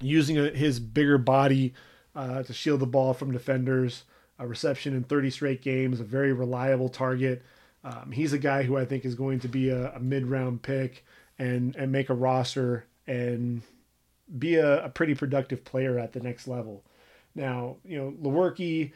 using 0.00 0.38
a, 0.38 0.50
his 0.50 0.78
bigger 0.78 1.18
body 1.18 1.74
uh, 2.14 2.42
to 2.44 2.52
shield 2.52 2.80
the 2.80 2.86
ball 2.86 3.14
from 3.14 3.32
defenders. 3.32 4.04
A 4.42 4.46
reception 4.46 4.96
in 4.96 5.04
30 5.04 5.30
straight 5.30 5.62
games, 5.62 6.00
a 6.00 6.04
very 6.04 6.32
reliable 6.32 6.88
target. 6.88 7.42
Um, 7.84 8.10
he's 8.12 8.32
a 8.32 8.38
guy 8.38 8.64
who 8.64 8.76
I 8.76 8.84
think 8.84 9.04
is 9.04 9.14
going 9.14 9.40
to 9.40 9.48
be 9.48 9.68
a, 9.68 9.92
a 9.92 10.00
mid 10.00 10.26
round 10.26 10.62
pick 10.62 11.04
and 11.38 11.74
and 11.76 11.92
make 11.92 12.10
a 12.10 12.14
roster 12.14 12.86
and 13.06 13.62
be 14.38 14.56
a, 14.56 14.84
a, 14.84 14.88
pretty 14.88 15.14
productive 15.14 15.64
player 15.64 15.98
at 15.98 16.12
the 16.12 16.20
next 16.20 16.46
level. 16.46 16.84
Now, 17.34 17.76
you 17.84 17.98
know, 17.98 18.14
Lewerke 18.22 18.92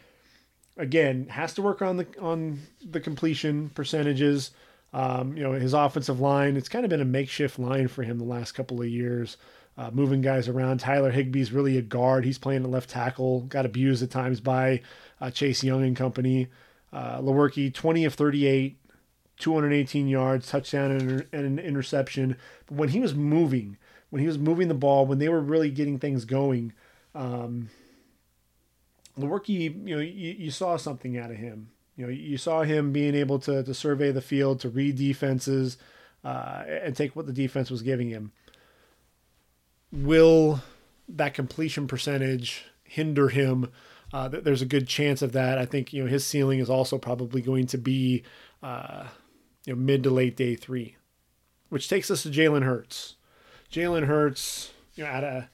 again 0.77 1.27
has 1.29 1.55
to 1.55 1.63
work 1.63 1.83
on 1.83 1.97
the 1.97 2.07
on 2.21 2.61
the 2.85 3.01
completion 3.01 3.71
percentages. 3.71 4.51
Um, 4.93 5.37
you 5.37 5.43
know, 5.43 5.53
his 5.53 5.75
offensive 5.75 6.21
line, 6.21 6.57
it's 6.57 6.69
kind 6.69 6.85
of 6.85 6.91
been 6.91 7.01
a 7.01 7.05
makeshift 7.05 7.59
line 7.59 7.89
for 7.89 8.03
him 8.03 8.19
the 8.19 8.25
last 8.25 8.53
couple 8.53 8.81
of 8.81 8.89
years, 8.89 9.37
uh, 9.77 9.91
moving 9.93 10.23
guys 10.23 10.49
around. 10.49 10.79
Tyler 10.79 11.13
Higby's 11.13 11.53
really 11.53 11.77
a 11.77 11.83
guard. 11.83 12.25
He's 12.25 12.39
playing 12.39 12.65
a 12.65 12.69
left 12.69 12.89
tackle, 12.89 13.43
got 13.43 13.67
abused 13.67 14.03
at 14.03 14.11
times 14.11 14.41
by 14.41 14.81
uh, 15.21 15.31
Chase 15.31 15.63
Young 15.63 15.83
and 15.83 15.97
company. 15.97 16.49
Uh, 16.93 17.21
Lewerke, 17.21 17.73
20 17.75 18.05
of 18.05 18.15
38, 18.15 18.77
218 19.39 20.09
yards, 20.09 20.49
touchdown 20.49 20.91
and, 20.91 21.27
an 21.33 21.59
interception. 21.59 22.37
But 22.67 22.77
when 22.77 22.89
he 22.91 23.01
was 23.01 23.15
moving, 23.15 23.77
when 24.11 24.21
he 24.21 24.27
was 24.27 24.39
moving 24.39 24.69
the 24.69 24.75
ball, 24.75 25.07
when 25.07 25.19
they 25.19 25.29
were 25.29 25.41
really 25.41 25.71
getting 25.71 25.99
things 25.99 26.25
going, 26.25 26.73
um, 27.15 27.71
Lewerke, 29.19 29.49
you 29.49 29.71
know, 29.97 30.01
you, 30.01 30.33
you 30.39 30.51
saw 30.51 30.77
something 30.77 31.19
out 31.19 31.31
of 31.31 31.37
him. 31.37 31.71
You 31.97 32.07
know, 32.07 32.13
you 32.13 32.37
saw 32.37 32.63
him 32.63 32.93
being 32.93 33.15
able 33.15 33.39
to 33.41 33.63
to 33.63 33.73
survey 33.73 34.11
the 34.11 34.21
field, 34.21 34.61
to 34.61 34.69
read 34.69 34.97
defenses, 34.97 35.79
uh, 36.25 36.63
and 36.67 36.95
take 36.95 37.17
what 37.17 37.27
the 37.27 37.33
defense 37.33 37.71
was 37.71 37.81
giving 37.81 38.11
him. 38.11 38.33
Will 39.91 40.61
that 41.09 41.33
completion 41.33 41.87
percentage 41.87 42.67
hinder 42.85 43.29
him? 43.29 43.71
Uh, 44.17 44.29
there's 44.29 44.63
a 44.63 44.67
good 44.67 44.89
chance 44.89 45.21
of 45.21 45.33
that. 45.33 45.59
I 45.59 45.67
think 45.67 45.93
you 45.93 46.03
know 46.03 46.09
his 46.09 46.27
ceiling 46.27 46.59
is 46.59 46.71
also 46.71 46.97
probably 46.97 47.43
going 47.43 47.67
to 47.67 47.77
be 47.77 48.23
uh, 48.63 49.05
you 49.67 49.75
know 49.75 49.79
mid 49.79 50.05
to 50.05 50.11
late 50.11 50.39
day 50.39 50.57
three, 50.57 50.97
which 51.69 51.87
takes 51.91 52.11
us 52.11 52.23
to 52.23 52.31
Jalen 52.31 52.63
Hurts. 52.63 53.17
Jalen 53.71 54.07
Hurts, 54.07 54.73
you 54.95 55.05
know, 55.05 55.11
at 55.11 55.23
a, 55.23 55.51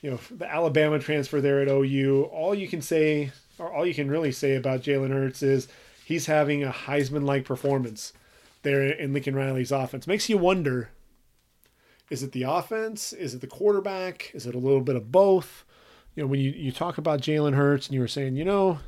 you 0.00 0.10
know, 0.10 0.18
the 0.30 0.50
Alabama 0.50 0.98
transfer 0.98 1.42
there 1.42 1.60
at 1.60 1.68
OU. 1.68 2.30
All 2.32 2.54
you 2.54 2.68
can 2.68 2.80
say, 2.80 3.32
or 3.58 3.70
all 3.70 3.84
you 3.84 3.92
can 3.92 4.10
really 4.10 4.32
say 4.32 4.56
about 4.56 4.80
Jalen 4.80 5.10
Hurts 5.10 5.42
is 5.42 5.68
he's 6.02 6.24
having 6.24 6.64
a 6.64 6.72
Heisman-like 6.72 7.44
performance 7.44 8.14
there 8.62 8.82
in 8.82 9.12
Lincoln 9.12 9.36
Riley's 9.36 9.72
offense. 9.72 10.06
Makes 10.06 10.30
you 10.30 10.38
wonder: 10.38 10.88
is 12.08 12.22
it 12.22 12.32
the 12.32 12.44
offense? 12.44 13.12
Is 13.12 13.34
it 13.34 13.42
the 13.42 13.46
quarterback? 13.46 14.30
Is 14.32 14.46
it 14.46 14.54
a 14.54 14.58
little 14.58 14.80
bit 14.80 14.96
of 14.96 15.12
both? 15.12 15.65
You 16.16 16.22
know, 16.22 16.26
when 16.26 16.40
you, 16.40 16.50
you 16.50 16.72
talk 16.72 16.98
about 16.98 17.20
Jalen 17.20 17.54
Hurts 17.54 17.86
and 17.86 17.94
you 17.94 18.00
were 18.00 18.08
saying, 18.08 18.36
you 18.36 18.44
know, 18.44 18.80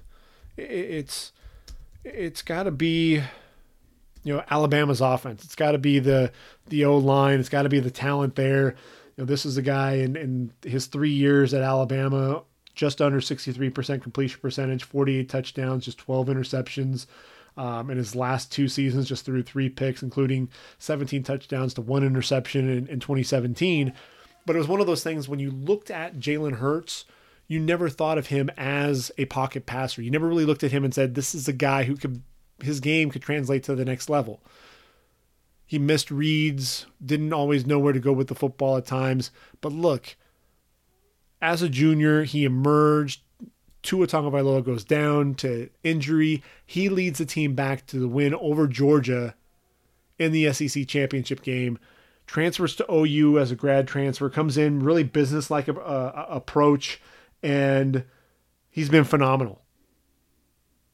it, 0.56 0.62
it's 0.62 1.32
it's 2.02 2.42
got 2.42 2.64
to 2.64 2.70
be 2.70 3.22
you 4.24 4.34
know 4.34 4.42
Alabama's 4.50 5.00
offense. 5.00 5.44
It's 5.44 5.54
got 5.54 5.72
to 5.72 5.78
be 5.78 5.98
the 5.98 6.32
the 6.66 6.84
O 6.86 6.96
line. 6.98 7.38
It's 7.38 7.48
got 7.48 7.62
to 7.62 7.68
be 7.68 7.80
the 7.80 7.90
talent 7.90 8.34
there. 8.34 8.74
You 9.16 9.22
know, 9.22 9.24
this 9.24 9.44
is 9.44 9.56
a 9.56 9.62
guy 9.62 9.94
in, 9.94 10.16
in 10.16 10.52
his 10.62 10.86
three 10.86 11.10
years 11.10 11.52
at 11.52 11.62
Alabama, 11.62 12.42
just 12.74 13.02
under 13.02 13.20
63% 13.20 14.02
completion 14.02 14.40
percentage, 14.40 14.84
48 14.84 15.28
touchdowns, 15.28 15.84
just 15.84 15.98
12 15.98 16.28
interceptions. 16.28 17.06
Um, 17.56 17.90
in 17.90 17.96
his 17.96 18.14
last 18.14 18.52
two 18.52 18.68
seasons, 18.68 19.08
just 19.08 19.24
threw 19.24 19.42
three 19.42 19.68
picks, 19.68 20.00
including 20.00 20.48
17 20.78 21.24
touchdowns 21.24 21.74
to 21.74 21.80
one 21.80 22.04
interception 22.04 22.68
in, 22.68 22.86
in 22.86 23.00
2017. 23.00 23.92
But 24.46 24.54
it 24.54 24.60
was 24.60 24.68
one 24.68 24.80
of 24.80 24.86
those 24.86 25.02
things 25.02 25.28
when 25.28 25.40
you 25.40 25.50
looked 25.50 25.90
at 25.90 26.20
Jalen 26.20 26.58
Hurts, 26.58 27.04
you 27.48 27.58
never 27.58 27.88
thought 27.88 28.18
of 28.18 28.28
him 28.28 28.50
as 28.56 29.10
a 29.18 29.24
pocket 29.24 29.66
passer. 29.66 30.02
You 30.02 30.10
never 30.10 30.28
really 30.28 30.44
looked 30.44 30.62
at 30.62 30.70
him 30.70 30.84
and 30.84 30.94
said, 30.94 31.14
"This 31.14 31.34
is 31.34 31.48
a 31.48 31.52
guy 31.52 31.84
who 31.84 31.96
could 31.96 32.22
his 32.62 32.80
game 32.80 33.10
could 33.10 33.22
translate 33.22 33.62
to 33.64 33.74
the 33.74 33.84
next 33.84 34.08
level. 34.08 34.40
He 35.64 35.78
missed 35.78 36.10
reads, 36.10 36.86
didn't 37.04 37.32
always 37.32 37.66
know 37.66 37.78
where 37.78 37.92
to 37.92 38.00
go 38.00 38.12
with 38.12 38.28
the 38.28 38.34
football 38.34 38.76
at 38.76 38.86
times. 38.86 39.30
But 39.60 39.72
look, 39.72 40.16
as 41.42 41.62
a 41.62 41.68
junior, 41.68 42.24
he 42.24 42.44
emerged. 42.44 43.22
Tua 43.82 44.06
Tagovailoa 44.06 44.64
goes 44.64 44.82
down 44.82 45.34
to 45.36 45.70
injury. 45.84 46.42
He 46.66 46.88
leads 46.88 47.18
the 47.18 47.26
team 47.26 47.54
back 47.54 47.86
to 47.86 47.98
the 47.98 48.08
win 48.08 48.34
over 48.34 48.66
Georgia 48.66 49.34
in 50.18 50.32
the 50.32 50.52
SEC 50.52 50.86
championship 50.86 51.42
game. 51.42 51.78
Transfers 52.26 52.74
to 52.76 52.92
OU 52.92 53.38
as 53.38 53.50
a 53.50 53.56
grad 53.56 53.86
transfer, 53.86 54.28
comes 54.28 54.58
in 54.58 54.80
really 54.80 55.04
business-like 55.04 55.68
uh, 55.68 56.26
approach, 56.28 57.00
and 57.42 58.04
he's 58.70 58.88
been 58.88 59.04
phenomenal 59.04 59.62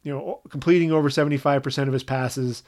you 0.05 0.13
know, 0.13 0.41
completing 0.51 0.93
over 0.93 1.09
75% 1.09 1.87
of 1.87 1.93
his 1.93 2.05
passes, 2.05 2.63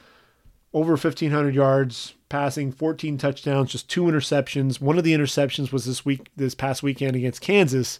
over 0.73 0.93
1,500 0.93 1.55
yards 1.55 2.15
passing, 2.29 2.71
14 2.71 3.17
touchdowns, 3.17 3.71
just 3.71 3.89
two 3.89 4.03
interceptions. 4.03 4.81
One 4.81 4.97
of 4.97 5.03
the 5.05 5.13
interceptions 5.13 5.71
was 5.71 5.85
this 5.85 6.03
week, 6.03 6.29
this 6.35 6.55
past 6.55 6.83
weekend 6.83 7.15
against 7.15 7.39
Kansas. 7.39 7.99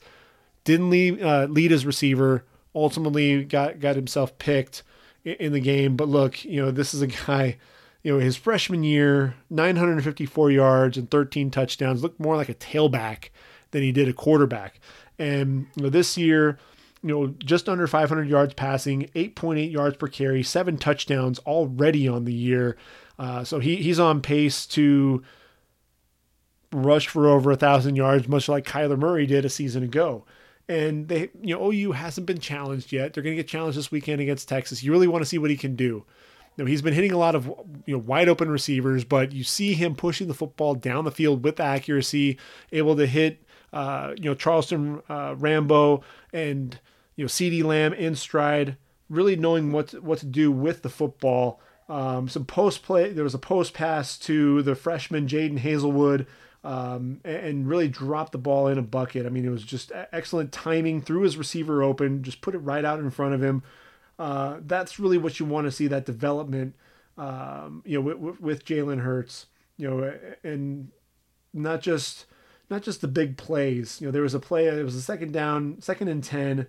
Didn't 0.66 0.90
lead, 0.90 1.22
uh, 1.22 1.46
lead 1.50 1.72
his 1.72 1.86
receiver. 1.86 2.44
Ultimately, 2.76 3.44
got 3.46 3.80
got 3.80 3.96
himself 3.96 4.38
picked 4.38 4.84
in, 5.24 5.54
the 5.54 5.62
game. 5.62 5.96
But 5.96 6.10
look, 6.10 6.44
you 6.44 6.62
know, 6.62 6.72
this 6.72 6.94
is 6.94 7.02
a 7.02 7.08
guy. 7.26 7.58
You 8.04 8.14
know, 8.14 8.20
his 8.20 8.36
freshman 8.36 8.84
year, 8.84 9.36
954 9.50 10.52
yards 10.52 10.98
and 10.98 11.10
13 11.10 11.52
touchdowns, 11.52 12.04
looked 12.04 12.20
more 12.20 12.36
like 12.36 12.50
a 12.50 12.54
tailback 12.54 13.30
than 13.72 13.82
he 13.82 13.92
did 13.92 14.08
a 14.08 14.14
quarterback. 14.14 14.80
And 15.20 15.68
you 15.76 15.84
know, 15.84 15.90
this 15.90 16.18
year, 16.18 16.60
you 17.04 17.10
know, 17.10 17.28
just 17.40 17.70
under 17.70 17.88
500 17.88 18.28
yards 18.28 18.54
passing, 18.54 19.10
8.8 19.16 19.72
yards 19.72 19.98
per 19.98 20.08
carry, 20.08 20.44
seven 20.44 20.78
touchdowns 20.78 21.40
already 21.40 22.08
on 22.08 22.26
the 22.26 22.34
year. 22.34 22.78
Uh, 23.20 23.44
so 23.44 23.60
he 23.60 23.78
he's 23.78 24.00
on 24.00 24.22
pace 24.22 24.66
to 24.68 25.24
rush 26.72 27.08
for 27.08 27.28
over 27.28 27.52
a 27.52 27.56
thousand 27.56 27.96
yards, 27.96 28.28
much 28.28 28.50
like 28.50 28.66
Kyler 28.66 28.98
Murray 28.98 29.26
did 29.26 29.46
a 29.46 29.50
season 29.50 29.84
ago. 29.84 30.26
And 30.70 31.08
they, 31.08 31.30
you 31.42 31.56
know, 31.56 31.72
OU 31.72 31.94
hasn't 31.94 32.28
been 32.28 32.40
challenged 32.40 32.92
yet. 32.92 33.14
They're 33.14 33.24
going 33.24 33.36
to 33.36 33.42
get 33.42 33.48
challenged 33.48 33.78
this 33.78 33.92
weekend 33.92 34.22
against 34.22 34.50
Texas. 34.50 34.84
You 34.84 34.92
really 34.92 35.08
want 35.08 35.22
to 35.22 35.26
see 35.26 35.38
what 35.38 35.50
he 35.50 35.56
can 35.56 35.76
do. 35.76 36.04
You 36.58 36.64
know, 36.64 36.66
he's 36.66 36.82
been 36.82 36.94
hitting 36.94 37.14
a 37.14 37.18
lot 37.18 37.36
of 37.36 37.46
you 37.86 37.94
know 37.96 38.00
wide 38.00 38.28
open 38.28 38.50
receivers, 38.50 39.04
but 39.04 39.32
you 39.32 39.44
see 39.44 39.74
him 39.74 39.96
pushing 39.96 40.28
the 40.28 40.34
football 40.34 40.76
down 40.76 41.06
the 41.06 41.12
field 41.12 41.44
with 41.44 41.60
accuracy, 41.60 42.38
able 42.72 42.96
to 42.98 43.06
hit 43.06 43.44
uh, 43.74 44.14
you 44.18 44.30
know 44.30 44.36
Charleston 44.36 45.02
uh, 45.10 45.36
Rambo 45.38 46.04
and 46.34 46.80
you 47.16 47.26
know 47.26 47.28
CeeDee 47.28 47.64
Lamb 47.64 47.94
in 47.94 48.16
stride, 48.16 48.78
really 49.10 49.36
knowing 49.36 49.72
what 49.72 49.90
to, 49.90 50.02
what 50.02 50.20
to 50.20 50.26
do 50.26 50.52
with 50.52 50.82
the 50.82 50.90
football. 50.90 51.60
Um, 51.90 52.28
some 52.28 52.46
post 52.46 52.84
play. 52.84 53.12
There 53.12 53.24
was 53.24 53.34
a 53.34 53.40
post 53.40 53.74
pass 53.74 54.18
to 54.20 54.62
the 54.62 54.76
freshman 54.76 55.28
Jadon 55.28 55.60
Haselwood, 55.60 56.26
um, 56.64 57.22
and 57.24 57.68
really 57.68 57.88
dropped 57.88 58.34
the 58.34 58.38
ball 58.38 58.68
in 58.68 58.78
a 58.78 58.82
bucket. 58.82 59.26
I 59.26 59.30
mean, 59.30 59.46
it 59.46 59.50
was 59.50 59.64
just 59.64 59.92
excellent 60.12 60.52
timing, 60.52 61.02
threw 61.02 61.22
his 61.22 61.38
receiver 61.38 61.82
open, 61.82 62.24
just 62.24 62.42
put 62.42 62.56
it 62.56 62.60
right 62.60 62.84
out 62.84 63.00
in 63.00 63.10
front 63.10 63.34
of 63.34 63.42
him. 63.42 63.64
Uh, 64.20 64.58
that's 64.66 65.00
really 65.00 65.18
what 65.18 65.40
you 65.40 65.46
want 65.46 65.66
to 65.66 65.72
see 65.72 65.88
that 65.88 66.06
development, 66.06 66.76
um, 67.18 67.84
you 67.86 67.98
know, 67.98 68.16
with, 68.16 68.42
with 68.42 68.66
Jalen 68.66 69.02
Hurts, 69.02 69.46
you 69.78 69.90
know, 69.90 70.14
and 70.44 70.92
not 71.54 71.82
just 71.82 72.26
not 72.70 72.84
just 72.84 73.02
the 73.02 73.08
big 73.08 73.38
plays. 73.38 74.00
You 74.02 74.08
know, 74.08 74.12
there 74.12 74.22
was 74.22 74.34
a 74.34 74.40
play, 74.40 74.68
it 74.68 74.84
was 74.84 74.96
a 74.96 75.02
second 75.02 75.34
down, 75.34 75.82
second 75.82 76.08
and 76.08 76.24
ten, 76.24 76.68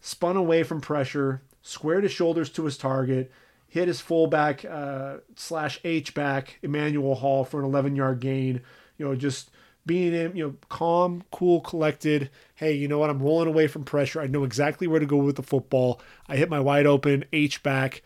spun 0.00 0.36
away 0.36 0.62
from 0.62 0.80
pressure, 0.80 1.42
squared 1.62 2.02
his 2.04 2.12
shoulders 2.12 2.50
to 2.50 2.64
his 2.64 2.78
target, 2.78 3.30
hit 3.68 3.88
his 3.88 4.00
fullback 4.00 4.64
uh, 4.64 5.16
slash 5.36 5.80
H 5.84 6.14
back 6.14 6.58
Emmanuel 6.62 7.16
Hall 7.16 7.44
for 7.44 7.60
an 7.60 7.66
11 7.66 7.96
yard 7.96 8.20
gain 8.20 8.62
you 8.96 9.06
know, 9.06 9.14
just 9.14 9.50
being 9.86 10.14
in, 10.14 10.36
you 10.36 10.46
know, 10.46 10.54
calm, 10.68 11.24
cool, 11.30 11.60
collected. 11.60 12.30
Hey, 12.54 12.72
you 12.72 12.88
know 12.88 12.98
what? 12.98 13.10
I'm 13.10 13.22
rolling 13.22 13.48
away 13.48 13.66
from 13.66 13.84
pressure. 13.84 14.20
I 14.20 14.26
know 14.26 14.44
exactly 14.44 14.86
where 14.86 15.00
to 15.00 15.06
go 15.06 15.16
with 15.16 15.36
the 15.36 15.42
football. 15.42 16.00
I 16.28 16.36
hit 16.36 16.48
my 16.48 16.60
wide 16.60 16.86
open 16.86 17.24
H 17.32 17.62
back, 17.62 18.02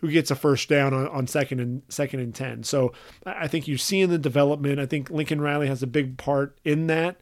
who 0.00 0.10
gets 0.10 0.30
a 0.30 0.34
first 0.34 0.68
down 0.68 0.94
on, 0.94 1.06
on 1.08 1.26
second 1.26 1.60
and 1.60 1.82
second 1.88 2.20
and 2.20 2.34
ten. 2.34 2.62
So 2.62 2.92
I 3.24 3.48
think 3.48 3.68
you're 3.68 3.78
seeing 3.78 4.08
the 4.08 4.18
development. 4.18 4.78
I 4.78 4.86
think 4.86 5.10
Lincoln 5.10 5.40
Riley 5.40 5.68
has 5.68 5.82
a 5.82 5.86
big 5.86 6.16
part 6.18 6.58
in 6.64 6.86
that. 6.88 7.20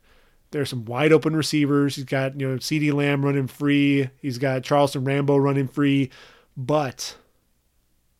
There's 0.50 0.70
some 0.70 0.86
wide 0.86 1.12
open 1.12 1.36
receivers. 1.36 1.96
He's 1.96 2.04
got 2.04 2.40
you 2.40 2.48
know 2.48 2.56
CeeDee 2.56 2.92
Lamb 2.92 3.24
running 3.24 3.48
free. 3.48 4.10
He's 4.20 4.38
got 4.38 4.62
Charleston 4.62 5.04
Rambo 5.04 5.36
running 5.36 5.68
free, 5.68 6.10
but 6.56 7.16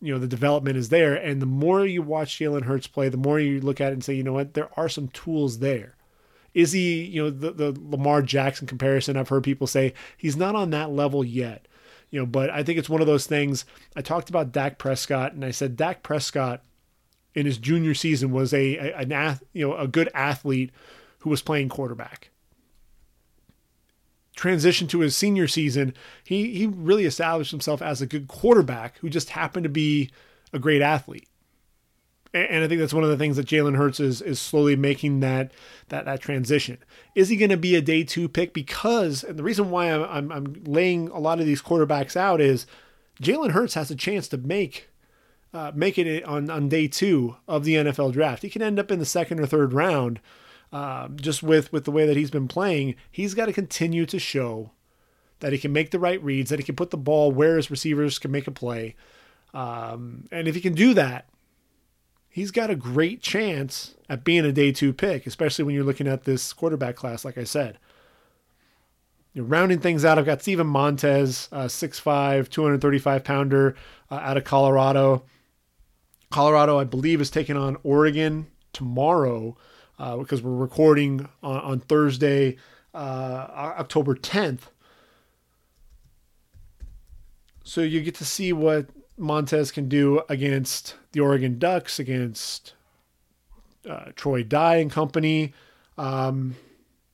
you 0.01 0.13
know 0.13 0.19
the 0.19 0.27
development 0.27 0.77
is 0.77 0.89
there 0.89 1.13
and 1.13 1.41
the 1.41 1.45
more 1.45 1.85
you 1.85 2.01
watch 2.01 2.39
Jalen 2.39 2.63
Hurts 2.63 2.87
play 2.87 3.09
the 3.09 3.17
more 3.17 3.39
you 3.39 3.59
look 3.59 3.81
at 3.81 3.91
it 3.91 3.93
and 3.93 4.03
say 4.03 4.13
you 4.13 4.23
know 4.23 4.33
what 4.33 4.53
there 4.53 4.69
are 4.77 4.89
some 4.89 5.09
tools 5.09 5.59
there 5.59 5.95
is 6.53 6.71
he 6.71 7.03
you 7.03 7.21
know 7.21 7.29
the, 7.29 7.51
the 7.51 7.77
Lamar 7.81 8.21
Jackson 8.21 8.67
comparison 8.67 9.17
I've 9.17 9.29
heard 9.29 9.43
people 9.43 9.67
say 9.67 9.93
he's 10.17 10.37
not 10.37 10.55
on 10.55 10.69
that 10.69 10.91
level 10.91 11.23
yet 11.23 11.67
you 12.11 12.19
know 12.19 12.25
but 12.25 12.49
I 12.49 12.63
think 12.63 12.79
it's 12.79 12.89
one 12.89 13.01
of 13.01 13.07
those 13.07 13.27
things 13.27 13.65
I 13.95 14.01
talked 14.01 14.29
about 14.29 14.51
Dak 14.51 14.77
Prescott 14.77 15.33
and 15.33 15.43
I 15.43 15.51
said 15.51 15.75
Dak 15.75 16.03
Prescott 16.03 16.63
in 17.35 17.45
his 17.45 17.57
junior 17.57 17.93
season 17.93 18.31
was 18.31 18.53
a, 18.53 18.77
a 18.77 18.95
an 18.97 19.11
ath, 19.11 19.43
you 19.53 19.67
know 19.67 19.77
a 19.77 19.87
good 19.87 20.09
athlete 20.13 20.71
who 21.19 21.29
was 21.29 21.41
playing 21.41 21.69
quarterback 21.69 22.31
transition 24.39 24.87
to 24.87 25.01
his 25.01 25.17
senior 25.17 25.47
season, 25.47 25.93
he 26.23 26.55
he 26.55 26.65
really 26.65 27.05
established 27.05 27.51
himself 27.51 27.81
as 27.81 28.01
a 28.01 28.07
good 28.07 28.27
quarterback 28.27 28.97
who 28.99 29.09
just 29.09 29.31
happened 29.31 29.65
to 29.65 29.69
be 29.69 30.09
a 30.53 30.59
great 30.59 30.81
athlete. 30.81 31.27
And 32.33 32.63
I 32.63 32.67
think 32.67 32.79
that's 32.79 32.93
one 32.93 33.03
of 33.03 33.09
the 33.09 33.17
things 33.17 33.37
that 33.37 33.47
Jalen 33.47 33.75
Hurts 33.75 33.99
is 33.99 34.21
is 34.21 34.39
slowly 34.39 34.75
making 34.75 35.19
that 35.21 35.51
that 35.87 36.05
that 36.05 36.21
transition. 36.21 36.77
Is 37.15 37.29
he 37.29 37.37
going 37.37 37.49
to 37.49 37.57
be 37.57 37.75
a 37.75 37.81
day 37.81 38.03
two 38.03 38.29
pick? 38.29 38.53
Because 38.53 39.23
and 39.23 39.37
the 39.37 39.43
reason 39.43 39.71
why 39.71 39.91
I'm, 39.91 40.03
I'm, 40.03 40.31
I'm 40.31 40.63
laying 40.65 41.07
a 41.09 41.19
lot 41.19 41.39
of 41.39 41.45
these 41.45 41.61
quarterbacks 41.61 42.15
out 42.15 42.39
is 42.39 42.67
Jalen 43.21 43.51
Hurts 43.51 43.73
has 43.73 43.89
a 43.89 43.95
chance 43.95 44.27
to 44.27 44.37
make 44.37 44.89
uh, 45.53 45.71
make 45.73 45.97
it 45.97 46.23
on 46.23 46.49
on 46.49 46.69
day 46.69 46.87
two 46.87 47.37
of 47.47 47.63
the 47.63 47.75
NFL 47.75 48.13
draft. 48.13 48.43
He 48.43 48.49
can 48.49 48.61
end 48.61 48.79
up 48.79 48.91
in 48.91 48.99
the 48.99 49.05
second 49.05 49.39
or 49.39 49.47
third 49.47 49.73
round 49.73 50.19
um, 50.71 51.17
just 51.19 51.41
with 51.41 51.71
with 51.71 51.85
the 51.85 51.91
way 51.91 52.05
that 52.05 52.17
he's 52.17 52.31
been 52.31 52.47
playing, 52.47 52.95
he's 53.11 53.33
got 53.33 53.47
to 53.47 53.53
continue 53.53 54.05
to 54.05 54.19
show 54.19 54.71
that 55.39 55.51
he 55.51 55.57
can 55.57 55.73
make 55.73 55.91
the 55.91 55.99
right 55.99 56.23
reads, 56.23 56.49
that 56.49 56.59
he 56.59 56.65
can 56.65 56.75
put 56.75 56.91
the 56.91 56.97
ball 56.97 57.31
where 57.31 57.55
his 57.55 57.71
receivers 57.71 58.19
can 58.19 58.29
make 58.31 58.45
a 58.45 58.51
play, 58.51 58.95
um, 59.53 60.25
and 60.31 60.47
if 60.47 60.53
he 60.53 60.61
can 60.61 60.73
do 60.73 60.93
that, 60.93 61.27
he's 62.29 62.51
got 62.51 62.69
a 62.69 62.75
great 62.75 63.21
chance 63.21 63.95
at 64.07 64.23
being 64.23 64.45
a 64.45 64.51
day 64.51 64.71
two 64.71 64.93
pick, 64.93 65.27
especially 65.27 65.65
when 65.65 65.75
you're 65.75 65.83
looking 65.83 66.07
at 66.07 66.23
this 66.23 66.53
quarterback 66.53 66.95
class. 66.95 67.25
Like 67.25 67.37
I 67.37 67.43
said. 67.43 67.77
You're 69.31 69.45
rounding 69.45 69.79
things 69.79 70.03
out, 70.03 70.17
I've 70.17 70.25
got 70.25 70.41
Steven 70.41 70.65
Montez, 70.65 71.49
uh, 71.51 71.65
6'5, 71.65 72.49
235 72.49 73.23
pounder 73.23 73.75
uh, 74.09 74.15
out 74.15 74.37
of 74.37 74.43
Colorado. 74.43 75.23
Colorado, 76.31 76.79
I 76.79 76.83
believe, 76.83 77.21
is 77.21 77.29
taking 77.29 77.55
on 77.55 77.77
Oregon 77.83 78.47
tomorrow 78.73 79.55
uh, 79.99 80.17
because 80.17 80.41
we're 80.41 80.55
recording 80.55 81.29
on, 81.43 81.57
on 81.59 81.79
Thursday, 81.79 82.57
uh, 82.93 83.47
October 83.77 84.15
10th. 84.15 84.61
So 87.63 87.81
you 87.81 88.01
get 88.01 88.15
to 88.15 88.25
see 88.25 88.51
what 88.51 88.87
Montez 89.19 89.71
can 89.71 89.87
do 89.87 90.21
against 90.29 90.95
the 91.11 91.19
Oregon 91.19 91.59
Ducks, 91.59 91.99
against 91.99 92.73
uh, 93.87 94.11
Troy 94.15 94.43
Dye 94.43 94.77
and 94.77 94.91
company. 94.91 95.53
Um, 95.97 96.55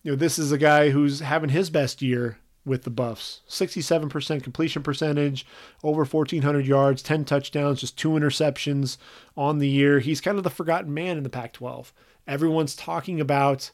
you 0.03 0.11
know, 0.11 0.17
this 0.17 0.37
is 0.37 0.51
a 0.51 0.57
guy 0.57 0.91
who's 0.91 1.19
having 1.19 1.49
his 1.49 1.69
best 1.69 2.01
year 2.01 2.37
with 2.65 2.83
the 2.83 2.89
Buffs. 2.89 3.41
67% 3.49 4.43
completion 4.43 4.83
percentage, 4.83 5.45
over 5.83 6.03
1,400 6.03 6.65
yards, 6.65 7.01
10 7.03 7.25
touchdowns, 7.25 7.81
just 7.81 7.97
two 7.97 8.09
interceptions 8.09 8.97
on 9.35 9.59
the 9.59 9.67
year. 9.67 9.99
He's 9.99 10.21
kind 10.21 10.37
of 10.37 10.43
the 10.43 10.49
forgotten 10.49 10.93
man 10.93 11.17
in 11.17 11.23
the 11.23 11.29
Pac 11.29 11.53
12 11.53 11.93
everyone's 12.27 12.75
talking 12.75 13.19
about 13.19 13.71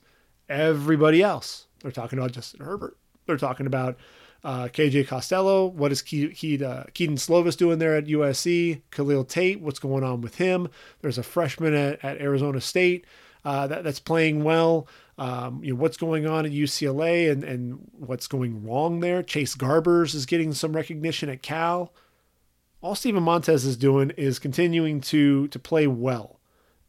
everybody 0.50 1.22
else. 1.22 1.68
They're 1.82 1.92
talking 1.92 2.20
about 2.20 2.32
Justin 2.32 2.66
Herbert. 2.66 2.98
They're 3.26 3.38
talking 3.38 3.66
about 3.66 3.98
uh, 4.44 4.66
KJ 4.66 5.08
Costello. 5.08 5.68
What 5.68 5.92
is 5.92 6.02
Ke- 6.02 6.34
Ke- 6.34 6.62
uh, 6.62 6.84
Kedon 6.94 7.16
Slovis 7.16 7.58
doing 7.58 7.80
there 7.80 7.96
at 7.96 8.06
USC? 8.06 8.82
Khalil 8.92 9.24
Tate. 9.24 9.62
What's 9.62 9.80
going 9.80 10.04
on 10.04 10.22
with 10.22 10.36
him? 10.36 10.70
There's 11.02 11.18
a 11.18 11.24
freshman 11.24 11.74
at, 11.74 12.04
at 12.04 12.20
Arizona 12.20 12.62
State 12.62 13.06
uh, 13.46 13.68
that, 13.68 13.84
that's 13.84 14.00
playing 14.00 14.44
well. 14.44 14.88
Um, 15.18 15.64
you 15.64 15.74
know 15.74 15.80
what's 15.80 15.98
going 15.98 16.26
on 16.26 16.46
at 16.46 16.52
UCLA 16.52 17.32
and, 17.32 17.44
and 17.44 17.80
what's 17.92 18.28
going 18.28 18.66
wrong 18.66 19.02
there. 19.02 19.22
Chase 19.22 19.56
Garbers 19.56 20.16
is 20.16 20.26
getting 20.26 20.54
some 20.54 20.74
recognition 20.74 21.30
at 21.30 21.44
Cal. 21.44 21.94
All 22.82 22.96
Steven 22.96 23.22
Montez 23.22 23.64
is 23.64 23.78
doing 23.78 24.10
is 24.12 24.40
continuing 24.40 25.02
to 25.02 25.48
to 25.50 25.60
play 25.60 25.86
well 25.86 26.41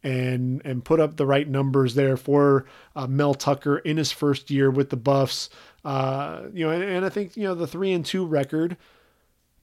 and 0.02 0.60
and 0.64 0.84
put 0.84 1.00
up 1.00 1.16
the 1.16 1.26
right 1.26 1.48
numbers 1.48 1.94
there 1.94 2.16
for 2.16 2.66
uh, 2.96 3.06
Mel 3.06 3.34
Tucker 3.34 3.78
in 3.78 3.96
his 3.96 4.12
first 4.12 4.50
year 4.50 4.70
with 4.70 4.90
the 4.90 4.96
Buffs. 4.96 5.48
Uh, 5.84 6.42
you 6.52 6.64
know, 6.64 6.70
and, 6.70 6.82
and, 6.82 7.04
I 7.04 7.08
think 7.08 7.36
you 7.36 7.44
know 7.44 7.54
the 7.54 7.66
three 7.66 7.92
and 7.92 8.04
two 8.04 8.24
record. 8.24 8.76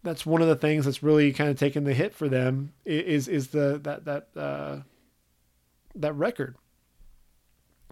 That's 0.02 0.26
one 0.26 0.42
of 0.42 0.48
the 0.48 0.56
things 0.56 0.86
that's 0.86 1.04
really 1.04 1.34
kind 1.34 1.50
of 1.50 1.60
taken 1.60 1.84
the 1.84 1.94
hit 1.94 2.14
for 2.14 2.30
them 2.30 2.74
is 2.86 3.28
is 3.28 3.50
the 3.50 3.80
that 3.84 4.06
that 4.06 4.28
uh, 4.36 4.80
that 5.96 6.14
record. 6.14 6.56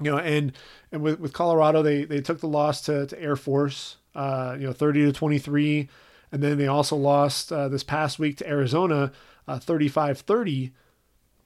You 0.02 0.12
know, 0.12 0.18
and 0.18 0.54
and 0.91 1.02
with, 1.02 1.20
with 1.20 1.34
Colorado, 1.34 1.82
they 1.82 2.06
they 2.06 2.22
took 2.22 2.39
the 2.39 2.48
loss 2.48 2.82
to, 2.82 3.08
to 3.08 3.22
Air 3.22 3.36
Force. 3.36 3.98
Uh, 4.16 4.56
you 4.60 4.68
know, 4.68 4.74
thirty 4.74 5.04
to 5.06 5.12
twenty 5.12 5.39
three, 5.39 5.89
and 6.32 6.41
then 6.43 6.58
they 6.58 6.68
also 6.68 6.95
lost 6.95 7.52
uh, 7.52 7.68
this 7.68 7.84
past 7.84 8.20
week 8.20 8.38
to 8.38 8.50
Arizona, 8.50 9.12
uh, 9.48 9.60
35-30. 9.60 10.72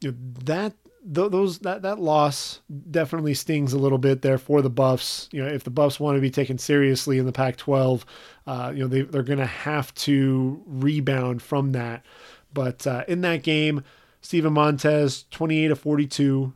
You 0.01 0.11
know, 0.11 0.17
that 0.43 0.73
th- 1.03 1.31
those 1.31 1.59
that 1.59 1.81
that 1.81 1.99
loss 1.99 2.61
definitely 2.89 3.33
stings 3.33 3.73
a 3.73 3.77
little 3.77 3.97
bit 3.97 4.21
there 4.21 4.37
for 4.37 4.61
the 4.61 4.69
Buffs. 4.69 5.29
You 5.31 5.43
know, 5.43 5.49
if 5.49 5.63
the 5.63 5.69
Buffs 5.69 5.99
want 5.99 6.17
to 6.17 6.21
be 6.21 6.29
taken 6.29 6.57
seriously 6.57 7.17
in 7.17 7.25
the 7.25 7.31
Pac-12, 7.31 8.03
uh, 8.47 8.71
you 8.73 8.81
know 8.81 8.87
they 8.87 9.01
they're 9.01 9.23
going 9.23 9.39
to 9.39 9.45
have 9.45 9.93
to 9.95 10.61
rebound 10.65 11.41
from 11.41 11.71
that. 11.73 12.05
But 12.53 12.85
uh, 12.85 13.03
in 13.07 13.21
that 13.21 13.43
game, 13.43 13.83
Steven 14.21 14.53
Montez, 14.53 15.25
28 15.31 15.71
of 15.71 15.79
42, 15.79 16.53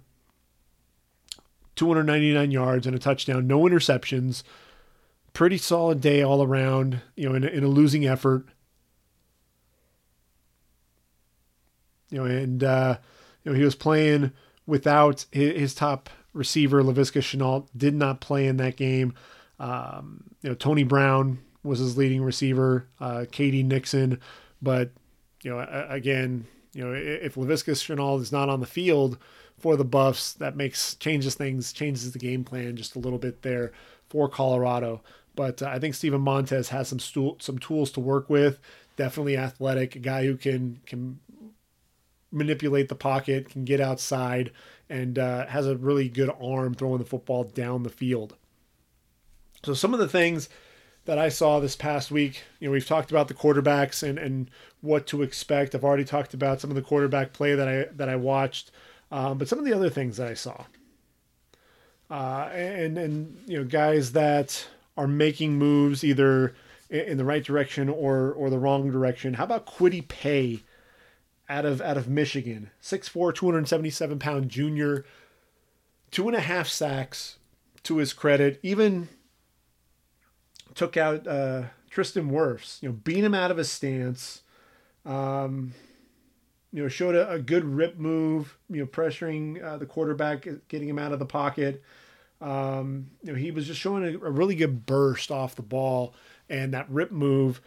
299 1.76 2.52
yards 2.52 2.86
and 2.86 2.96
a 2.96 3.00
touchdown, 3.00 3.48
no 3.48 3.62
interceptions. 3.62 4.44
Pretty 5.34 5.58
solid 5.58 6.00
day 6.00 6.22
all 6.22 6.44
around. 6.44 7.02
You 7.16 7.30
know, 7.30 7.36
in 7.36 7.44
a, 7.44 7.48
in 7.48 7.64
a 7.64 7.68
losing 7.68 8.06
effort. 8.08 8.46
You 12.10 12.20
know, 12.20 12.26
and 12.26 12.64
uh, 12.64 12.98
you 13.46 13.52
know, 13.52 13.58
he 13.58 13.64
was 13.64 13.76
playing 13.76 14.34
without 14.68 15.26
his, 15.32 15.74
top 15.74 16.10
receiver 16.34 16.84
Laviska 16.84 17.22
Shenault, 17.22 17.68
did 17.78 17.94
not 17.94 18.20
play 18.20 18.48
in 18.48 18.58
that 18.58 18.76
game. 18.76 19.14
Um, 19.60 20.26
you 20.42 20.50
know, 20.50 20.56
Tony 20.56 20.84
Brown 20.84 21.40
was 21.64 21.80
his 21.80 21.98
leading 21.98 22.22
receiver, 22.22 22.88
uh, 23.00 23.26
K.D. 23.32 23.64
Nixon, 23.64 24.20
but 24.62 24.92
you 25.44 25.52
know, 25.52 25.86
again, 25.90 26.46
you 26.74 26.84
know, 26.84 26.94
if 26.94 27.36
Laviska 27.36 27.72
Shenault 27.72 28.22
is 28.22 28.32
not 28.32 28.50
on 28.50 28.60
the 28.60 28.66
field 28.66 29.18
for 29.58 29.78
the 29.78 29.86
Buffs, 29.86 30.34
that 30.34 30.58
makes 30.58 30.96
changes 30.96 31.36
things, 31.36 31.72
changes 31.72 32.12
the 32.12 32.20
game 32.20 32.44
plan 32.44 32.76
just 32.76 32.96
a 32.96 33.00
little 33.00 33.20
bit 33.20 33.44
there 33.44 33.72
for 34.10 34.28
Colorado. 34.28 35.02
But 35.36 35.62
uh, 35.62 35.68
I 35.68 35.80
think 35.80 35.96
Steven 35.96 36.22
Montez 36.22 36.70
has 36.70 36.88
some 36.88 37.00
stool, 37.00 37.38
some 37.40 37.60
tools 37.60 37.92
to 37.92 38.00
work 38.00 38.30
with. 38.30 38.60
Definitely 38.98 39.38
athletic, 39.38 39.96
a 39.96 40.00
guy 40.00 40.26
who 40.26 40.38
can 40.38 40.80
can 40.86 41.20
manipulate 42.36 42.90
the 42.90 42.96
pocket, 42.96 43.50
can 43.50 43.66
get 43.66 43.80
outside, 43.80 44.52
and 44.90 45.18
uh, 45.18 45.48
has 45.48 45.68
a 45.68 45.78
really 45.78 46.10
good 46.10 46.30
arm 46.42 46.74
throwing 46.74 47.00
the 47.00 47.06
football 47.06 47.44
down 47.44 47.84
the 47.84 47.90
field. 47.90 48.36
So 49.64 49.74
some 49.74 49.94
of 49.94 50.00
the 50.00 50.08
things 50.08 50.50
that 51.06 51.18
I 51.18 51.30
saw 51.30 51.60
this 51.60 51.76
past 51.76 52.12
week, 52.12 52.44
you 52.60 52.68
know, 52.68 52.72
we've 52.72 52.86
talked 52.86 53.12
about 53.12 53.28
the 53.28 53.34
quarterbacks 53.34 54.04
and 54.08 54.20
and 54.20 54.50
what 54.82 55.08
to 55.08 55.24
expect. 55.24 55.74
I've 55.74 55.84
already 55.84 56.06
talked 56.06 56.34
about 56.34 56.62
some 56.62 56.70
of 56.70 56.76
the 56.76 56.82
quarterback 56.82 57.34
play 57.34 57.56
that 57.56 57.68
I 57.68 57.86
that 57.96 58.10
I 58.10 58.16
watched, 58.16 58.72
um, 59.12 59.38
but 59.38 59.48
some 59.48 59.60
of 59.60 59.66
the 59.66 59.74
other 59.74 59.90
things 59.90 60.18
that 60.18 60.28
I 60.28 60.34
saw, 60.34 60.66
uh, 62.12 62.50
and 62.54 62.98
and 62.98 63.38
you 63.48 63.58
know, 63.58 63.64
guys 63.64 64.12
that 64.12 64.68
are 64.98 65.08
making 65.08 65.58
moves 65.58 66.04
either 66.04 66.54
in 66.90 67.18
the 67.18 67.26
right 67.26 67.44
direction 67.44 67.90
or 67.90 68.32
or 68.34 68.50
the 68.50 68.60
wrong 68.60 68.92
direction. 68.92 69.36
How 69.36 69.46
about 69.46 69.66
Kwity 69.66 70.08
Paye 70.08 70.62
out 71.50 71.66
of 71.66 71.82
out 71.82 71.98
of 71.98 72.08
Michigan, 72.08 72.72
6'4", 72.82 73.34
277 73.34 74.20
pound 74.20 74.50
junior, 74.50 75.06
two 76.12 76.28
and 76.28 76.36
a 76.36 76.42
half 76.42 76.68
sacks 76.68 77.38
to 77.84 77.98
his 77.98 78.14
credit. 78.14 78.60
Even 78.64 79.10
took 80.74 80.98
out 80.98 81.28
uh, 81.28 81.64
Tristan 81.90 82.30
Wirfs, 82.30 82.82
you 82.82 82.90
know, 82.90 82.96
beat 83.04 83.24
him 83.24 83.34
out 83.34 83.52
of 83.52 83.58
his 83.58 83.72
stance. 83.72 84.42
Um, 85.06 85.74
you 86.74 86.84
know, 86.84 86.90
showed 86.90 87.16
a, 87.16 87.30
a, 87.32 87.40
good 87.40 87.64
rip 87.64 87.98
move, 87.98 88.58
you 88.70 88.82
know, 88.82 88.86
pressuring 88.86 89.64
uh, 89.64 89.78
the 89.78 89.86
quarterback, 89.86 90.46
getting 90.68 90.90
him 90.90 91.00
out 91.00 91.14
of 91.14 91.20
the 91.20 91.26
pocket. 91.26 91.82
Um, 92.42 93.12
you 93.24 93.32
know, 93.32 93.38
he 93.38 93.52
was 93.52 93.66
just 93.66 93.80
showing 93.80 94.04
a, 94.04 94.10
a, 94.10 94.30
really 94.30 94.56
good 94.56 94.86
burst 94.86 95.32
off 95.32 95.56
the 95.56 95.62
ball 95.62 96.14
and 96.50 96.74
that 96.74 96.90
rip 96.90 97.12
move. 97.12 97.62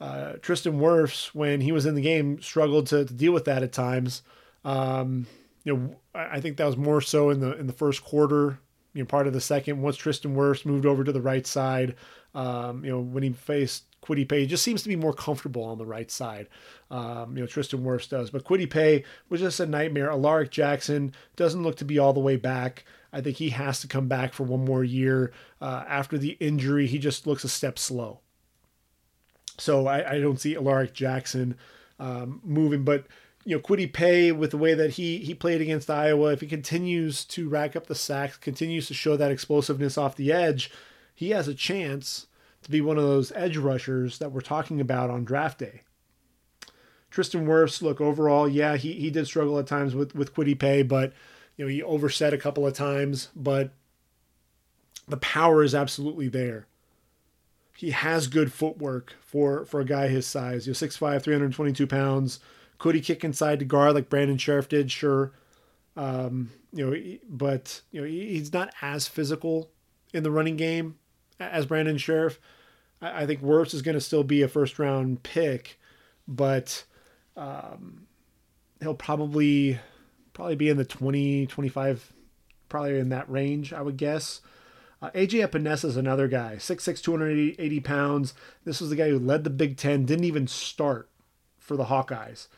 Uh, 0.00 0.34
Tristan 0.40 0.78
Wirfs, 0.80 1.26
when 1.34 1.60
he 1.60 1.72
was 1.72 1.84
in 1.84 1.94
the 1.94 2.00
game, 2.00 2.40
struggled 2.40 2.86
to, 2.88 3.04
to 3.04 3.12
deal 3.12 3.32
with 3.32 3.44
that 3.44 3.62
at 3.62 3.72
times. 3.72 4.22
Um, 4.64 5.26
you 5.64 5.76
know, 5.76 5.96
I 6.14 6.40
think 6.40 6.56
that 6.56 6.66
was 6.66 6.76
more 6.76 7.00
so 7.00 7.30
in 7.30 7.40
the 7.40 7.56
in 7.58 7.66
the 7.66 7.72
first 7.72 8.02
quarter. 8.02 8.58
You 8.94 9.02
know, 9.02 9.06
part 9.06 9.26
of 9.26 9.32
the 9.32 9.40
second. 9.40 9.82
Once 9.82 9.96
Tristan 9.96 10.34
Wirfs 10.34 10.66
moved 10.66 10.86
over 10.86 11.04
to 11.04 11.12
the 11.12 11.20
right 11.20 11.46
side, 11.46 11.94
um, 12.34 12.84
you 12.84 12.90
know, 12.90 13.00
when 13.00 13.22
he 13.22 13.30
faced 13.30 13.84
Kwity 14.02 14.28
Paye, 14.28 14.46
just 14.46 14.64
seems 14.64 14.82
to 14.82 14.88
be 14.88 14.96
more 14.96 15.12
comfortable 15.12 15.62
on 15.62 15.78
the 15.78 15.86
right 15.86 16.10
side. 16.10 16.48
Um, 16.90 17.36
you 17.36 17.42
know, 17.42 17.46
Tristan 17.46 17.84
Wirfs 17.84 18.08
does, 18.08 18.30
but 18.30 18.44
Kwity 18.44 18.68
Paye 18.68 19.04
was 19.28 19.40
just 19.40 19.60
a 19.60 19.66
nightmare. 19.66 20.10
Alaric 20.10 20.50
Jackson 20.50 21.12
doesn't 21.36 21.62
look 21.62 21.76
to 21.76 21.84
be 21.84 21.98
all 21.98 22.12
the 22.12 22.20
way 22.20 22.36
back. 22.36 22.84
I 23.12 23.20
think 23.20 23.36
he 23.36 23.50
has 23.50 23.80
to 23.80 23.88
come 23.88 24.08
back 24.08 24.32
for 24.32 24.44
one 24.44 24.64
more 24.64 24.84
year. 24.84 25.32
Uh, 25.60 25.84
after 25.86 26.16
the 26.16 26.36
injury, 26.40 26.86
he 26.86 26.98
just 26.98 27.26
looks 27.26 27.44
a 27.44 27.48
step 27.48 27.78
slow. 27.78 28.20
So 29.60 29.86
I, 29.86 30.12
I 30.12 30.20
don't 30.20 30.40
see 30.40 30.56
Alaric 30.56 30.94
Jackson 30.94 31.56
um, 31.98 32.40
moving, 32.44 32.84
but 32.84 33.06
you 33.44 33.56
know, 33.56 33.62
Kwity 33.62 33.90
Paye 33.90 34.32
with 34.32 34.50
the 34.50 34.58
way 34.58 34.74
that 34.74 34.92
he 34.92 35.18
he 35.18 35.34
played 35.34 35.60
against 35.60 35.90
Iowa, 35.90 36.32
if 36.32 36.40
he 36.40 36.46
continues 36.46 37.24
to 37.26 37.48
rack 37.48 37.74
up 37.74 37.86
the 37.86 37.94
sacks, 37.94 38.36
continues 38.36 38.86
to 38.88 38.94
show 38.94 39.16
that 39.16 39.30
explosiveness 39.30 39.96
off 39.96 40.16
the 40.16 40.32
edge, 40.32 40.70
he 41.14 41.30
has 41.30 41.48
a 41.48 41.54
chance 41.54 42.26
to 42.62 42.70
be 42.70 42.80
one 42.80 42.98
of 42.98 43.04
those 43.04 43.32
edge 43.32 43.56
rushers 43.56 44.18
that 44.18 44.32
we're 44.32 44.40
talking 44.40 44.80
about 44.80 45.10
on 45.10 45.24
draft 45.24 45.58
day. 45.58 45.82
Tristan 47.10 47.46
Wirfs, 47.46 47.82
look, 47.82 48.00
overall, 48.00 48.48
yeah, 48.48 48.76
he, 48.76 48.92
he 48.92 49.10
did 49.10 49.26
struggle 49.26 49.58
at 49.58 49.66
times 49.66 49.94
with, 49.94 50.14
with 50.14 50.34
Kwity 50.34 50.56
Paye, 50.58 50.82
but 50.82 51.12
you 51.56 51.64
know, 51.64 51.68
he 51.70 51.82
overset 51.82 52.32
a 52.32 52.38
couple 52.38 52.66
of 52.66 52.74
times, 52.74 53.28
but 53.34 53.72
the 55.08 55.16
power 55.16 55.62
is 55.64 55.74
absolutely 55.74 56.28
there. 56.28 56.66
He 57.80 57.92
has 57.92 58.26
good 58.26 58.52
footwork 58.52 59.14
for, 59.22 59.64
for 59.64 59.80
a 59.80 59.86
guy 59.86 60.08
his 60.08 60.26
size. 60.26 60.66
You 60.66 60.72
know, 60.72 60.76
6'5, 60.76 61.22
322 61.22 61.86
pounds. 61.86 62.38
Could 62.76 62.94
he 62.94 63.00
kick 63.00 63.24
inside 63.24 63.58
to 63.60 63.64
guard 63.64 63.94
like 63.94 64.10
Brandon 64.10 64.36
Scherff 64.36 64.68
did? 64.68 64.92
Sure. 64.92 65.32
Um, 65.96 66.50
you 66.74 66.84
know, 66.84 67.18
but 67.26 67.80
you 67.90 68.02
know, 68.02 68.06
he's 68.06 68.52
not 68.52 68.74
as 68.82 69.08
physical 69.08 69.70
in 70.12 70.24
the 70.24 70.30
running 70.30 70.56
game 70.56 70.98
as 71.38 71.64
Brandon 71.64 71.96
Scherff. 71.96 72.36
I, 73.00 73.22
I 73.22 73.26
think 73.26 73.40
Wirfs 73.40 73.72
is 73.72 73.80
going 73.80 73.94
to 73.94 74.00
still 74.02 74.24
be 74.24 74.42
a 74.42 74.48
first 74.48 74.78
round 74.78 75.22
pick, 75.22 75.80
but 76.28 76.84
um, 77.34 78.06
he'll 78.82 78.92
probably 78.92 79.80
probably 80.34 80.56
be 80.56 80.68
in 80.68 80.76
the 80.76 80.84
20, 80.84 81.46
25, 81.46 82.12
probably 82.68 82.98
in 82.98 83.08
that 83.08 83.30
range, 83.30 83.72
I 83.72 83.80
would 83.80 83.96
guess. 83.96 84.42
Uh, 85.02 85.10
AJ 85.10 85.48
Epenesa 85.48 85.86
is 85.86 85.96
another 85.96 86.28
guy, 86.28 86.56
6'6", 86.56 87.02
280 87.02 87.80
pounds. 87.80 88.34
This 88.64 88.80
was 88.80 88.90
the 88.90 88.96
guy 88.96 89.08
who 89.08 89.18
led 89.18 89.44
the 89.44 89.50
Big 89.50 89.76
Ten, 89.76 90.04
didn't 90.04 90.24
even 90.24 90.46
start 90.46 91.08
for 91.58 91.76
the 91.76 91.86
Hawkeyes. 91.86 92.48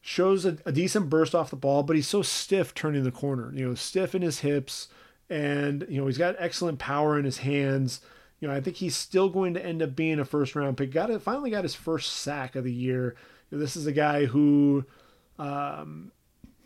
Shows 0.00 0.44
a, 0.44 0.58
a 0.66 0.72
decent 0.72 1.08
burst 1.08 1.34
off 1.34 1.50
the 1.50 1.56
ball, 1.56 1.82
but 1.82 1.96
he's 1.96 2.08
so 2.08 2.22
stiff 2.22 2.74
turning 2.74 3.04
the 3.04 3.10
corner. 3.10 3.52
You 3.54 3.68
know, 3.68 3.74
stiff 3.74 4.14
in 4.14 4.22
his 4.22 4.40
hips, 4.40 4.88
and 5.30 5.86
you 5.88 6.00
know 6.00 6.06
he's 6.06 6.18
got 6.18 6.36
excellent 6.38 6.78
power 6.78 7.18
in 7.18 7.24
his 7.24 7.38
hands. 7.38 8.00
You 8.40 8.48
know, 8.48 8.54
I 8.54 8.60
think 8.60 8.76
he's 8.76 8.96
still 8.96 9.30
going 9.30 9.54
to 9.54 9.64
end 9.64 9.80
up 9.80 9.96
being 9.96 10.18
a 10.18 10.24
first 10.24 10.54
round 10.54 10.76
pick. 10.76 10.92
Got 10.92 11.10
it, 11.10 11.22
finally 11.22 11.50
got 11.50 11.62
his 11.64 11.74
first 11.74 12.12
sack 12.12 12.54
of 12.56 12.64
the 12.64 12.72
year. 12.72 13.14
You 13.50 13.56
know, 13.56 13.62
this 13.62 13.76
is 13.76 13.86
a 13.86 13.92
guy 13.92 14.26
who 14.26 14.84
um, 15.38 16.12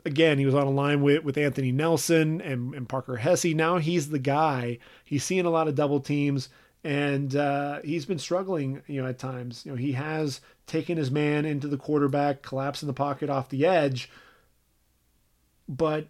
again, 0.04 0.38
he 0.38 0.46
was 0.46 0.54
on 0.54 0.66
a 0.66 0.70
line 0.70 1.02
with, 1.02 1.24
with 1.24 1.36
Anthony 1.36 1.72
Nelson 1.72 2.40
and, 2.40 2.74
and 2.74 2.88
Parker 2.88 3.16
Hesse. 3.16 3.54
Now 3.54 3.78
he's 3.78 4.10
the 4.10 4.18
guy. 4.18 4.78
He's 5.04 5.24
seeing 5.24 5.46
a 5.46 5.50
lot 5.50 5.68
of 5.68 5.74
double 5.74 6.00
teams, 6.00 6.48
and 6.84 7.34
uh, 7.34 7.80
he's 7.82 8.06
been 8.06 8.18
struggling, 8.18 8.82
you 8.86 9.02
know, 9.02 9.08
at 9.08 9.18
times. 9.18 9.64
You 9.64 9.72
know, 9.72 9.76
he 9.76 9.92
has 9.92 10.40
taken 10.66 10.96
his 10.96 11.10
man 11.10 11.44
into 11.44 11.68
the 11.68 11.76
quarterback, 11.76 12.42
collapsed 12.42 12.82
in 12.82 12.86
the 12.86 12.92
pocket 12.92 13.30
off 13.30 13.48
the 13.48 13.66
edge, 13.66 14.10
but 15.68 16.08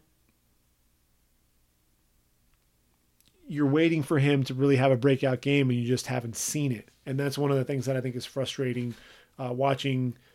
you're 3.47 3.67
waiting 3.67 4.03
for 4.03 4.19
him 4.19 4.43
to 4.45 4.55
really 4.55 4.77
have 4.77 4.93
a 4.93 4.97
breakout 4.97 5.41
game, 5.41 5.71
and 5.71 5.79
you 5.79 5.87
just 5.87 6.07
haven't 6.07 6.37
seen 6.37 6.73
it. 6.73 6.91
And 7.07 7.19
that's 7.19 7.39
one 7.39 7.51
of 7.51 7.57
the 7.57 7.65
things 7.65 7.87
that 7.87 7.97
I 7.97 8.01
think 8.01 8.17
is 8.17 8.27
frustrating 8.27 8.95
uh, 9.39 9.53
watching– 9.53 10.17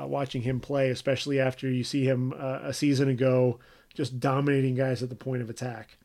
uh, 0.00 0.06
watching 0.06 0.42
him 0.42 0.60
play, 0.60 0.90
especially 0.90 1.40
after 1.40 1.70
you 1.70 1.84
see 1.84 2.04
him 2.04 2.32
uh, 2.38 2.60
a 2.62 2.72
season 2.72 3.08
ago 3.08 3.58
just 3.94 4.20
dominating 4.20 4.74
guys 4.74 5.02
at 5.02 5.08
the 5.08 5.14
point 5.14 5.42
of 5.42 5.50
attack. 5.50 5.98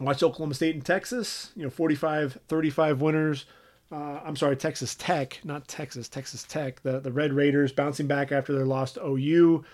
Watch 0.00 0.22
Oklahoma 0.22 0.54
State 0.54 0.74
and 0.74 0.84
Texas, 0.84 1.52
you 1.54 1.62
know, 1.62 1.70
45 1.70 2.38
35 2.48 3.00
winners. 3.00 3.46
Uh, 3.92 4.20
I'm 4.24 4.34
sorry, 4.34 4.56
Texas 4.56 4.94
Tech, 4.94 5.40
not 5.44 5.68
Texas, 5.68 6.08
Texas 6.08 6.42
Tech. 6.42 6.82
The, 6.82 6.98
the 6.98 7.12
Red 7.12 7.32
Raiders 7.32 7.70
bouncing 7.70 8.06
back 8.06 8.32
after 8.32 8.52
their 8.52 8.66
loss 8.66 8.94
to 8.94 9.06
OU. 9.06 9.64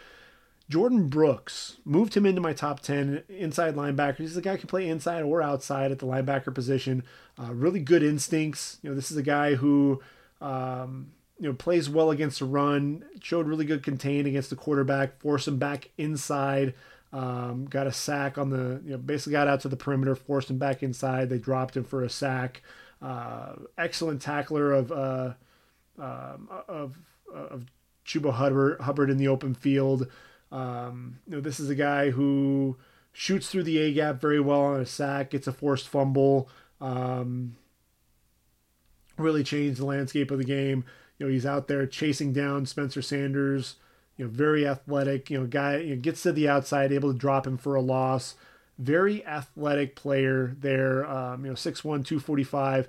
Jordyn 0.70 1.08
Brooks 1.08 1.78
moved 1.84 2.14
him 2.14 2.26
into 2.26 2.40
my 2.40 2.52
top 2.52 2.80
10 2.80 3.24
inside 3.28 3.74
linebacker. 3.74 4.18
He's 4.18 4.36
a 4.36 4.42
guy 4.42 4.52
who 4.52 4.58
can 4.58 4.68
play 4.68 4.88
inside 4.88 5.22
or 5.22 5.42
outside 5.42 5.90
at 5.90 5.98
the 5.98 6.06
linebacker 6.06 6.54
position. 6.54 7.02
Uh, 7.40 7.52
really 7.52 7.80
good 7.80 8.02
instincts. 8.02 8.78
You 8.82 8.90
know, 8.90 8.96
this 8.96 9.10
is 9.10 9.16
a 9.16 9.22
guy 9.22 9.54
who 9.54 10.00
um, 10.40 11.12
you 11.40 11.48
know 11.48 11.54
plays 11.54 11.88
well 11.88 12.10
against 12.10 12.38
the 12.38 12.44
run, 12.44 13.02
showed 13.22 13.46
really 13.46 13.64
good 13.64 13.82
contain 13.82 14.26
against 14.26 14.50
the 14.50 14.56
quarterback, 14.56 15.18
forced 15.20 15.48
him 15.48 15.58
back 15.58 15.90
inside. 15.96 16.74
Um, 17.12 17.64
got 17.64 17.88
a 17.88 17.92
sack 17.92 18.38
on 18.38 18.50
the 18.50 18.80
you 18.84 18.92
know 18.92 18.98
basically 18.98 19.32
got 19.32 19.48
out 19.48 19.60
to 19.60 19.68
the 19.68 19.76
perimeter, 19.76 20.14
forced 20.14 20.50
him 20.50 20.58
back 20.58 20.82
inside. 20.82 21.30
They 21.30 21.38
dropped 21.38 21.76
him 21.76 21.84
for 21.84 22.04
a 22.04 22.10
sack. 22.10 22.62
Uh, 23.00 23.54
excellent 23.78 24.20
tackler 24.20 24.72
of 24.72 24.92
uh, 24.92 25.32
um, 25.98 26.48
of 26.68 26.98
of 27.34 27.64
Chuba 28.04 28.34
Hubbard, 28.34 28.82
Hubbard 28.82 29.08
in 29.08 29.16
the 29.16 29.28
open 29.28 29.54
field. 29.54 30.08
Um, 30.52 31.20
you 31.26 31.36
know 31.36 31.40
this 31.40 31.58
is 31.58 31.70
a 31.70 31.74
guy 31.74 32.10
who 32.10 32.76
shoots 33.12 33.48
through 33.48 33.62
the 33.62 33.78
A 33.78 33.92
gap 33.94 34.20
very 34.20 34.40
well 34.40 34.60
on 34.60 34.80
a 34.80 34.86
sack, 34.86 35.30
gets 35.30 35.46
a 35.46 35.52
forced 35.52 35.88
fumble. 35.88 36.50
Um, 36.82 37.56
really 39.16 39.42
changed 39.42 39.80
the 39.80 39.86
landscape 39.86 40.30
of 40.30 40.38
the 40.38 40.44
game. 40.44 40.84
You 41.20 41.26
know, 41.26 41.32
he's 41.32 41.46
out 41.46 41.68
there 41.68 41.86
chasing 41.86 42.32
down 42.32 42.66
Spencer 42.66 43.02
Sanders. 43.02 43.76
You 44.16 44.24
know, 44.24 44.30
very 44.30 44.66
athletic. 44.66 45.30
You 45.30 45.40
know, 45.40 45.46
guy 45.46 45.76
you 45.76 45.94
know, 45.94 46.00
gets 46.00 46.22
to 46.24 46.32
the 46.32 46.48
outside, 46.48 46.90
able 46.90 47.12
to 47.12 47.18
drop 47.18 47.46
him 47.46 47.58
for 47.58 47.74
a 47.76 47.80
loss. 47.82 48.34
Very 48.78 49.24
athletic 49.26 49.94
player 49.94 50.56
there. 50.58 51.04
Um, 51.08 51.44
you 51.44 51.50
know, 51.50 51.54
6'1", 51.56 51.82
245. 51.82 52.88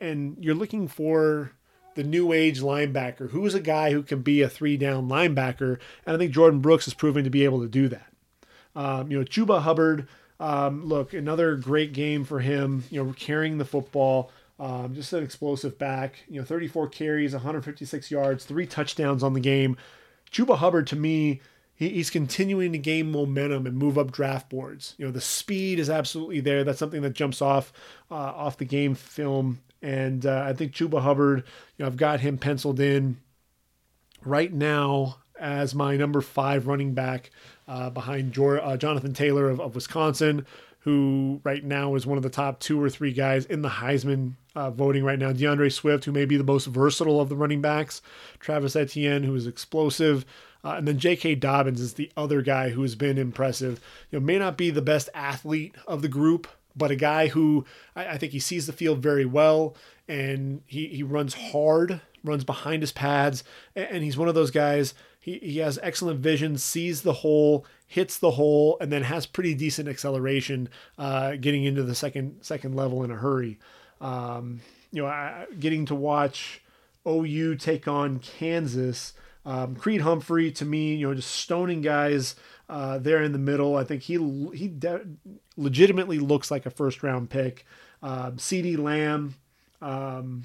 And 0.00 0.36
you're 0.40 0.54
looking 0.54 0.88
for 0.88 1.52
the 1.96 2.04
new 2.04 2.32
age 2.32 2.60
linebacker. 2.60 3.30
Who's 3.30 3.54
a 3.54 3.60
guy 3.60 3.90
who 3.92 4.02
can 4.02 4.22
be 4.22 4.40
a 4.40 4.48
three 4.48 4.76
down 4.76 5.08
linebacker? 5.08 5.78
And 6.06 6.14
I 6.14 6.18
think 6.18 6.32
Jordyn 6.32 6.62
Brooks 6.62 6.86
is 6.88 6.94
proving 6.94 7.24
to 7.24 7.30
be 7.30 7.44
able 7.44 7.60
to 7.60 7.68
do 7.68 7.88
that. 7.88 8.06
Um, 8.76 9.10
you 9.10 9.18
know, 9.18 9.24
Chuba 9.24 9.62
Hubbard 9.62 10.08
Um, 10.40 10.84
look, 10.84 11.12
another 11.12 11.54
great 11.56 11.92
game 11.92 12.24
for 12.24 12.40
him. 12.40 12.84
You 12.90 13.04
know, 13.04 13.12
carrying 13.12 13.58
the 13.58 13.64
football. 13.64 14.30
Um, 14.58 14.94
just 14.94 15.12
an 15.12 15.24
explosive 15.24 15.78
back. 15.78 16.24
You 16.28 16.40
know, 16.40 16.46
34 16.46 16.88
carries, 16.88 17.32
156 17.32 18.10
yards, 18.10 18.44
three 18.44 18.66
touchdowns 18.66 19.22
on 19.22 19.32
the 19.32 19.40
game. 19.40 19.76
Chuba 20.30 20.56
Hubbard, 20.58 20.86
to 20.88 20.96
me, 20.96 21.40
he, 21.74 21.88
he's 21.88 22.10
continuing 22.10 22.72
to 22.72 22.78
gain 22.78 23.10
momentum 23.10 23.66
and 23.66 23.76
move 23.76 23.98
up 23.98 24.12
draft 24.12 24.48
boards. 24.48 24.94
You 24.96 25.06
know, 25.06 25.12
the 25.12 25.20
speed 25.20 25.78
is 25.78 25.90
absolutely 25.90 26.40
there. 26.40 26.64
That's 26.64 26.78
something 26.78 27.02
that 27.02 27.14
jumps 27.14 27.42
off 27.42 27.72
uh, 28.10 28.14
off 28.14 28.58
the 28.58 28.64
game 28.64 28.94
film. 28.94 29.60
And 29.82 30.24
uh, 30.24 30.44
I 30.46 30.52
think 30.52 30.72
Chuba 30.72 31.02
Hubbard, 31.02 31.44
you 31.76 31.82
know, 31.82 31.86
I've 31.86 31.96
got 31.96 32.20
him 32.20 32.38
penciled 32.38 32.80
in 32.80 33.18
right 34.24 34.52
now 34.52 35.18
as 35.38 35.74
my 35.74 35.96
number 35.96 36.20
five 36.20 36.66
running 36.66 36.94
back 36.94 37.30
uh, 37.66 37.90
behind 37.90 38.38
uh, 38.38 38.76
Jonathan 38.76 39.12
Taylor 39.12 39.50
of, 39.50 39.60
of, 39.60 39.74
Wisconsin, 39.74 40.46
who 40.84 41.40
right 41.44 41.64
now 41.64 41.94
is 41.94 42.06
one 42.06 42.18
of 42.18 42.22
the 42.22 42.28
top 42.28 42.60
two 42.60 42.80
or 42.80 42.90
three 42.90 43.12
guys 43.12 43.46
in 43.46 43.62
the 43.62 43.70
Heisman 43.70 44.34
uh, 44.54 44.70
voting 44.70 45.02
right 45.02 45.18
now. 45.18 45.32
D'Andre 45.32 45.70
Swift, 45.70 46.04
who 46.04 46.12
may 46.12 46.26
be 46.26 46.36
the 46.36 46.44
most 46.44 46.66
versatile 46.66 47.22
of 47.22 47.30
the 47.30 47.36
running 47.36 47.62
backs. 47.62 48.02
Travis 48.38 48.76
Etienne, 48.76 49.22
who 49.22 49.34
is 49.34 49.46
explosive. 49.46 50.26
Uh, 50.62 50.74
and 50.76 50.86
then 50.86 50.98
J.K. 50.98 51.36
Dobbins 51.36 51.80
is 51.80 51.94
the 51.94 52.12
other 52.18 52.42
guy 52.42 52.68
who 52.68 52.82
has 52.82 52.96
been 52.96 53.16
impressive. 53.16 53.80
You 54.10 54.20
know, 54.20 54.26
may 54.26 54.38
not 54.38 54.58
be 54.58 54.68
the 54.68 54.82
best 54.82 55.08
athlete 55.14 55.74
of 55.86 56.02
the 56.02 56.08
group, 56.08 56.46
but 56.76 56.90
a 56.90 56.96
guy 56.96 57.28
who 57.28 57.64
I, 57.96 58.08
I 58.08 58.18
think 58.18 58.32
he 58.32 58.38
sees 58.38 58.66
the 58.66 58.72
field 58.72 58.98
very 58.98 59.24
well 59.24 59.76
and 60.06 60.60
he, 60.66 60.88
he 60.88 61.02
runs 61.02 61.32
hard, 61.32 62.02
runs 62.22 62.44
behind 62.44 62.82
his 62.82 62.92
pads, 62.92 63.42
and, 63.74 63.88
and 63.90 64.04
he's 64.04 64.18
one 64.18 64.28
of 64.28 64.34
those 64.34 64.50
guys. 64.50 64.92
He, 65.18 65.38
he 65.38 65.58
has 65.58 65.78
excellent 65.82 66.20
vision, 66.20 66.58
sees 66.58 67.00
the 67.00 67.14
hole, 67.14 67.64
hits 67.86 68.18
the 68.18 68.32
hole, 68.32 68.76
and 68.80 68.90
then 68.92 69.02
has 69.02 69.26
pretty 69.26 69.54
decent 69.54 69.88
acceleration, 69.88 70.68
uh, 70.98 71.36
getting 71.36 71.64
into 71.64 71.82
the 71.82 71.94
second 71.94 72.38
second 72.42 72.74
level 72.74 73.04
in 73.04 73.10
a 73.10 73.16
hurry. 73.16 73.58
Um, 74.00 74.60
you 74.92 75.02
know, 75.02 75.08
I, 75.08 75.46
getting 75.58 75.86
to 75.86 75.94
watch 75.94 76.62
OU 77.06 77.56
take 77.56 77.86
on 77.88 78.18
Kansas 78.18 79.12
um, 79.46 79.76
Creed 79.76 80.00
Humphrey, 80.00 80.50
to 80.52 80.64
me, 80.64 80.94
you 80.94 81.06
know, 81.06 81.14
just 81.14 81.30
stoning 81.30 81.82
guys 81.82 82.34
uh, 82.68 82.98
there 82.98 83.22
in 83.22 83.32
the 83.32 83.38
middle. 83.38 83.76
I 83.76 83.84
think 83.84 84.02
he 84.02 84.14
he 84.54 84.68
de- 84.68 85.04
legitimately 85.56 86.18
looks 86.18 86.50
like 86.50 86.66
a 86.66 86.70
first 86.70 87.02
round 87.02 87.30
pick. 87.30 87.66
Uh, 88.02 88.32
CeeDee 88.32 88.78
Lamb, 88.78 89.34
um, 89.82 90.44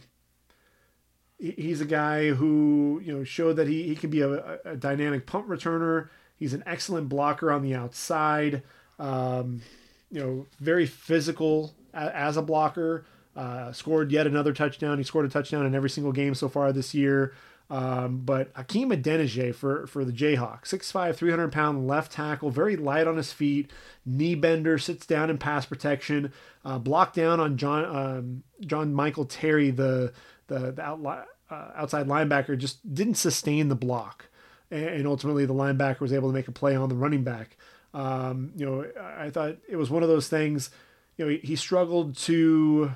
he, 1.37 1.51
he's 1.51 1.81
a 1.81 1.85
guy 1.85 2.29
who 2.29 3.01
you 3.03 3.17
know 3.17 3.23
showed 3.23 3.55
that 3.55 3.67
he, 3.67 3.83
he 3.83 3.95
can 3.95 4.09
be 4.09 4.21
a, 4.21 4.59
a 4.65 4.75
dynamic 4.75 5.25
punt 5.25 5.47
returner. 5.47 6.09
He's 6.39 6.53
an 6.53 6.63
excellent 6.65 7.09
blocker 7.09 7.51
on 7.51 7.61
the 7.61 7.75
outside. 7.75 8.63
Um, 8.97 9.61
you 10.09 10.19
know, 10.19 10.47
very 10.59 10.85
physical 10.85 11.73
as 11.93 12.37
a 12.37 12.41
blocker. 12.41 13.05
Uh, 13.35 13.71
scored 13.71 14.11
yet 14.11 14.25
another 14.25 14.53
touchdown. 14.53 14.97
He 14.97 15.03
scored 15.03 15.25
a 15.25 15.29
touchdown 15.29 15.65
in 15.65 15.75
every 15.75 15.89
single 15.89 16.11
game 16.11 16.33
so 16.33 16.49
far 16.49 16.73
this 16.73 16.93
year. 16.93 17.33
Um, 17.69 18.21
but 18.25 18.49
Hakeem 18.55 18.89
Adeniji 18.89 19.53
for, 19.53 19.85
for 19.85 20.03
the 20.03 20.11
Jayhawks, 20.11 20.65
6'5, 20.73 21.15
300 21.15 21.51
pound 21.51 21.87
left 21.87 22.11
tackle, 22.11 22.49
very 22.49 22.75
light 22.75 23.05
on 23.05 23.15
his 23.15 23.31
feet, 23.31 23.69
knee 24.05 24.33
bender, 24.33 24.79
sits 24.79 25.05
down 25.05 25.29
in 25.29 25.37
pass 25.37 25.67
protection, 25.67 26.33
uh, 26.65 26.79
blocked 26.79 27.15
down 27.15 27.39
on 27.39 27.57
John 27.57 27.85
um, 27.95 28.43
John 28.61 28.93
Michael 28.93 29.25
Terry, 29.25 29.69
the 29.69 30.13
the, 30.47 30.71
the 30.71 30.81
outli- 30.81 31.25
uh, 31.51 31.69
outside 31.75 32.07
linebacker, 32.07 32.57
just 32.57 32.91
didn't 32.91 33.15
sustain 33.15 33.67
the 33.67 33.75
block, 33.75 34.28
and, 34.72 35.07
ultimately 35.07 35.45
the 35.45 35.53
linebacker 35.53 35.99
was 35.99 36.13
able 36.13 36.30
to 36.30 36.34
make 36.34 36.47
a 36.47 36.51
play 36.51 36.76
on 36.76 36.89
the 36.89 36.95
running 36.95 37.24
back. 37.24 37.57
Um, 37.93 38.51
you 38.55 38.65
know, 38.65 38.86
I 39.17 39.30
thought 39.30 39.57
it 39.67 39.76
was 39.76 39.89
one 39.89 40.03
of 40.03 40.09
those 40.09 40.28
things. 40.28 40.70
You 41.17 41.26
know, 41.26 41.32
he, 41.32 41.38
he 41.39 41.55
struggled 41.55 42.15
to, 42.17 42.91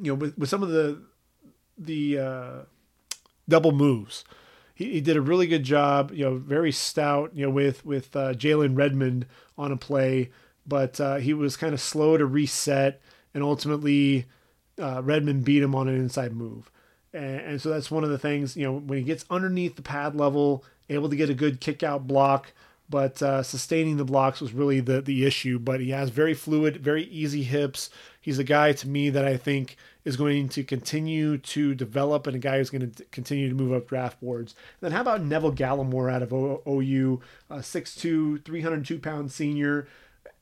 you 0.00 0.12
know, 0.12 0.14
with, 0.14 0.38
with 0.38 0.48
some 0.48 0.62
of 0.62 0.68
the 0.68 1.02
the 1.78 2.18
uh, 2.18 2.52
double 3.48 3.72
moves. 3.72 4.24
He, 4.74 4.92
he 4.92 5.00
did 5.00 5.16
a 5.16 5.20
really 5.20 5.46
good 5.46 5.64
job. 5.64 6.12
You 6.12 6.24
know, 6.24 6.36
very 6.36 6.72
stout. 6.72 7.32
You 7.34 7.46
know, 7.46 7.50
with 7.50 7.84
with 7.84 8.14
uh, 8.14 8.34
Jalen 8.34 8.76
Redmond 8.76 9.26
on 9.58 9.72
a 9.72 9.76
play, 9.76 10.30
but 10.66 11.00
uh, 11.00 11.16
he 11.16 11.34
was 11.34 11.56
kind 11.56 11.74
of 11.74 11.80
slow 11.80 12.16
to 12.16 12.24
reset, 12.24 13.00
and 13.34 13.42
ultimately 13.42 14.26
uh, 14.80 15.02
Redmond 15.02 15.44
beat 15.44 15.62
him 15.62 15.74
on 15.74 15.88
an 15.88 15.96
inside 15.96 16.32
move. 16.32 16.70
And, 17.16 17.40
and 17.40 17.62
so 17.62 17.70
that's 17.70 17.90
one 17.90 18.04
of 18.04 18.10
the 18.10 18.18
things. 18.18 18.56
You 18.56 18.66
know, 18.66 18.78
when 18.78 18.98
he 18.98 19.04
gets 19.04 19.24
underneath 19.30 19.76
the 19.76 19.82
pad 19.82 20.14
level, 20.14 20.64
able 20.88 21.08
to 21.08 21.16
get 21.16 21.30
a 21.30 21.34
good 21.34 21.60
kick 21.60 21.82
out 21.82 22.06
block 22.06 22.52
but 22.88 23.20
uh, 23.22 23.42
sustaining 23.42 23.96
the 23.96 24.04
blocks 24.04 24.40
was 24.40 24.52
really 24.52 24.80
the 24.80 25.00
the 25.00 25.24
issue. 25.24 25.58
But 25.58 25.80
he 25.80 25.90
has 25.90 26.10
very 26.10 26.34
fluid, 26.34 26.76
very 26.76 27.04
easy 27.04 27.42
hips. 27.42 27.90
He's 28.20 28.38
a 28.38 28.44
guy 28.44 28.72
to 28.72 28.88
me 28.88 29.10
that 29.10 29.24
I 29.24 29.36
think 29.36 29.76
is 30.04 30.16
going 30.16 30.48
to 30.50 30.62
continue 30.62 31.38
to 31.38 31.74
develop 31.74 32.26
and 32.26 32.36
a 32.36 32.38
guy 32.38 32.58
who's 32.58 32.70
going 32.70 32.90
to 32.90 33.04
continue 33.06 33.48
to 33.48 33.54
move 33.54 33.72
up 33.72 33.88
draft 33.88 34.20
boards. 34.20 34.54
Then 34.80 34.92
how 34.92 35.00
about 35.00 35.22
Neville 35.22 35.52
Gallimore 35.52 36.12
out 36.12 36.22
of 36.22 36.32
OU, 36.32 37.20
uh, 37.50 37.56
6'2", 37.56 38.44
302 38.44 38.98
pound 38.98 39.32
senior 39.32 39.88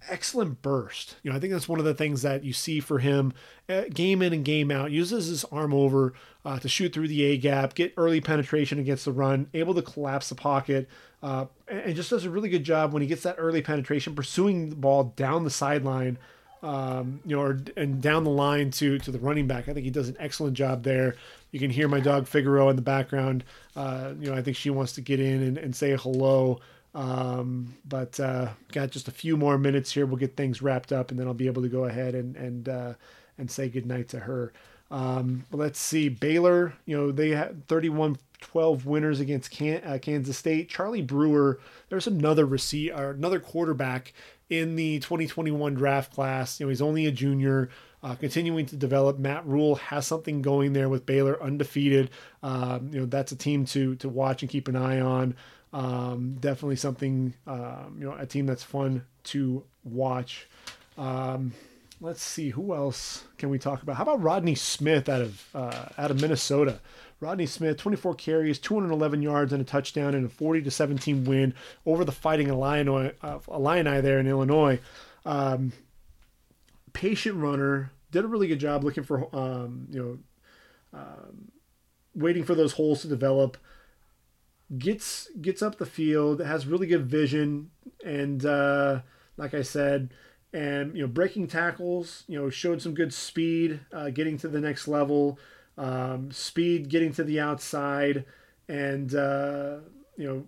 excellent 0.08 0.62
burst. 0.62 1.16
You 1.22 1.30
know, 1.30 1.36
I 1.36 1.40
think 1.40 1.52
that's 1.52 1.68
one 1.68 1.78
of 1.78 1.84
the 1.84 1.94
things 1.94 2.22
that 2.22 2.44
you 2.44 2.52
see 2.52 2.80
for 2.80 2.98
him 2.98 3.32
uh, 3.68 3.82
game 3.92 4.22
in 4.22 4.32
and 4.32 4.44
game 4.44 4.70
out. 4.70 4.90
Uses 4.90 5.26
his 5.26 5.44
arm 5.46 5.72
over 5.72 6.14
uh, 6.44 6.58
to 6.58 6.68
shoot 6.68 6.92
through 6.92 7.08
the 7.08 7.22
A 7.24 7.36
gap, 7.36 7.74
get 7.74 7.94
early 7.96 8.20
penetration 8.20 8.78
against 8.78 9.04
the 9.04 9.12
run, 9.12 9.48
able 9.54 9.74
to 9.74 9.82
collapse 9.82 10.28
the 10.28 10.34
pocket, 10.34 10.88
uh, 11.22 11.46
and 11.68 11.96
just 11.96 12.10
does 12.10 12.24
a 12.24 12.30
really 12.30 12.48
good 12.48 12.64
job 12.64 12.92
when 12.92 13.02
he 13.02 13.08
gets 13.08 13.22
that 13.22 13.36
early 13.38 13.62
penetration, 13.62 14.14
pursuing 14.14 14.70
the 14.70 14.76
ball 14.76 15.14
down 15.16 15.44
the 15.44 15.50
sideline, 15.50 16.18
um, 16.62 17.20
you 17.24 17.36
know, 17.36 17.42
or, 17.42 17.60
and 17.76 18.02
down 18.02 18.24
the 18.24 18.30
line 18.30 18.70
to 18.72 18.98
to 18.98 19.10
the 19.10 19.18
running 19.18 19.46
back. 19.46 19.68
I 19.68 19.72
think 19.72 19.84
he 19.84 19.90
does 19.90 20.08
an 20.08 20.16
excellent 20.18 20.54
job 20.54 20.82
there. 20.82 21.16
You 21.50 21.60
can 21.60 21.70
hear 21.70 21.88
my 21.88 22.00
dog 22.00 22.26
Figaro 22.26 22.68
in 22.68 22.76
the 22.76 22.82
background. 22.82 23.44
Uh, 23.76 24.12
you 24.18 24.30
know, 24.30 24.36
I 24.36 24.42
think 24.42 24.56
she 24.56 24.70
wants 24.70 24.92
to 24.92 25.00
get 25.00 25.20
in 25.20 25.42
and, 25.42 25.58
and 25.58 25.74
say 25.74 25.96
hello. 25.96 26.60
Um, 26.94 27.74
but 27.84 28.18
uh, 28.20 28.50
got 28.72 28.90
just 28.90 29.08
a 29.08 29.12
few 29.12 29.36
more 29.36 29.58
minutes 29.58 29.92
here. 29.92 30.06
We'll 30.06 30.16
get 30.16 30.36
things 30.36 30.62
wrapped 30.62 30.92
up, 30.92 31.10
and 31.10 31.18
then 31.18 31.26
I'll 31.26 31.34
be 31.34 31.46
able 31.46 31.62
to 31.62 31.68
go 31.68 31.84
ahead 31.84 32.14
and 32.14 32.36
and 32.36 32.68
uh, 32.68 32.94
and 33.38 33.50
say 33.50 33.68
goodnight 33.68 34.08
to 34.10 34.20
her. 34.20 34.52
Um, 34.90 35.44
let's 35.50 35.80
see, 35.80 36.08
Baylor. 36.08 36.74
You 36.86 36.96
know, 36.96 37.12
they 37.12 37.30
had 37.30 37.66
31 37.66 38.18
12 38.40 38.86
winners 38.86 39.20
against 39.20 39.50
Can- 39.50 39.82
uh, 39.84 39.98
Kansas 40.00 40.36
State. 40.36 40.68
Charlie 40.68 41.02
Brewer, 41.02 41.58
there's 41.88 42.06
another 42.06 42.44
receipt 42.44 42.92
or 42.92 43.10
another 43.10 43.40
quarterback 43.40 44.12
in 44.50 44.76
the 44.76 45.00
2021 45.00 45.74
draft 45.74 46.12
class. 46.12 46.60
You 46.60 46.66
know, 46.66 46.70
he's 46.70 46.82
only 46.82 47.06
a 47.06 47.10
junior, 47.10 47.70
uh, 48.02 48.14
continuing 48.16 48.66
to 48.66 48.76
develop. 48.76 49.18
Matt 49.18 49.46
Rhule 49.46 49.76
has 49.76 50.06
something 50.06 50.42
going 50.42 50.74
there 50.74 50.90
with 50.90 51.06
Baylor, 51.06 51.42
undefeated. 51.42 52.10
Um, 52.42 52.90
you 52.92 53.00
know, 53.00 53.06
that's 53.06 53.32
a 53.32 53.36
team 53.36 53.64
to 53.66 53.96
to 53.96 54.08
watch 54.08 54.42
and 54.42 54.50
keep 54.50 54.68
an 54.68 54.76
eye 54.76 55.00
on. 55.00 55.34
Um, 55.74 56.36
definitely 56.38 56.76
something, 56.76 57.34
um, 57.48 57.96
you 57.98 58.06
know, 58.06 58.14
a 58.16 58.26
team 58.26 58.46
that's 58.46 58.62
fun 58.62 59.04
to 59.24 59.64
watch. 59.82 60.46
Um, 60.96 61.52
let's 62.00 62.22
see 62.22 62.50
who 62.50 62.74
else 62.74 63.24
can 63.38 63.50
we 63.50 63.58
talk 63.58 63.82
about. 63.82 63.96
How 63.96 64.04
about 64.04 64.22
Rodney 64.22 64.54
Smith 64.54 65.08
out 65.08 65.20
of 65.20 65.44
uh, 65.52 65.86
out 65.98 66.12
of 66.12 66.20
Minnesota? 66.20 66.80
Rodney 67.18 67.46
Smith, 67.46 67.76
24 67.76 68.14
carries, 68.14 68.58
211 68.60 69.20
yards, 69.20 69.52
and 69.52 69.60
a 69.60 69.64
touchdown 69.64 70.14
in 70.14 70.24
a 70.24 70.28
40 70.28 70.62
to 70.62 70.70
17 70.70 71.24
win 71.24 71.54
over 71.86 72.04
the 72.04 72.12
Fighting 72.12 72.48
Illini, 72.48 73.10
uh, 73.22 73.38
Illini 73.48 74.00
there 74.00 74.20
in 74.20 74.28
Illinois. 74.28 74.78
Um, 75.26 75.72
patient 76.92 77.36
runner, 77.36 77.90
did 78.12 78.24
a 78.24 78.28
really 78.28 78.46
good 78.46 78.60
job 78.60 78.84
looking 78.84 79.02
for, 79.02 79.34
um, 79.34 79.88
you 79.90 80.00
know, 80.00 80.98
um, 81.00 81.50
waiting 82.14 82.44
for 82.44 82.54
those 82.54 82.74
holes 82.74 83.02
to 83.02 83.08
develop. 83.08 83.56
Gets 84.78 85.28
gets 85.40 85.62
up 85.62 85.76
the 85.76 85.86
field, 85.86 86.40
has 86.40 86.66
really 86.66 86.86
good 86.86 87.06
vision, 87.06 87.70
and 88.04 88.44
uh, 88.44 89.00
like 89.36 89.54
I 89.54 89.62
said, 89.62 90.10
and 90.54 90.94
you 90.96 91.02
know 91.02 91.08
breaking 91.08 91.48
tackles 91.48 92.22
you 92.28 92.40
know 92.40 92.48
showed 92.48 92.80
some 92.80 92.94
good 92.94 93.12
speed 93.12 93.80
uh, 93.92 94.08
getting 94.10 94.38
to 94.38 94.48
the 94.48 94.60
next 94.60 94.88
level 94.88 95.38
um, 95.76 96.30
speed 96.30 96.88
getting 96.88 97.12
to 97.12 97.24
the 97.24 97.40
outside 97.40 98.24
and 98.68 99.14
uh, 99.14 99.78
you 100.16 100.26
know 100.26 100.44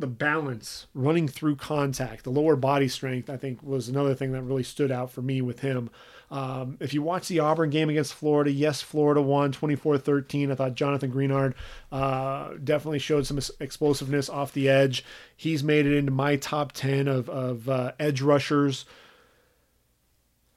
the 0.00 0.08
balance 0.08 0.86
running 0.92 1.28
through 1.28 1.54
contact 1.54 2.24
the 2.24 2.30
lower 2.30 2.56
body 2.56 2.88
strength 2.88 3.30
i 3.30 3.36
think 3.36 3.62
was 3.62 3.88
another 3.88 4.14
thing 4.14 4.32
that 4.32 4.42
really 4.42 4.62
stood 4.62 4.90
out 4.90 5.10
for 5.10 5.22
me 5.22 5.40
with 5.40 5.60
him 5.60 5.88
um, 6.30 6.76
if 6.78 6.94
you 6.94 7.02
watch 7.02 7.26
the 7.26 7.40
Auburn 7.40 7.70
game 7.70 7.90
against 7.90 8.14
Florida, 8.14 8.52
yes, 8.52 8.80
Florida 8.80 9.20
won 9.20 9.50
24 9.50 9.98
13. 9.98 10.52
I 10.52 10.54
thought 10.54 10.74
Jonathan 10.74 11.10
Greenard 11.12 11.54
uh, 11.90 12.50
definitely 12.62 13.00
showed 13.00 13.26
some 13.26 13.40
explosiveness 13.58 14.28
off 14.28 14.52
the 14.52 14.68
edge. 14.68 15.04
He's 15.36 15.64
made 15.64 15.86
it 15.86 15.96
into 15.96 16.12
my 16.12 16.36
top 16.36 16.72
10 16.72 17.08
of, 17.08 17.28
of 17.28 17.68
uh, 17.68 17.92
edge 17.98 18.22
rushers. 18.22 18.84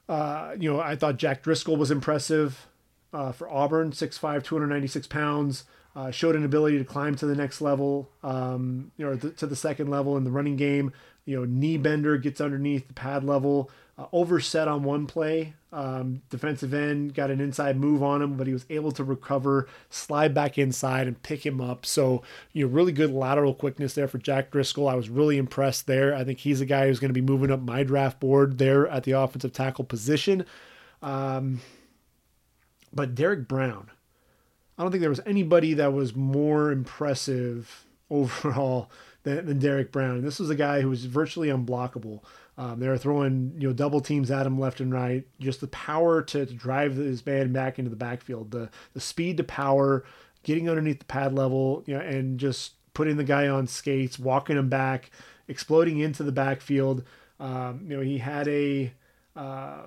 Uh, 0.07 0.55
you 0.59 0.71
know, 0.71 0.79
I 0.79 0.95
thought 0.95 1.17
Jack 1.17 1.41
Driscoll 1.41 1.75
was 1.77 1.89
impressive 1.89 2.67
uh, 3.11 3.31
for 3.31 3.49
Auburn, 3.49 3.91
6'5, 3.91 4.43
296 4.43 5.07
pounds. 5.07 5.63
Uh, 5.95 6.09
showed 6.11 6.35
an 6.35 6.43
ability 6.43 6.79
to 6.79 6.83
climb 6.83 7.15
to 7.15 7.25
the 7.27 7.35
next 7.35 7.61
level, 7.61 8.09
um, 8.23 8.91
you 8.97 9.05
know, 9.05 9.15
th- 9.15 9.35
to 9.37 9.45
the 9.45 9.55
second 9.55 9.89
level 9.89 10.17
in 10.17 10.23
the 10.23 10.31
running 10.31 10.55
game. 10.55 10.91
you 11.25 11.37
know, 11.37 11.45
knee 11.45 11.77
bender 11.77 12.17
gets 12.17 12.41
underneath 12.41 12.87
the 12.87 12.93
pad 12.93 13.23
level, 13.23 13.69
uh, 13.97 14.05
overset 14.11 14.67
on 14.67 14.83
one 14.83 15.05
play. 15.05 15.53
Um, 15.71 16.21
defensive 16.29 16.73
end 16.73 17.13
got 17.13 17.31
an 17.31 17.39
inside 17.39 17.77
move 17.77 18.01
on 18.03 18.21
him, 18.21 18.37
but 18.37 18.47
he 18.47 18.53
was 18.53 18.65
able 18.69 18.91
to 18.91 19.03
recover, 19.03 19.67
slide 19.89 20.33
back 20.33 20.57
inside, 20.57 21.07
and 21.07 21.21
pick 21.21 21.45
him 21.45 21.59
up. 21.61 21.85
So, 21.85 22.23
you 22.53 22.65
know, 22.65 22.71
really 22.71 22.91
good 22.91 23.11
lateral 23.11 23.53
quickness 23.53 23.93
there 23.93 24.07
for 24.07 24.17
Jack 24.19 24.51
Driscoll. 24.51 24.87
I 24.87 24.95
was 24.95 25.09
really 25.09 25.37
impressed 25.37 25.87
there. 25.87 26.15
I 26.15 26.23
think 26.23 26.39
he's 26.39 26.61
a 26.61 26.65
guy 26.65 26.87
who's 26.87 26.99
going 26.99 27.09
to 27.09 27.19
be 27.19 27.21
moving 27.21 27.51
up 27.51 27.61
my 27.61 27.83
draft 27.83 28.19
board 28.19 28.57
there 28.57 28.87
at 28.87 29.03
the 29.03 29.11
offensive 29.11 29.53
tackle 29.53 29.83
position. 29.83 30.45
Um, 31.01 31.61
but 32.93 33.15
Derrick 33.15 33.47
Brown, 33.47 33.91
I 34.77 34.83
don't 34.83 34.91
think 34.91 35.01
there 35.01 35.09
was 35.09 35.21
anybody 35.25 35.73
that 35.75 35.93
was 35.93 36.15
more 36.15 36.71
impressive 36.71 37.85
overall 38.09 38.89
than, 39.23 39.45
than 39.45 39.59
Derrick 39.59 39.91
Brown. 39.91 40.21
This 40.21 40.39
was 40.39 40.49
a 40.49 40.55
guy 40.55 40.81
who 40.81 40.89
was 40.89 41.05
virtually 41.05 41.49
unblockable. 41.49 42.21
Um, 42.57 42.79
they 42.79 42.87
were 42.87 42.97
throwing 42.97 43.53
you 43.57 43.69
know 43.69 43.73
double 43.73 44.01
teams 44.01 44.29
at 44.29 44.45
him 44.45 44.59
left 44.59 44.79
and 44.79 44.93
right. 44.93 45.25
Just 45.39 45.61
the 45.61 45.67
power 45.67 46.21
to, 46.21 46.45
to 46.45 46.53
drive 46.53 46.95
his 46.95 47.25
man 47.25 47.51
back 47.51 47.79
into 47.79 47.89
the 47.89 47.95
backfield, 47.95 48.51
the 48.51 48.69
the 48.93 48.99
speed 48.99 49.37
to 49.37 49.43
power, 49.43 50.05
getting 50.43 50.69
underneath 50.69 50.99
the 50.99 51.05
pad 51.05 51.33
level, 51.33 51.83
you 51.85 51.95
know, 51.95 52.01
and 52.01 52.39
just 52.39 52.73
putting 52.93 53.17
the 53.17 53.23
guy 53.23 53.47
on 53.47 53.65
skates, 53.65 54.19
walking 54.19 54.57
him 54.57 54.69
back, 54.69 55.09
exploding 55.47 55.99
into 55.99 56.23
the 56.23 56.31
backfield. 56.31 57.03
Um, 57.39 57.85
you 57.87 57.97
know, 57.97 58.03
he 58.03 58.19
had 58.19 58.47
a 58.47 58.93
uh, 59.35 59.81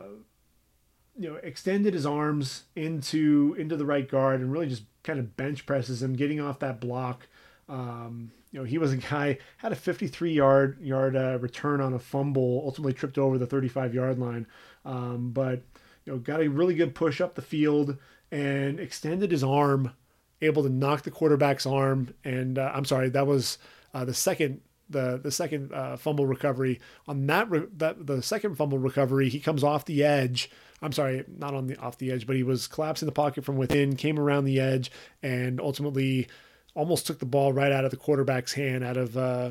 you 1.19 1.31
know 1.31 1.37
extended 1.37 1.95
his 1.95 2.07
arms 2.07 2.64
into 2.75 3.55
into 3.59 3.77
the 3.77 3.87
right 3.87 4.09
guard 4.09 4.41
and 4.41 4.53
really 4.53 4.69
just 4.69 4.83
kind 5.03 5.19
of 5.19 5.37
bench 5.37 5.67
presses 5.67 6.03
him, 6.03 6.14
getting 6.14 6.41
off 6.41 6.59
that 6.59 6.81
block. 6.81 7.29
Um, 7.69 8.33
you 8.53 8.61
know, 8.61 8.64
he 8.64 8.78
was 8.78 8.92
a 8.92 8.97
guy 8.97 9.38
had 9.59 9.72
a 9.72 9.76
53 9.76 10.32
yard 10.32 10.78
yard 10.80 11.16
uh, 11.16 11.38
return 11.40 11.80
on 11.80 11.94
a 11.94 11.99
fumble, 11.99 12.62
ultimately 12.64 12.92
tripped 12.92 13.18
over 13.18 13.38
the 13.38 13.47
35 13.47 13.94
yard 13.94 14.18
line, 14.18 14.47
um, 14.84 15.30
but 15.32 15.62
you 16.05 16.12
know 16.12 16.18
got 16.18 16.40
a 16.40 16.49
really 16.49 16.74
good 16.74 16.94
push 16.94 17.20
up 17.20 17.34
the 17.34 17.42
field 17.42 17.99
and 18.30 18.80
extended 18.80 19.30
his 19.30 19.44
arm, 19.44 19.92
able 20.40 20.62
to 20.62 20.68
knock 20.68 21.03
the 21.03 21.11
quarterback's 21.11 21.66
arm. 21.66 22.14
And 22.24 22.59
uh, 22.59 22.72
I'm 22.74 22.84
sorry, 22.84 23.09
that 23.11 23.26
was 23.26 23.59
uh, 23.94 24.05
the 24.05 24.14
second 24.14 24.61
the 24.88 25.18
the 25.22 25.30
second 25.30 25.72
uh, 25.72 25.97
fumble 25.97 26.26
recovery 26.26 26.80
on 27.09 27.26
that 27.26 27.51
re- 27.51 27.66
that 27.76 28.07
the 28.07 28.22
second 28.22 28.57
fumble 28.57 28.78
recovery. 28.78 29.28
He 29.28 29.40
comes 29.40 29.64
off 29.64 29.84
the 29.84 30.05
edge. 30.05 30.51
I'm 30.82 30.92
sorry, 30.92 31.24
not 31.26 31.55
on 31.55 31.66
the 31.66 31.76
off 31.78 31.99
the 31.99 32.12
edge, 32.12 32.26
but 32.26 32.36
he 32.36 32.42
was 32.42 32.66
collapsing 32.66 33.07
the 33.07 33.12
pocket 33.12 33.44
from 33.44 33.57
within, 33.57 33.97
came 33.97 34.18
around 34.18 34.44
the 34.44 34.61
edge, 34.61 34.90
and 35.22 35.61
ultimately 35.61 36.28
almost 36.77 37.07
took 37.07 37.18
the 37.18 37.27
ball 37.27 37.53
right 37.53 37.72
out 37.72 37.85
of 37.85 37.91
the 37.91 37.97
quarterback's 37.97 38.53
hand, 38.53 38.85
out 38.85 38.97
of 38.97 39.16
uh, 39.16 39.51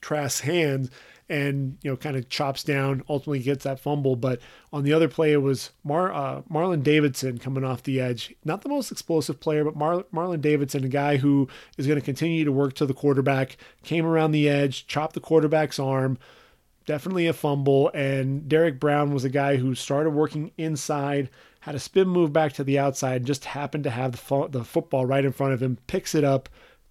Trask's 0.00 0.40
hand, 0.40 0.90
and 1.28 1.78
you 1.82 1.90
know 1.90 1.96
kind 1.96 2.16
of 2.16 2.28
chops 2.28 2.62
down. 2.62 3.02
Ultimately 3.08 3.40
gets 3.40 3.64
that 3.64 3.80
fumble. 3.80 4.14
But 4.14 4.40
on 4.72 4.84
the 4.84 4.92
other 4.92 5.08
play, 5.08 5.32
it 5.32 5.42
was 5.42 5.70
Mar- 5.82 6.12
uh, 6.12 6.42
Marlon 6.42 6.84
Davidson 6.84 7.38
coming 7.38 7.64
off 7.64 7.82
the 7.82 8.00
edge. 8.00 8.34
Not 8.44 8.62
the 8.62 8.68
most 8.68 8.92
explosive 8.92 9.40
player, 9.40 9.64
but 9.64 9.74
Mar- 9.74 10.04
Marlon 10.14 10.40
Davidson, 10.40 10.84
a 10.84 10.88
guy 10.88 11.16
who 11.16 11.48
is 11.76 11.86
going 11.86 11.98
to 11.98 12.04
continue 12.04 12.44
to 12.44 12.52
work 12.52 12.74
to 12.74 12.86
the 12.86 12.94
quarterback, 12.94 13.56
came 13.82 14.06
around 14.06 14.30
the 14.30 14.48
edge, 14.48 14.86
chopped 14.86 15.14
the 15.14 15.20
quarterback's 15.20 15.80
arm. 15.80 16.18
Definitely 16.84 17.26
a 17.26 17.32
fumble. 17.32 17.90
And 17.94 18.48
Derrick 18.48 18.78
Brown 18.78 19.12
was 19.12 19.24
a 19.24 19.28
guy 19.28 19.56
who 19.56 19.74
started 19.74 20.10
working 20.10 20.52
inside, 20.56 21.30
had 21.60 21.74
a 21.74 21.80
spin 21.80 22.06
move 22.06 22.32
back 22.32 22.52
to 22.52 22.62
the 22.62 22.78
outside, 22.78 23.24
just 23.24 23.44
happened 23.46 23.82
to 23.84 23.90
have 23.90 24.12
the, 24.12 24.18
fo- 24.18 24.46
the 24.46 24.62
football 24.62 25.04
right 25.04 25.24
in 25.24 25.32
front 25.32 25.52
of 25.52 25.60
him, 25.60 25.78
picks 25.88 26.14
it 26.14 26.22
up, 26.22 26.48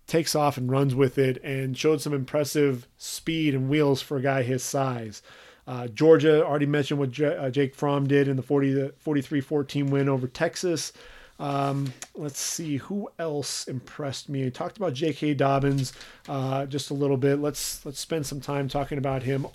takes 0.07 0.35
off 0.35 0.57
and 0.57 0.69
runs 0.69 0.93
with 0.93 1.17
it, 1.17 1.41
and 1.43 1.77
showed 1.77 2.01
some 2.01 2.13
impressive 2.13 2.87
speed 2.97 3.55
and 3.55 3.69
wheels 3.69 4.01
for 4.01 4.17
a 4.17 4.21
guy 4.21 4.43
his 4.43 4.63
size. 4.63 5.21
Uh, 5.67 5.87
Georgia, 5.87 6.45
already 6.45 6.67
mentioned 6.67 6.99
what 6.99 7.11
J- 7.11 7.35
uh, 7.35 7.49
Jake 7.49 7.73
Fromm 7.73 8.07
did 8.07 8.27
in 8.27 8.35
the 8.35 8.43
40, 8.43 8.91
43-14 9.03 9.89
win 9.89 10.07
over 10.07 10.27
Texas. 10.27 10.93
Um, 11.39 11.91
let's 12.13 12.39
see 12.39 12.77
who 12.77 13.09
else 13.19 13.67
impressed 13.67 14.29
me. 14.29 14.45
I 14.45 14.49
talked 14.49 14.77
about 14.77 14.93
J.K. 14.93 15.33
Dobbins 15.33 15.93
uh, 16.29 16.65
just 16.65 16.91
a 16.91 16.93
little 16.93 17.17
bit. 17.17 17.39
Let's 17.39 17.85
let's 17.85 17.99
spend 17.99 18.25
some 18.25 18.39
time 18.39 18.69
talking 18.69 18.97
about 18.97 19.23
him. 19.23 19.47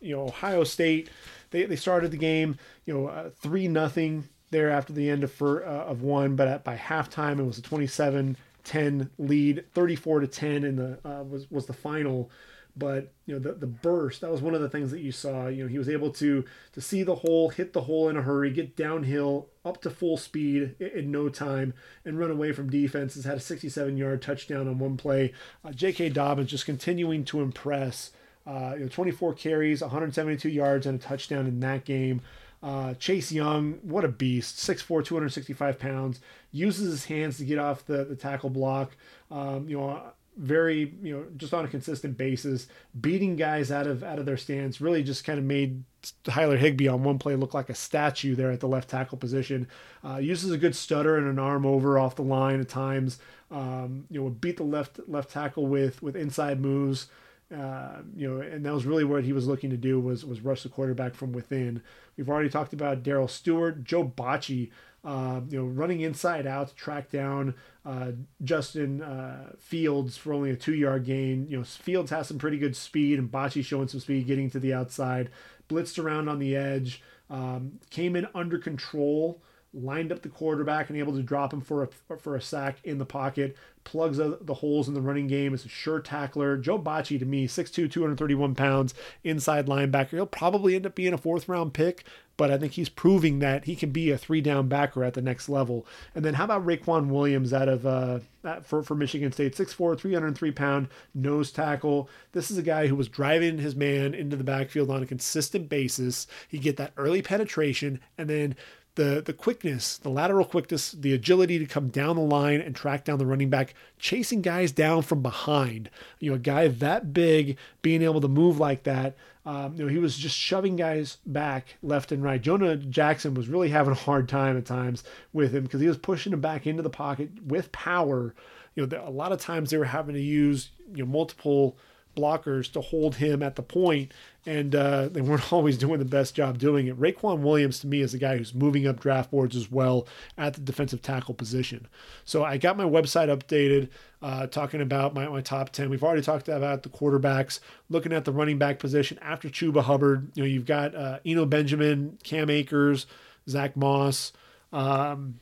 You 0.00 0.16
know, 0.16 0.22
Ohio 0.24 0.64
State. 0.64 1.10
They, 1.50 1.64
they 1.64 1.76
started 1.76 2.10
the 2.12 2.18
game. 2.18 2.56
You 2.86 2.94
know, 2.94 3.06
uh, 3.08 3.30
three 3.30 3.68
nothing 3.68 4.24
there 4.50 4.70
after 4.70 4.92
the 4.92 5.10
end 5.10 5.24
of 5.24 5.32
for, 5.32 5.66
uh, 5.66 5.84
of 5.84 6.02
one, 6.02 6.36
but 6.36 6.48
at, 6.48 6.64
by 6.64 6.76
halftime 6.76 7.38
it 7.38 7.44
was 7.44 7.58
a 7.58 7.62
27 7.62 8.36
10 8.68 9.10
lead, 9.18 9.64
34 9.72 10.20
to 10.20 10.26
10 10.26 10.64
in 10.64 10.76
the 10.76 10.98
uh, 11.04 11.22
was 11.24 11.50
was 11.50 11.66
the 11.66 11.72
final. 11.72 12.30
But 12.76 13.12
you 13.26 13.34
know 13.34 13.40
the 13.40 13.54
the 13.54 13.66
burst 13.66 14.20
that 14.20 14.30
was 14.30 14.40
one 14.40 14.54
of 14.54 14.60
the 14.60 14.68
things 14.68 14.92
that 14.92 15.00
you 15.00 15.10
saw. 15.10 15.48
You 15.48 15.64
know 15.64 15.68
he 15.68 15.78
was 15.78 15.88
able 15.88 16.10
to 16.12 16.44
to 16.72 16.80
see 16.80 17.02
the 17.02 17.16
hole, 17.16 17.48
hit 17.48 17.72
the 17.72 17.80
hole 17.80 18.08
in 18.08 18.16
a 18.16 18.22
hurry, 18.22 18.50
get 18.50 18.76
downhill 18.76 19.48
up 19.64 19.80
to 19.82 19.90
full 19.90 20.16
speed 20.16 20.76
in, 20.78 20.86
in 20.88 21.10
no 21.10 21.28
time, 21.28 21.72
and 22.04 22.18
run 22.18 22.30
away 22.30 22.52
from 22.52 22.70
defenses. 22.70 23.24
Had 23.24 23.38
a 23.38 23.40
67 23.40 23.96
yard 23.96 24.22
touchdown 24.22 24.68
on 24.68 24.78
one 24.78 24.96
play. 24.96 25.32
Uh, 25.64 25.72
J.K. 25.72 26.10
Dobbins 26.10 26.50
just 26.50 26.66
continuing 26.66 27.24
to 27.24 27.40
impress. 27.40 28.12
Uh, 28.46 28.74
you 28.74 28.84
know, 28.84 28.88
24 28.88 29.34
carries, 29.34 29.82
172 29.82 30.48
yards, 30.48 30.86
and 30.86 30.98
a 30.98 31.02
touchdown 31.02 31.46
in 31.46 31.60
that 31.60 31.84
game. 31.84 32.22
Uh, 32.62 32.94
Chase 32.94 33.30
Young, 33.30 33.74
what 33.82 34.04
a 34.04 34.08
beast, 34.08 34.56
6'4", 34.56 35.04
265 35.04 35.78
pounds, 35.78 36.20
uses 36.50 36.90
his 36.90 37.04
hands 37.04 37.38
to 37.38 37.44
get 37.44 37.58
off 37.58 37.84
the, 37.84 38.04
the 38.04 38.16
tackle 38.16 38.50
block. 38.50 38.96
Um, 39.30 39.68
you 39.68 39.78
know, 39.78 40.02
very, 40.38 40.94
you 41.02 41.16
know, 41.16 41.26
just 41.36 41.52
on 41.52 41.64
a 41.64 41.68
consistent 41.68 42.16
basis, 42.16 42.68
beating 43.00 43.36
guys 43.36 43.72
out 43.72 43.86
of 43.86 44.04
out 44.04 44.18
of 44.18 44.26
their 44.26 44.36
stance. 44.36 44.80
Really, 44.80 45.02
just 45.02 45.24
kind 45.24 45.38
of 45.38 45.44
made 45.44 45.82
Tyler 46.22 46.56
Higby 46.56 46.86
on 46.86 47.02
one 47.02 47.18
play 47.18 47.34
look 47.34 47.54
like 47.54 47.68
a 47.68 47.74
statue 47.74 48.36
there 48.36 48.52
at 48.52 48.60
the 48.60 48.68
left 48.68 48.88
tackle 48.88 49.18
position. 49.18 49.66
Uh, 50.04 50.16
uses 50.16 50.50
a 50.52 50.58
good 50.58 50.76
stutter 50.76 51.16
and 51.16 51.26
an 51.26 51.38
arm 51.38 51.66
over 51.66 51.98
off 51.98 52.14
the 52.14 52.22
line 52.22 52.60
at 52.60 52.68
times. 52.68 53.18
Um, 53.50 54.04
you 54.10 54.22
know, 54.22 54.30
beat 54.30 54.58
the 54.58 54.62
left 54.62 55.00
left 55.08 55.30
tackle 55.30 55.66
with 55.66 56.02
with 56.02 56.14
inside 56.14 56.60
moves. 56.60 57.08
Uh, 57.54 58.02
you 58.14 58.28
know, 58.28 58.42
and 58.42 58.64
that 58.66 58.74
was 58.74 58.84
really 58.84 59.04
what 59.04 59.24
he 59.24 59.32
was 59.32 59.46
looking 59.46 59.70
to 59.70 59.76
do 59.76 59.98
was 59.98 60.24
was 60.24 60.42
rush 60.42 60.62
the 60.62 60.68
quarterback 60.68 61.14
from 61.14 61.32
within. 61.32 61.82
We've 62.16 62.28
already 62.28 62.50
talked 62.50 62.74
about 62.74 63.02
Darrell 63.02 63.28
Stewart, 63.28 63.84
Joe 63.84 64.04
Bachie, 64.04 64.70
uh, 65.02 65.40
you 65.48 65.58
know, 65.58 65.64
running 65.64 66.02
inside 66.02 66.46
out 66.46 66.68
to 66.68 66.74
track 66.74 67.10
down 67.10 67.54
uh, 67.86 68.12
Justin 68.44 69.02
uh, 69.02 69.52
Fields 69.58 70.18
for 70.18 70.34
only 70.34 70.50
a 70.50 70.56
two 70.56 70.74
yard 70.74 71.06
gain. 71.06 71.46
You 71.48 71.58
know, 71.58 71.64
Fields 71.64 72.10
has 72.10 72.28
some 72.28 72.38
pretty 72.38 72.58
good 72.58 72.76
speed, 72.76 73.18
and 73.18 73.30
Bachie 73.30 73.64
showing 73.64 73.88
some 73.88 74.00
speed 74.00 74.26
getting 74.26 74.50
to 74.50 74.60
the 74.60 74.74
outside. 74.74 75.30
Blitzed 75.70 76.02
around 76.02 76.28
on 76.28 76.38
the 76.38 76.54
edge, 76.54 77.02
um, 77.30 77.78
came 77.90 78.14
in 78.14 78.26
under 78.34 78.58
control 78.58 79.42
lined 79.74 80.10
up 80.10 80.22
the 80.22 80.28
quarterback 80.28 80.88
and 80.88 80.98
able 80.98 81.14
to 81.14 81.22
drop 81.22 81.52
him 81.52 81.60
for 81.60 81.82
a 81.82 82.16
for 82.16 82.36
a 82.36 82.40
sack 82.40 82.78
in 82.84 82.98
the 82.98 83.04
pocket, 83.04 83.56
plugs 83.84 84.18
the 84.18 84.54
holes 84.54 84.88
in 84.88 84.94
the 84.94 85.00
running 85.00 85.26
game. 85.26 85.52
Is 85.54 85.64
a 85.64 85.68
sure 85.68 86.00
tackler. 86.00 86.56
Joe 86.56 86.78
Bachie 86.78 87.18
to 87.18 87.24
me, 87.24 87.46
6'2", 87.46 87.90
231 87.90 88.54
pounds, 88.54 88.94
inside 89.24 89.66
linebacker. 89.66 90.10
He'll 90.10 90.26
probably 90.26 90.74
end 90.74 90.86
up 90.86 90.94
being 90.94 91.12
a 91.12 91.18
fourth 91.18 91.48
round 91.48 91.74
pick, 91.74 92.04
but 92.36 92.50
I 92.50 92.56
think 92.56 92.72
he's 92.72 92.88
proving 92.88 93.40
that 93.40 93.64
he 93.64 93.76
can 93.76 93.90
be 93.90 94.10
a 94.10 94.18
three 94.18 94.40
down 94.40 94.68
backer 94.68 95.04
at 95.04 95.14
the 95.14 95.22
next 95.22 95.48
level. 95.48 95.86
And 96.14 96.24
then 96.24 96.34
how 96.34 96.44
about 96.44 96.66
Raequan 96.66 97.08
Williams 97.08 97.52
out 97.52 97.68
of 97.68 97.86
uh, 97.86 98.20
for 98.62 98.82
for 98.82 98.94
Michigan 98.94 99.32
State, 99.32 99.54
6'4", 99.54 99.98
303 99.98 100.50
pound 100.52 100.88
nose 101.14 101.50
tackle. 101.50 102.08
This 102.32 102.50
is 102.50 102.56
a 102.56 102.62
guy 102.62 102.86
who 102.86 102.96
was 102.96 103.08
driving 103.08 103.58
his 103.58 103.76
man 103.76 104.14
into 104.14 104.36
the 104.36 104.44
backfield 104.44 104.90
on 104.90 105.02
a 105.02 105.06
consistent 105.06 105.68
basis. 105.68 106.26
He 106.48 106.58
get 106.58 106.76
that 106.78 106.92
early 106.96 107.20
penetration 107.20 108.00
and 108.16 108.30
then 108.30 108.56
the 108.98 109.22
the 109.24 109.32
quickness, 109.32 109.96
the 109.96 110.10
lateral 110.10 110.44
quickness, 110.44 110.90
the 110.90 111.14
agility 111.14 111.58
to 111.58 111.66
come 111.66 111.88
down 111.88 112.16
the 112.16 112.22
line 112.22 112.60
and 112.60 112.74
track 112.74 113.04
down 113.04 113.18
the 113.18 113.24
running 113.24 113.48
back, 113.48 113.72
chasing 113.98 114.42
guys 114.42 114.72
down 114.72 115.02
from 115.02 115.22
behind. 115.22 115.88
You 116.18 116.30
know, 116.30 116.36
a 116.36 116.40
guy 116.40 116.66
that 116.66 117.14
big 117.14 117.56
being 117.80 118.02
able 118.02 118.20
to 118.20 118.28
move 118.28 118.58
like 118.58 118.82
that. 118.82 119.16
Um, 119.46 119.76
you 119.76 119.84
know, 119.84 119.88
he 119.88 119.98
was 119.98 120.18
just 120.18 120.36
shoving 120.36 120.74
guys 120.74 121.18
back 121.24 121.76
left 121.80 122.10
and 122.10 122.22
right. 122.22 122.42
Jonah 122.42 122.76
Jackson 122.76 123.34
was 123.34 123.48
really 123.48 123.70
having 123.70 123.92
a 123.92 123.96
hard 123.96 124.28
time 124.28 124.58
at 124.58 124.66
times 124.66 125.04
with 125.32 125.54
him 125.54 125.62
because 125.62 125.80
he 125.80 125.86
was 125.86 125.96
pushing 125.96 126.32
him 126.32 126.40
back 126.40 126.66
into 126.66 126.82
the 126.82 126.90
pocket 126.90 127.30
with 127.46 127.70
power. 127.70 128.34
You 128.74 128.84
know, 128.84 129.02
a 129.06 129.10
lot 129.10 129.30
of 129.30 129.40
times 129.40 129.70
they 129.70 129.78
were 129.78 129.84
having 129.84 130.16
to 130.16 130.20
use 130.20 130.70
you 130.92 131.04
know 131.04 131.10
multiple 131.10 131.78
blockers 132.18 132.70
to 132.72 132.80
hold 132.80 133.16
him 133.16 133.42
at 133.42 133.56
the 133.56 133.62
point, 133.62 134.12
and 134.44 134.74
uh, 134.74 135.08
they 135.08 135.20
weren't 135.20 135.52
always 135.52 135.78
doing 135.78 135.98
the 135.98 136.04
best 136.04 136.34
job 136.34 136.58
doing 136.58 136.88
it. 136.88 136.98
Raequan 136.98 137.40
Williams, 137.40 137.80
to 137.80 137.86
me, 137.86 138.00
is 138.00 138.14
a 138.14 138.18
guy 138.18 138.36
who's 138.36 138.54
moving 138.54 138.86
up 138.86 139.00
draft 139.00 139.30
boards 139.30 139.54
as 139.54 139.70
well 139.70 140.06
at 140.36 140.54
the 140.54 140.60
defensive 140.60 141.02
tackle 141.02 141.34
position. 141.34 141.86
So 142.24 142.44
I 142.44 142.56
got 142.58 142.76
my 142.76 142.84
website 142.84 143.28
updated, 143.28 143.90
uh, 144.20 144.46
talking 144.48 144.80
about 144.80 145.14
my, 145.14 145.28
my 145.28 145.40
top 145.40 145.70
10. 145.70 145.90
We've 145.90 146.02
already 146.02 146.22
talked 146.22 146.48
about 146.48 146.82
the 146.82 146.88
quarterbacks, 146.88 147.60
looking 147.88 148.12
at 148.12 148.24
the 148.24 148.32
running 148.32 148.58
back 148.58 148.78
position 148.78 149.18
after 149.22 149.48
Chuba 149.48 149.82
Hubbard. 149.82 150.32
You 150.34 150.42
know, 150.42 150.48
you've 150.48 150.66
got 150.66 150.94
uh, 150.94 151.20
Eno 151.24 151.46
Benjamin, 151.46 152.18
Cam 152.24 152.50
Akers, 152.50 153.06
Zach 153.48 153.76
Moss. 153.76 154.32
Um, 154.72 155.38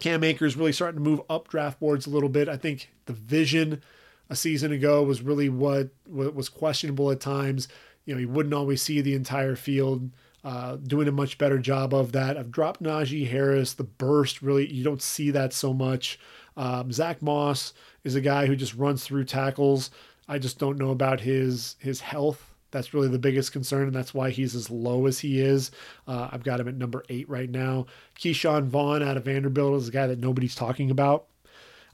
Cam 0.00 0.22
Akers 0.22 0.56
really 0.56 0.72
starting 0.72 1.02
to 1.02 1.10
move 1.10 1.22
up 1.30 1.48
draft 1.48 1.80
boards 1.80 2.06
a 2.06 2.10
little 2.10 2.28
bit. 2.28 2.48
I 2.48 2.56
think 2.56 2.90
the 3.06 3.12
vision– 3.12 3.82
a 4.30 4.36
season 4.36 4.72
ago 4.72 5.02
was 5.02 5.22
really 5.22 5.48
what, 5.48 5.88
what 6.06 6.34
was 6.34 6.48
questionable 6.48 7.10
at 7.10 7.20
times. 7.20 7.68
you 8.04 8.14
know, 8.14 8.18
he 8.18 8.26
wouldn't 8.26 8.54
always 8.54 8.82
see 8.82 9.00
the 9.00 9.14
entire 9.14 9.56
field. 9.56 10.10
Uh, 10.44 10.76
doing 10.76 11.08
a 11.08 11.12
much 11.12 11.36
better 11.36 11.58
job 11.58 11.92
of 11.92 12.12
that. 12.12 12.36
I've 12.36 12.52
dropped 12.52 12.80
Najee 12.80 13.28
Harris. 13.28 13.74
The 13.74 13.84
burst 13.84 14.40
really 14.40 14.72
you 14.72 14.84
don't 14.84 15.02
see 15.02 15.32
that 15.32 15.52
so 15.52 15.74
much. 15.74 16.18
Um, 16.56 16.92
Zach 16.92 17.20
Moss 17.20 17.74
is 18.04 18.14
a 18.14 18.20
guy 18.20 18.46
who 18.46 18.54
just 18.54 18.74
runs 18.74 19.04
through 19.04 19.24
tackles. 19.24 19.90
I 20.28 20.38
just 20.38 20.58
don't 20.58 20.78
know 20.78 20.90
about 20.90 21.20
his 21.20 21.74
his 21.80 22.00
health. 22.00 22.54
That's 22.70 22.94
really 22.94 23.08
the 23.08 23.18
biggest 23.18 23.52
concern, 23.52 23.88
and 23.88 23.94
that's 23.94 24.14
why 24.14 24.30
he's 24.30 24.54
as 24.54 24.70
low 24.70 25.06
as 25.06 25.18
he 25.18 25.40
is. 25.40 25.70
Uh, 26.06 26.28
I've 26.30 26.44
got 26.44 26.60
him 26.60 26.68
at 26.68 26.76
number 26.76 27.02
eight 27.08 27.28
right 27.28 27.50
now. 27.50 27.86
Ke'Shawn 28.18 28.66
Vaughn 28.66 29.02
out 29.02 29.16
of 29.16 29.24
Vanderbilt 29.24 29.82
is 29.82 29.88
a 29.88 29.92
guy 29.92 30.06
that 30.06 30.18
nobody's 30.20 30.54
talking 30.54 30.90
about. 30.90 31.26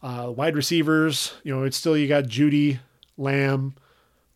Uh, 0.04 0.30
wide 0.30 0.54
receivers, 0.54 1.32
you 1.44 1.56
know, 1.56 1.64
it's 1.64 1.78
still 1.78 1.96
you 1.96 2.06
got 2.06 2.24
Jeudy, 2.24 2.78
Lamb, 3.16 3.74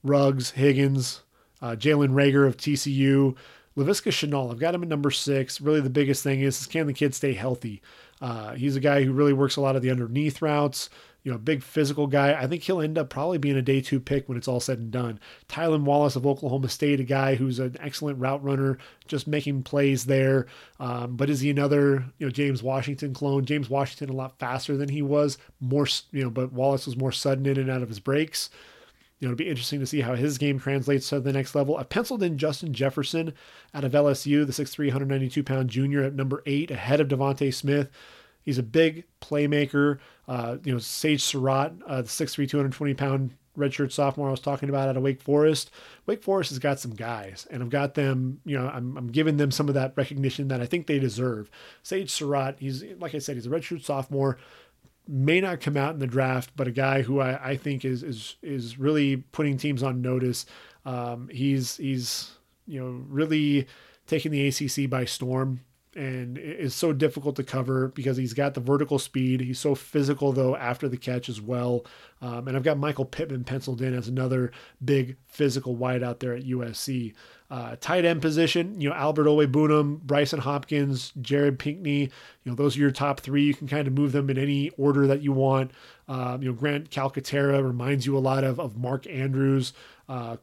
Ruggs, 0.03 0.53
Higgins, 0.53 1.21
uh, 1.61 1.73
Jalen 1.73 2.13
Reagor 2.13 2.47
of 2.47 2.57
TCU. 2.57 3.37
Laviska 3.77 4.11
Shenault, 4.11 4.51
I've 4.51 4.59
got 4.59 4.75
him 4.75 4.83
at 4.83 4.89
number 4.89 5.11
six. 5.11 5.61
Really, 5.61 5.83
the 5.83 5.91
biggest 5.91 6.23
thing 6.23 6.41
is, 6.41 6.59
is 6.59 6.67
can 6.67 6.87
the 6.87 6.95
kid 6.95 7.15
stay 7.15 7.35
healthy? 7.35 7.83
Uh, 8.19 8.55
he's 8.55 8.77
a 8.77 8.81
guy 8.81 9.05
who 9.05 9.13
really 9.13 9.35
works 9.35 9.57
a 9.57 9.61
lot 9.61 9.77
of 9.77 9.83
the 9.83 9.91
underneath 9.91 10.41
routes. 10.41 10.89
You 11.25 11.33
know, 11.33 11.39
big 11.39 11.63
physical 11.63 12.07
guy. 12.07 12.33
I 12.41 12.47
think 12.47 12.63
he'll 12.63 12.81
end 12.81 12.97
up 12.97 13.11
probably 13.11 13.39
being 13.39 13.57
a 13.57 13.63
day 13.63 13.81
two 13.81 14.01
pick 14.01 14.29
when 14.29 14.39
it's 14.39 14.49
all 14.49 14.61
said 14.61 14.79
and 14.79 14.91
done. 14.91 15.21
Tylan 15.49 15.83
Wallace 15.83 16.17
of 16.17 16.27
Oklahoma 16.27 16.69
State, 16.69 17.01
a 17.01 17.05
guy 17.05 17.35
who's 17.35 17.59
an 17.59 17.77
excellent 17.81 18.19
route 18.19 18.43
runner, 18.43 18.79
just 19.07 19.27
making 19.27 19.63
plays 19.65 20.07
there. 20.07 20.47
Um, 20.81 21.17
but 21.17 21.29
is 21.29 21.41
he 21.41 21.51
another, 21.51 22.05
you 22.19 22.27
know, 22.27 22.31
James 22.31 22.63
Washington 22.63 23.13
clone? 23.13 23.45
James 23.45 23.69
Washington 23.69 24.11
a 24.11 24.17
lot 24.17 24.39
faster 24.39 24.77
than 24.77 24.89
he 24.89 25.03
was, 25.03 25.39
more, 25.61 25.87
you 26.13 26.23
know, 26.23 26.31
but 26.31 26.53
Wallace 26.53 26.87
was 26.87 26.97
more 26.97 27.13
sudden 27.13 27.47
in 27.47 27.59
and 27.59 27.71
out 27.71 27.83
of 27.83 27.89
his 27.89 28.01
breaks. 28.01 28.49
You 29.19 29.27
know, 29.27 29.33
it'll 29.33 29.45
be 29.45 29.49
interesting 29.49 29.81
to 29.81 29.87
see 29.87 30.01
how 30.01 30.15
his 30.15 30.39
game 30.39 30.61
translates 30.61 31.09
to 31.09 31.19
the 31.19 31.33
next 31.33 31.55
level. 31.55 31.77
I 31.77 31.83
penciled 31.83 32.23
in 32.23 32.39
Justin 32.39 32.73
Jefferson 32.73 33.35
out 33.75 33.83
of 33.83 33.93
LSU, 33.93 34.47
the 34.47 34.53
6'3", 34.53 34.79
192 34.87 35.43
pound 35.43 35.71
junior 35.71 36.05
at 36.05 36.15
number 36.15 36.43
eight, 36.47 36.71
ahead 36.71 37.01
of 37.01 37.09
DeVonta 37.09 37.53
Smith. 37.53 37.91
He's 38.49 38.57
a 38.57 38.63
big 38.63 39.05
playmaker. 39.21 39.99
Uh, 40.27 40.57
you 40.65 40.73
know, 40.73 40.79
Sage 40.79 41.23
Surratt, 41.23 41.75
uh, 41.87 42.01
the 42.01 42.09
6'3", 42.09 42.49
220 42.49 42.95
pound 42.95 43.35
redshirt 43.59 43.93
sophomore 43.93 44.29
I 44.29 44.31
was 44.31 44.41
talking 44.41 44.71
about 44.71 44.89
out 44.89 44.97
of 44.97 45.03
Wake 45.03 45.21
Forest. 45.21 45.71
Wake 46.07 46.23
Forest 46.23 46.49
has 46.49 46.59
got 46.59 46.81
some 46.81 46.93
guys, 46.93 47.47
and 47.51 47.63
I've 47.63 47.69
got 47.69 47.93
them, 47.93 48.41
you 48.47 48.57
know, 48.57 48.67
I'm, 48.67 48.97
I'm 48.97 49.09
giving 49.09 49.37
them 49.37 49.51
some 49.51 49.69
of 49.69 49.75
that 49.75 49.93
recognition 49.97 50.49
that 50.49 50.63
I 50.63 50.65
think 50.65 50.87
they 50.87 50.99
deserve. 50.99 51.51
Sage 51.83 52.11
Surratt, 52.11 52.57
he's, 52.59 52.83
like 52.99 53.15
I 53.15 53.19
said, 53.19 53.37
he's 53.37 53.45
a 53.45 53.51
redshirt 53.51 53.85
sophomore 53.85 54.39
may 55.07 55.43
not 55.43 55.61
come 55.61 55.77
out 55.77 55.93
in 55.93 55.99
the 55.99 56.07
draft, 56.07 56.53
but 56.57 56.67
a 56.67 56.71
guy 56.71 57.03
who 57.03 57.21
I, 57.21 57.51
I 57.51 57.57
think 57.59 57.85
is 57.85 58.03
is 58.03 58.37
is 58.41 58.79
really 58.79 59.19
putting 59.19 59.59
teams 59.59 59.83
on 59.83 60.01
notice. 60.01 60.47
Um, 60.87 61.29
he's 61.31 61.77
he's 61.77 62.31
you 62.67 62.81
know 62.81 63.05
really 63.09 63.67
taking 64.07 64.33
the 64.33 64.49
ACC 64.49 64.89
by 64.89 65.05
storm 65.05 65.61
and 65.99 66.39
is 66.39 66.77
so 66.77 66.93
difficult 66.93 67.35
to 67.37 67.43
cover 67.43 67.89
because 67.89 68.17
he's 68.17 68.33
got 68.33 68.55
the 68.55 68.61
vertical 68.61 69.01
speed. 69.01 69.41
He's 69.41 69.59
so 69.59 69.75
physical 69.75 70.33
though 70.33 70.55
after 70.55 70.89
the 70.89 70.97
catch 70.97 71.29
as 71.29 71.41
well. 71.41 71.85
Um, 72.23 72.47
and 72.47 72.57
I've 72.57 72.63
got 72.63 72.79
Michael 72.79 73.05
Pittman 73.05 73.43
penciled 73.43 73.83
in 73.83 73.95
as 73.95 74.07
another 74.07 74.53
big 74.85 75.17
physical 75.27 75.75
wide 75.75 76.05
out 76.05 76.21
there 76.21 76.35
at 76.35 76.45
USC. 76.45 77.15
Uh, 77.51 77.75
tight 77.81 78.05
end 78.05 78.23
position, 78.23 78.81
you 78.81 78.89
know, 78.89 78.95
Albert 78.95 79.25
Okwuegbunam, 79.25 80.01
Brycen 80.03 80.39
Hopkins, 80.39 81.13
Jared 81.21 81.59
Pinkney, 81.59 82.03
you 82.03 82.11
know, 82.45 82.55
those 82.55 82.77
are 82.77 82.81
your 82.81 82.91
top 82.93 83.19
three. 83.21 83.43
You 83.45 83.55
can 83.55 83.67
kind 83.67 83.89
of 83.89 83.95
move 83.95 84.13
them 84.13 84.31
in 84.31 84.39
any 84.39 84.71
order 84.77 85.09
that 85.09 85.23
you 85.23 85.33
want. 85.33 85.73
Um, 86.07 86.43
you 86.43 86.51
know, 86.51 86.55
Grant 86.55 86.91
Calcaterra 86.91 87.65
reminds 87.65 88.07
you 88.07 88.17
a 88.17 88.21
lot 88.21 88.45
of, 88.45 88.61
of 88.61 88.77
Mark 88.77 89.07
Andrews. 89.09 89.73
Uh, 90.09 90.37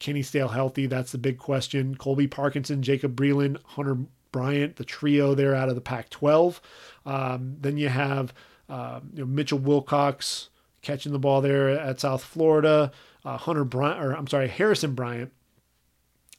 can 0.00 0.16
he 0.16 0.22
stay 0.22 0.40
healthy? 0.40 0.86
That's 0.86 1.12
the 1.12 1.18
big 1.18 1.38
question. 1.38 1.94
Colby 1.94 2.26
Parkinson, 2.26 2.82
Jacob 2.82 3.16
Breeland, 3.16 3.58
Hunter 3.64 3.98
Bryant, 4.32 4.76
the 4.76 4.84
trio 4.84 5.34
there 5.34 5.54
out 5.54 5.68
of 5.68 5.74
the 5.74 5.80
Pac 5.80 6.10
12. 6.10 6.60
Um, 7.06 7.56
then 7.60 7.76
you 7.76 7.88
have 7.88 8.32
uh, 8.68 9.00
you 9.12 9.20
know, 9.20 9.26
Mitchell 9.26 9.58
Wilcox 9.58 10.50
catching 10.82 11.12
the 11.12 11.18
ball 11.18 11.40
there 11.40 11.68
at 11.70 12.00
South 12.00 12.22
Florida. 12.22 12.92
Uh, 13.24 13.36
Hunter 13.36 13.64
Bryant, 13.64 14.00
or 14.02 14.12
I'm 14.12 14.26
sorry, 14.26 14.48
Harrison 14.48 14.94
Bryant 14.94 15.32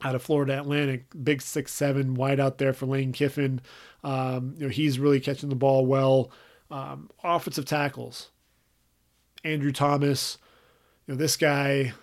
out 0.01 0.15
of 0.15 0.23
Florida 0.23 0.57
Atlantic, 0.59 1.05
big 1.23 1.41
six 1.41 1.73
seven 1.73 2.13
wide 2.13 2.39
out 2.39 2.57
there 2.57 2.73
for 2.73 2.85
Lane 2.85 3.11
Kiffin. 3.11 3.61
Um, 4.03 4.55
you 4.57 4.65
know 4.65 4.69
he's 4.69 4.99
really 4.99 5.19
catching 5.19 5.49
the 5.49 5.55
ball 5.55 5.85
well. 5.85 6.31
Um, 6.71 7.09
offensive 7.23 7.65
tackles, 7.65 8.29
Andrew 9.43 9.71
Thomas. 9.71 10.37
You 11.05 11.13
know 11.13 11.17
this 11.17 11.35
guy 11.35 11.93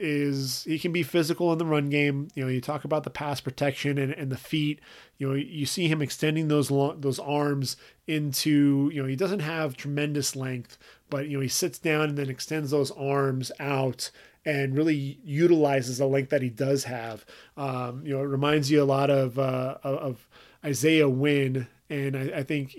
is 0.00 0.64
he 0.64 0.78
can 0.78 0.92
be 0.92 1.02
physical 1.02 1.52
in 1.52 1.58
the 1.58 1.64
run 1.64 1.90
game. 1.90 2.28
You 2.34 2.44
know 2.44 2.50
you 2.50 2.60
talk 2.60 2.84
about 2.84 3.04
the 3.04 3.10
pass 3.10 3.40
protection 3.40 3.98
and, 3.98 4.12
and 4.12 4.32
the 4.32 4.36
feet. 4.36 4.80
You 5.18 5.28
know 5.28 5.34
you 5.34 5.66
see 5.66 5.88
him 5.88 6.02
extending 6.02 6.48
those 6.48 6.70
long, 6.70 7.00
those 7.00 7.18
arms 7.18 7.76
into 8.06 8.90
you 8.92 9.02
know 9.02 9.08
he 9.08 9.16
doesn't 9.16 9.40
have 9.40 9.76
tremendous 9.76 10.34
length, 10.34 10.78
but 11.08 11.28
you 11.28 11.36
know 11.36 11.42
he 11.42 11.48
sits 11.48 11.78
down 11.78 12.10
and 12.10 12.18
then 12.18 12.30
extends 12.30 12.70
those 12.70 12.90
arms 12.92 13.52
out 13.60 14.10
and 14.44 14.76
really 14.76 15.18
utilizes 15.22 15.98
the 15.98 16.06
length 16.06 16.30
that 16.30 16.42
he 16.42 16.48
does 16.48 16.84
have. 16.84 17.24
Um, 17.56 18.02
you 18.04 18.14
know, 18.14 18.22
it 18.22 18.26
reminds 18.26 18.70
you 18.70 18.82
a 18.82 18.84
lot 18.84 19.10
of 19.10 19.38
uh, 19.38 19.78
of 19.82 20.26
Isaiah 20.64 21.08
Wynn, 21.08 21.68
and 21.88 22.16
I, 22.16 22.38
I, 22.38 22.42
think 22.42 22.76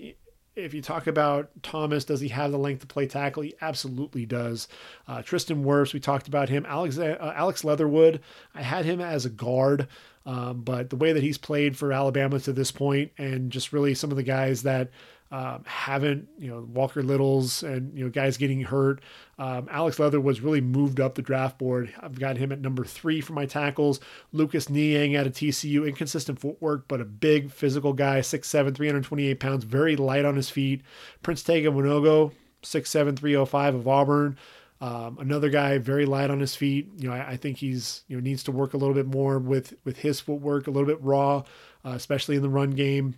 if 0.54 0.74
you 0.74 0.82
talk 0.82 1.06
about 1.06 1.50
Thomas, 1.62 2.04
does 2.04 2.20
he 2.20 2.28
have 2.28 2.52
the 2.52 2.58
length 2.58 2.80
to 2.80 2.86
play 2.86 3.06
tackle? 3.06 3.42
He 3.42 3.54
absolutely 3.60 4.26
does. 4.26 4.68
Uh, 5.08 5.22
Tristan 5.22 5.64
Wirfs, 5.64 5.94
we 5.94 6.00
talked 6.00 6.28
about 6.28 6.48
him. 6.48 6.66
Alex 6.68 6.98
uh, 6.98 7.32
Alex 7.34 7.64
Leatherwood, 7.64 8.20
I 8.54 8.62
had 8.62 8.84
him 8.84 9.00
as 9.00 9.24
a 9.24 9.30
guard. 9.30 9.88
Um, 10.24 10.60
but 10.62 10.90
the 10.90 10.96
way 10.96 11.12
that 11.12 11.22
he's 11.22 11.38
played 11.38 11.76
for 11.76 11.92
Alabama 11.92 12.38
to 12.40 12.52
this 12.52 12.70
point, 12.70 13.10
and 13.18 13.50
just 13.50 13.72
really 13.72 13.94
some 13.94 14.10
of 14.10 14.16
the 14.16 14.22
guys 14.22 14.62
that 14.62 14.90
um, 15.32 15.62
haven't, 15.64 16.28
you 16.38 16.50
know, 16.50 16.60
Walker 16.74 17.02
Littles 17.02 17.62
and, 17.62 17.96
you 17.96 18.04
know, 18.04 18.10
guys 18.10 18.36
getting 18.36 18.60
hurt. 18.60 19.00
Um, 19.38 19.66
Alex 19.70 19.98
Leatherwood's 19.98 20.42
really 20.42 20.60
moved 20.60 21.00
up 21.00 21.14
the 21.14 21.22
draft 21.22 21.58
board. 21.58 21.92
I've 21.98 22.20
got 22.20 22.36
him 22.36 22.52
at 22.52 22.60
number 22.60 22.84
three 22.84 23.22
for 23.22 23.32
my 23.32 23.46
tackles. 23.46 23.98
Lucas 24.32 24.68
Niang 24.68 25.16
out 25.16 25.26
of 25.26 25.32
TCU, 25.32 25.88
inconsistent 25.88 26.38
footwork, 26.38 26.86
but 26.86 27.00
a 27.00 27.06
big 27.06 27.50
physical 27.50 27.94
guy, 27.94 28.20
6'7, 28.20 28.74
328 28.74 29.40
pounds, 29.40 29.64
very 29.64 29.96
light 29.96 30.26
on 30.26 30.36
his 30.36 30.50
feet. 30.50 30.82
Prince 31.22 31.42
Tega 31.42 31.70
Wanogho, 31.70 32.32
6'7, 32.62 33.18
305 33.18 33.74
of 33.74 33.88
Auburn. 33.88 34.36
Um, 34.82 35.16
another 35.18 35.48
guy 35.48 35.78
very 35.78 36.04
light 36.04 36.28
on 36.28 36.40
his 36.40 36.54
feet. 36.54 36.90
You 36.98 37.08
know, 37.08 37.14
I, 37.14 37.30
I, 37.30 37.36
think 37.36 37.56
he's 37.56 38.02
you 38.08 38.16
know 38.16 38.20
needs 38.20 38.42
to 38.42 38.52
work 38.52 38.74
a 38.74 38.76
little 38.76 38.96
bit 38.96 39.06
more 39.06 39.38
with 39.38 39.74
with 39.84 39.98
his 39.98 40.18
footwork, 40.18 40.66
a 40.66 40.72
little 40.72 40.88
bit 40.88 41.00
raw, 41.00 41.44
uh, 41.84 41.90
especially 41.90 42.34
in 42.34 42.42
the 42.42 42.48
run 42.48 42.72
game 42.72 43.14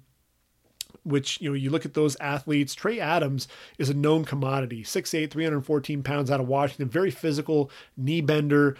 which 1.05 1.41
you 1.41 1.49
know 1.49 1.55
you 1.55 1.71
look 1.71 1.85
at 1.85 1.95
those 1.95 2.17
athletes 2.17 2.75
trey 2.75 2.99
adams 2.99 3.47
is 3.79 3.91
a 3.91 3.95
known 3.95 4.25
commodity 4.25 4.83
6'8 4.83 5.31
314 5.31 6.03
pounds 6.03 6.31
out 6.31 6.41
of 6.41 6.49
washington 6.49 6.89
very 6.89 7.11
physical 7.11 7.71
knee 7.97 8.21
bender 8.21 8.77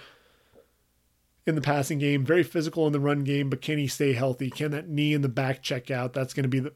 in 1.47 1.55
the 1.55 1.61
passing 1.61 1.99
game 1.99 2.25
very 2.25 2.43
physical 2.43 2.87
in 2.87 2.93
the 2.93 3.01
run 3.01 3.25
game 3.25 3.51
but 3.51 3.61
can 3.61 3.79
he 3.79 3.87
stay 3.87 4.13
healthy? 4.13 4.51
Can 4.51 4.71
that 4.73 4.89
knee 4.89 5.15
in 5.15 5.23
the 5.23 5.29
back 5.29 5.63
check 5.63 5.91
out? 5.91 6.13
That's 6.13 6.35
going 6.35 6.45
to 6.45 6.49
be 6.49 6.61
the 6.61 6.73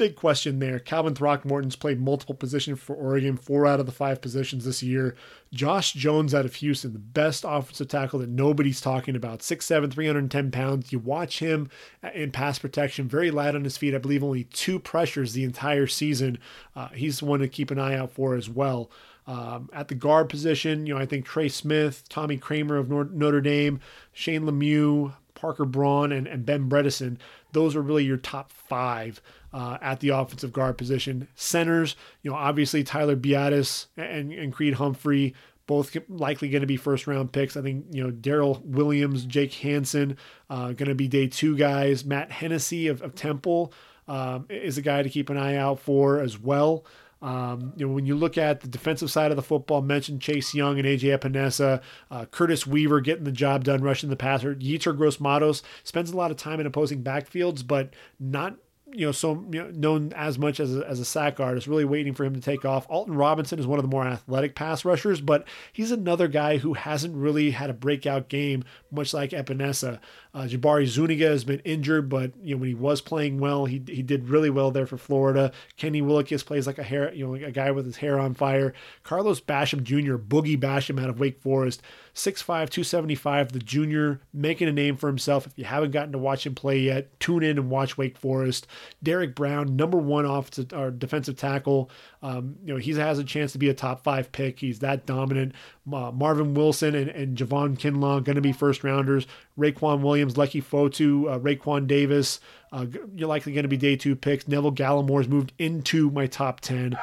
big 0.00 0.16
question 0.16 0.60
there. 0.60 0.78
Calvin 0.78 1.14
Throckmorton's 1.14 1.76
played 1.76 2.00
multiple 2.00 2.34
positions 2.34 2.80
for 2.80 2.96
Oregon, 2.96 3.36
four 3.36 3.66
out 3.66 3.80
of 3.80 3.84
the 3.84 3.92
five 3.92 4.22
positions 4.22 4.64
this 4.64 4.82
year. 4.82 5.14
Josh 5.52 5.92
Jones 5.92 6.34
out 6.34 6.46
of 6.46 6.54
Houston, 6.54 6.94
the 6.94 6.98
best 6.98 7.44
offensive 7.46 7.88
tackle 7.88 8.20
that 8.20 8.30
nobody's 8.30 8.80
talking 8.80 9.14
about. 9.14 9.40
6'7, 9.40 9.92
310 9.92 10.50
pounds. 10.52 10.90
You 10.90 11.00
watch 11.00 11.40
him 11.40 11.68
in 12.14 12.30
pass 12.30 12.58
protection, 12.58 13.08
very 13.08 13.30
light 13.30 13.54
on 13.54 13.62
his 13.62 13.76
feet. 13.76 13.94
I 13.94 13.98
believe 13.98 14.24
only 14.24 14.44
two 14.44 14.78
pressures 14.78 15.34
the 15.34 15.44
entire 15.44 15.86
season. 15.86 16.38
Uh, 16.74 16.88
he's 16.88 17.22
one 17.22 17.40
to 17.40 17.48
keep 17.48 17.70
an 17.70 17.78
eye 17.78 17.94
out 17.94 18.10
for 18.10 18.34
as 18.34 18.48
well. 18.48 18.90
Um, 19.26 19.68
at 19.74 19.88
the 19.88 19.94
guard 19.94 20.30
position, 20.30 20.86
you 20.86 20.94
know, 20.94 21.00
I 21.00 21.04
think 21.04 21.26
Trey 21.26 21.50
Smith, 21.50 22.04
Tommy 22.08 22.38
Kraemer 22.38 22.80
of 22.80 23.12
Notre 23.12 23.42
Dame, 23.42 23.80
Shane 24.14 24.44
Lemieux, 24.44 25.12
Parker 25.34 25.66
Braun, 25.66 26.10
and, 26.10 26.26
and 26.26 26.46
Ben 26.46 26.70
Bredeson, 26.70 27.18
those 27.52 27.76
are 27.76 27.82
really 27.82 28.04
your 28.04 28.16
top 28.16 28.50
five 28.50 29.20
uh, 29.52 29.78
at 29.80 30.00
the 30.00 30.10
offensive 30.10 30.52
guard 30.52 30.78
position. 30.78 31.28
Centers, 31.34 31.96
you 32.22 32.30
know, 32.30 32.36
obviously 32.36 32.84
Tyler 32.84 33.16
Biadasz 33.16 33.86
and, 33.96 34.32
and 34.32 34.52
Creed 34.52 34.74
Humphrey, 34.74 35.34
both 35.66 35.96
likely 36.08 36.48
going 36.48 36.62
to 36.62 36.66
be 36.66 36.76
first 36.76 37.06
round 37.06 37.32
picks. 37.32 37.56
I 37.56 37.62
think, 37.62 37.86
you 37.92 38.02
know, 38.02 38.10
Daryl 38.10 38.60
Williams, 38.64 39.24
Jake 39.24 39.54
Hanson, 39.54 40.16
uh, 40.48 40.72
going 40.72 40.88
to 40.88 40.94
be 40.94 41.08
day 41.08 41.28
two 41.28 41.56
guys. 41.56 42.04
Matt 42.04 42.32
Hennessy 42.32 42.88
of, 42.88 43.02
of 43.02 43.14
Temple 43.14 43.72
um, 44.08 44.46
is 44.48 44.78
a 44.78 44.82
guy 44.82 45.02
to 45.02 45.08
keep 45.08 45.30
an 45.30 45.36
eye 45.36 45.56
out 45.56 45.78
for 45.78 46.20
as 46.20 46.38
well. 46.38 46.84
Um, 47.22 47.74
you 47.76 47.86
know, 47.86 47.92
when 47.92 48.06
you 48.06 48.14
look 48.16 48.38
at 48.38 48.62
the 48.62 48.68
defensive 48.68 49.10
side 49.10 49.30
of 49.30 49.36
the 49.36 49.42
football, 49.42 49.82
mentioned 49.82 50.22
Chase 50.22 50.54
Young 50.54 50.78
and 50.78 50.88
AJ 50.88 51.18
Epenesa, 51.18 51.82
uh, 52.10 52.24
Curtis 52.24 52.66
Weaver 52.66 53.00
getting 53.00 53.24
the 53.24 53.32
job 53.32 53.62
done, 53.64 53.82
rushing 53.82 54.08
the 54.10 54.16
passer. 54.16 54.54
Yetur 54.54 54.96
Gross 54.96 55.20
Matos 55.20 55.62
spends 55.84 56.10
a 56.10 56.16
lot 56.16 56.30
of 56.30 56.36
time 56.36 56.60
in 56.60 56.66
opposing 56.66 57.04
backfields, 57.04 57.66
but 57.66 57.92
not 58.18 58.56
you 58.92 59.06
know, 59.06 59.12
so 59.12 59.44
you 59.50 59.62
know, 59.62 59.70
known 59.70 60.12
as 60.14 60.38
much 60.38 60.58
as 60.58 60.76
a, 60.76 60.86
as 60.88 60.98
a 61.00 61.04
sack 61.04 61.38
artist, 61.38 61.66
really 61.66 61.84
waiting 61.84 62.14
for 62.14 62.24
him 62.24 62.34
to 62.34 62.40
take 62.40 62.64
off. 62.64 62.86
Alton 62.88 63.14
Robinson 63.14 63.58
is 63.58 63.66
one 63.66 63.78
of 63.78 63.84
the 63.84 63.90
more 63.90 64.06
athletic 64.06 64.54
pass 64.54 64.84
rushers, 64.84 65.20
but 65.20 65.46
he's 65.72 65.90
another 65.90 66.28
guy 66.28 66.56
who 66.58 66.74
hasn't 66.74 67.14
really 67.14 67.50
had 67.52 67.70
a 67.70 67.74
breakout 67.74 68.28
game, 68.28 68.64
much 68.90 69.14
like 69.14 69.30
Epenesa. 69.30 70.00
Uh, 70.32 70.42
Jabari 70.42 70.86
Zuniga 70.86 71.26
has 71.26 71.44
been 71.44 71.60
injured, 71.60 72.08
but 72.08 72.32
you 72.42 72.54
know 72.54 72.60
when 72.60 72.68
he 72.68 72.74
was 72.74 73.00
playing 73.00 73.38
well, 73.38 73.64
he, 73.64 73.82
he 73.86 74.02
did 74.02 74.28
really 74.28 74.50
well 74.50 74.70
there 74.70 74.86
for 74.86 74.96
Florida. 74.96 75.52
Kenny 75.76 76.02
Willekes 76.02 76.44
plays 76.44 76.66
like 76.66 76.78
a 76.78 76.82
hair, 76.82 77.12
you 77.12 77.26
know, 77.26 77.34
a 77.34 77.50
guy 77.50 77.70
with 77.70 77.86
his 77.86 77.96
hair 77.96 78.18
on 78.18 78.34
fire. 78.34 78.72
Carlos 79.02 79.40
Basham 79.40 79.82
Jr., 79.82 80.16
Boogie 80.16 80.58
Basham 80.58 81.02
out 81.02 81.10
of 81.10 81.18
Wake 81.18 81.40
Forest, 81.40 81.82
6'5", 82.14 82.44
275, 82.44 83.52
the 83.52 83.58
junior, 83.58 84.20
making 84.32 84.68
a 84.68 84.72
name 84.72 84.96
for 84.96 85.06
himself. 85.06 85.46
If 85.46 85.52
you 85.56 85.64
haven't 85.64 85.92
gotten 85.92 86.12
to 86.12 86.18
watch 86.18 86.46
him 86.46 86.54
play 86.54 86.78
yet, 86.78 87.18
tune 87.20 87.42
in 87.42 87.58
and 87.58 87.70
watch 87.70 87.96
Wake 87.96 88.18
Forest. 88.18 88.66
Derrick 89.02 89.34
Brown, 89.34 89.76
number 89.76 89.98
one 89.98 90.26
off 90.26 90.50
to 90.52 90.66
our 90.74 90.90
defensive 90.90 91.36
tackle. 91.36 91.90
Um, 92.22 92.56
you 92.64 92.72
know, 92.72 92.78
he 92.78 92.92
has 92.94 93.18
a 93.18 93.24
chance 93.24 93.52
to 93.52 93.58
be 93.58 93.68
a 93.68 93.74
top 93.74 94.02
five 94.02 94.32
pick. 94.32 94.60
He's 94.60 94.80
that 94.80 95.06
dominant. 95.06 95.54
Uh, 95.90 96.10
Marvin 96.12 96.54
Wilson 96.54 96.94
and, 96.94 97.08
and 97.10 97.36
Javon 97.36 97.78
Kinlaw 97.78 98.22
going 98.22 98.36
to 98.36 98.42
be 98.42 98.52
first 98.52 98.84
rounders. 98.84 99.26
Raequan 99.58 100.00
Williams, 100.00 100.34
Leki 100.34 100.62
Fotu, 100.62 101.30
uh, 101.30 101.38
Raekwon 101.38 101.86
Davis, 101.86 102.40
uh, 102.72 102.86
you're 103.14 103.28
likely 103.28 103.52
going 103.52 103.64
to 103.64 103.68
be 103.68 103.76
day 103.76 103.96
two 103.96 104.14
picks. 104.14 104.46
Neville 104.46 104.70
Gallimore's 104.72 105.28
moved 105.28 105.52
into 105.58 106.10
my 106.10 106.26
top 106.26 106.60
10. 106.60 106.96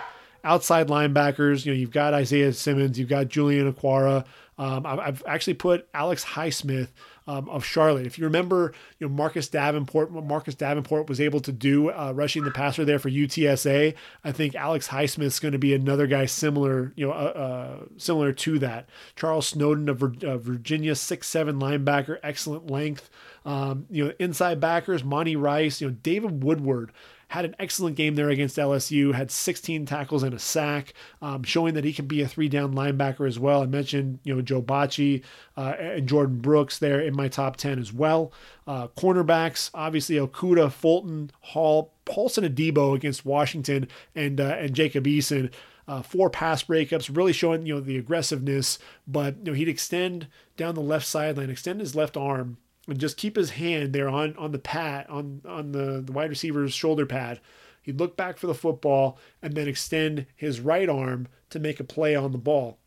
Outside 0.44 0.88
linebackers, 0.88 1.66
you 1.66 1.74
know, 1.74 1.78
you've 1.78 1.92
got 1.92 2.14
Isaiah 2.14 2.54
Simmons, 2.54 2.98
you've 2.98 3.10
got 3.10 3.28
Julian 3.28 3.72
Okwara. 3.72 4.26
Um, 4.58 4.86
I've 4.86 5.22
actually 5.28 5.56
put 5.56 5.88
Alex 5.94 6.24
Highsmith 6.24 6.88
um, 7.28 7.50
of 7.50 7.66
Charlotte. 7.66 8.06
If 8.06 8.18
you 8.18 8.24
remember, 8.26 8.74
you 9.00 9.08
know 9.08 9.14
Marcus 9.14 9.48
Davenport, 9.48 10.12
Marcus 10.12 10.56
Davenport 10.56 11.10
was 11.10 11.20
able 11.20 11.40
to 11.42 11.52
do 11.52 11.90
uh, 11.90 12.14
rushing 12.16 12.44
the 12.44 12.52
passer 12.52 12.86
there 12.86 13.00
for 13.00 13.10
UTSA. 13.10 13.94
I 14.24 14.32
think 14.32 14.56
Alex 14.56 14.88
Highsmith 14.88 15.24
is 15.24 15.40
going 15.40 15.52
to 15.52 15.58
be 15.58 15.74
another 15.74 16.08
guy 16.08 16.26
similar, 16.26 16.94
you 16.96 17.08
know, 17.08 17.14
uh, 17.14 17.16
uh, 17.16 17.86
similar 17.98 18.32
to 18.34 18.60
that. 18.60 18.88
Charles 19.16 19.48
Snowden 19.48 19.90
of 19.90 19.98
Virginia, 20.00 20.96
six 20.96 21.28
seven 21.28 21.60
linebacker, 21.60 22.20
excellent 22.24 22.72
length. 22.72 23.10
Um, 23.46 23.86
you 23.90 24.06
know, 24.06 24.14
inside 24.20 24.60
backers, 24.60 25.04
Monty 25.04 25.36
Rice, 25.36 25.80
you 25.80 25.88
know, 25.88 25.96
David 26.04 26.44
Woodward 26.44 26.92
had 27.30 27.46
an 27.46 27.56
excellent 27.60 27.96
game 27.98 28.16
there 28.16 28.30
against 28.30 28.58
LSU, 28.58 29.14
had 29.14 29.30
16 29.32 29.86
tackles 29.86 30.24
and 30.24 30.34
a 30.34 30.40
sack, 30.40 30.94
um, 31.22 31.44
showing 31.44 31.74
that 31.74 31.84
he 31.84 31.92
can 31.92 32.06
be 32.06 32.22
a 32.22 32.28
three 32.28 32.48
down 32.48 32.74
linebacker 32.74 33.28
as 33.28 33.38
well. 33.38 33.62
I 33.62 33.66
mentioned, 33.66 34.20
you 34.24 34.34
know, 34.34 34.42
Joe 34.42 34.62
Bachie 34.62 35.24
uh, 35.58 35.74
and 35.78 36.08
Jordyn 36.08 36.42
Brooks 36.42 36.80
there 36.80 37.02
in 37.02 37.16
my 37.16 37.28
top 37.28 37.58
10 37.58 37.80
as 37.80 37.92
well. 37.92 38.32
Uh, 38.66 38.88
cornerbacks, 38.90 39.70
obviously 39.74 40.16
Okudah, 40.16 40.72
Fulton, 40.72 41.32
Hall, 41.42 41.94
Paulson 42.06 42.46
Adebo 42.46 42.96
against 42.96 43.26
Washington, 43.26 43.88
and, 44.16 44.40
uh, 44.40 44.56
and 44.60 44.74
Jacob 44.74 45.06
Eason. 45.06 45.52
Uh, 45.88 46.02
four 46.02 46.30
pass 46.30 46.64
breakups, 46.64 47.16
really 47.16 47.32
showing 47.32 47.66
you 47.66 47.74
know 47.74 47.80
the 47.80 47.98
aggressiveness. 47.98 48.78
But 49.08 49.38
you 49.38 49.44
know 49.46 49.54
he'd 49.54 49.70
extend 49.70 50.28
down 50.58 50.76
the 50.76 50.82
left 50.82 51.06
sideline, 51.06 51.50
extend 51.50 51.80
his 51.80 51.96
left 51.96 52.18
arm, 52.18 52.58
and 52.88 53.00
just 53.00 53.18
keep 53.18 53.36
his 53.36 53.52
hand 53.52 53.94
there 53.94 54.10
on 54.10 54.36
on 54.38 54.52
the 54.52 54.60
pad 54.60 55.06
on 55.10 55.42
on 55.46 55.72
the, 55.72 56.02
the 56.02 56.12
wide 56.12 56.30
receiver's 56.30 56.74
shoulder 56.74 57.06
pad. 57.06 57.40
He'd 57.82 58.00
look 58.00 58.18
back 58.18 58.38
for 58.38 58.48
the 58.48 58.54
football 58.54 59.18
and 59.42 59.56
then 59.56 59.68
extend 59.68 60.26
his 60.36 60.60
right 60.60 60.90
arm 60.90 61.28
to 61.50 61.60
make 61.60 61.80
a 61.80 61.86
play 61.86 62.16
on 62.16 62.32
the 62.32 62.38
ball. 62.38 62.80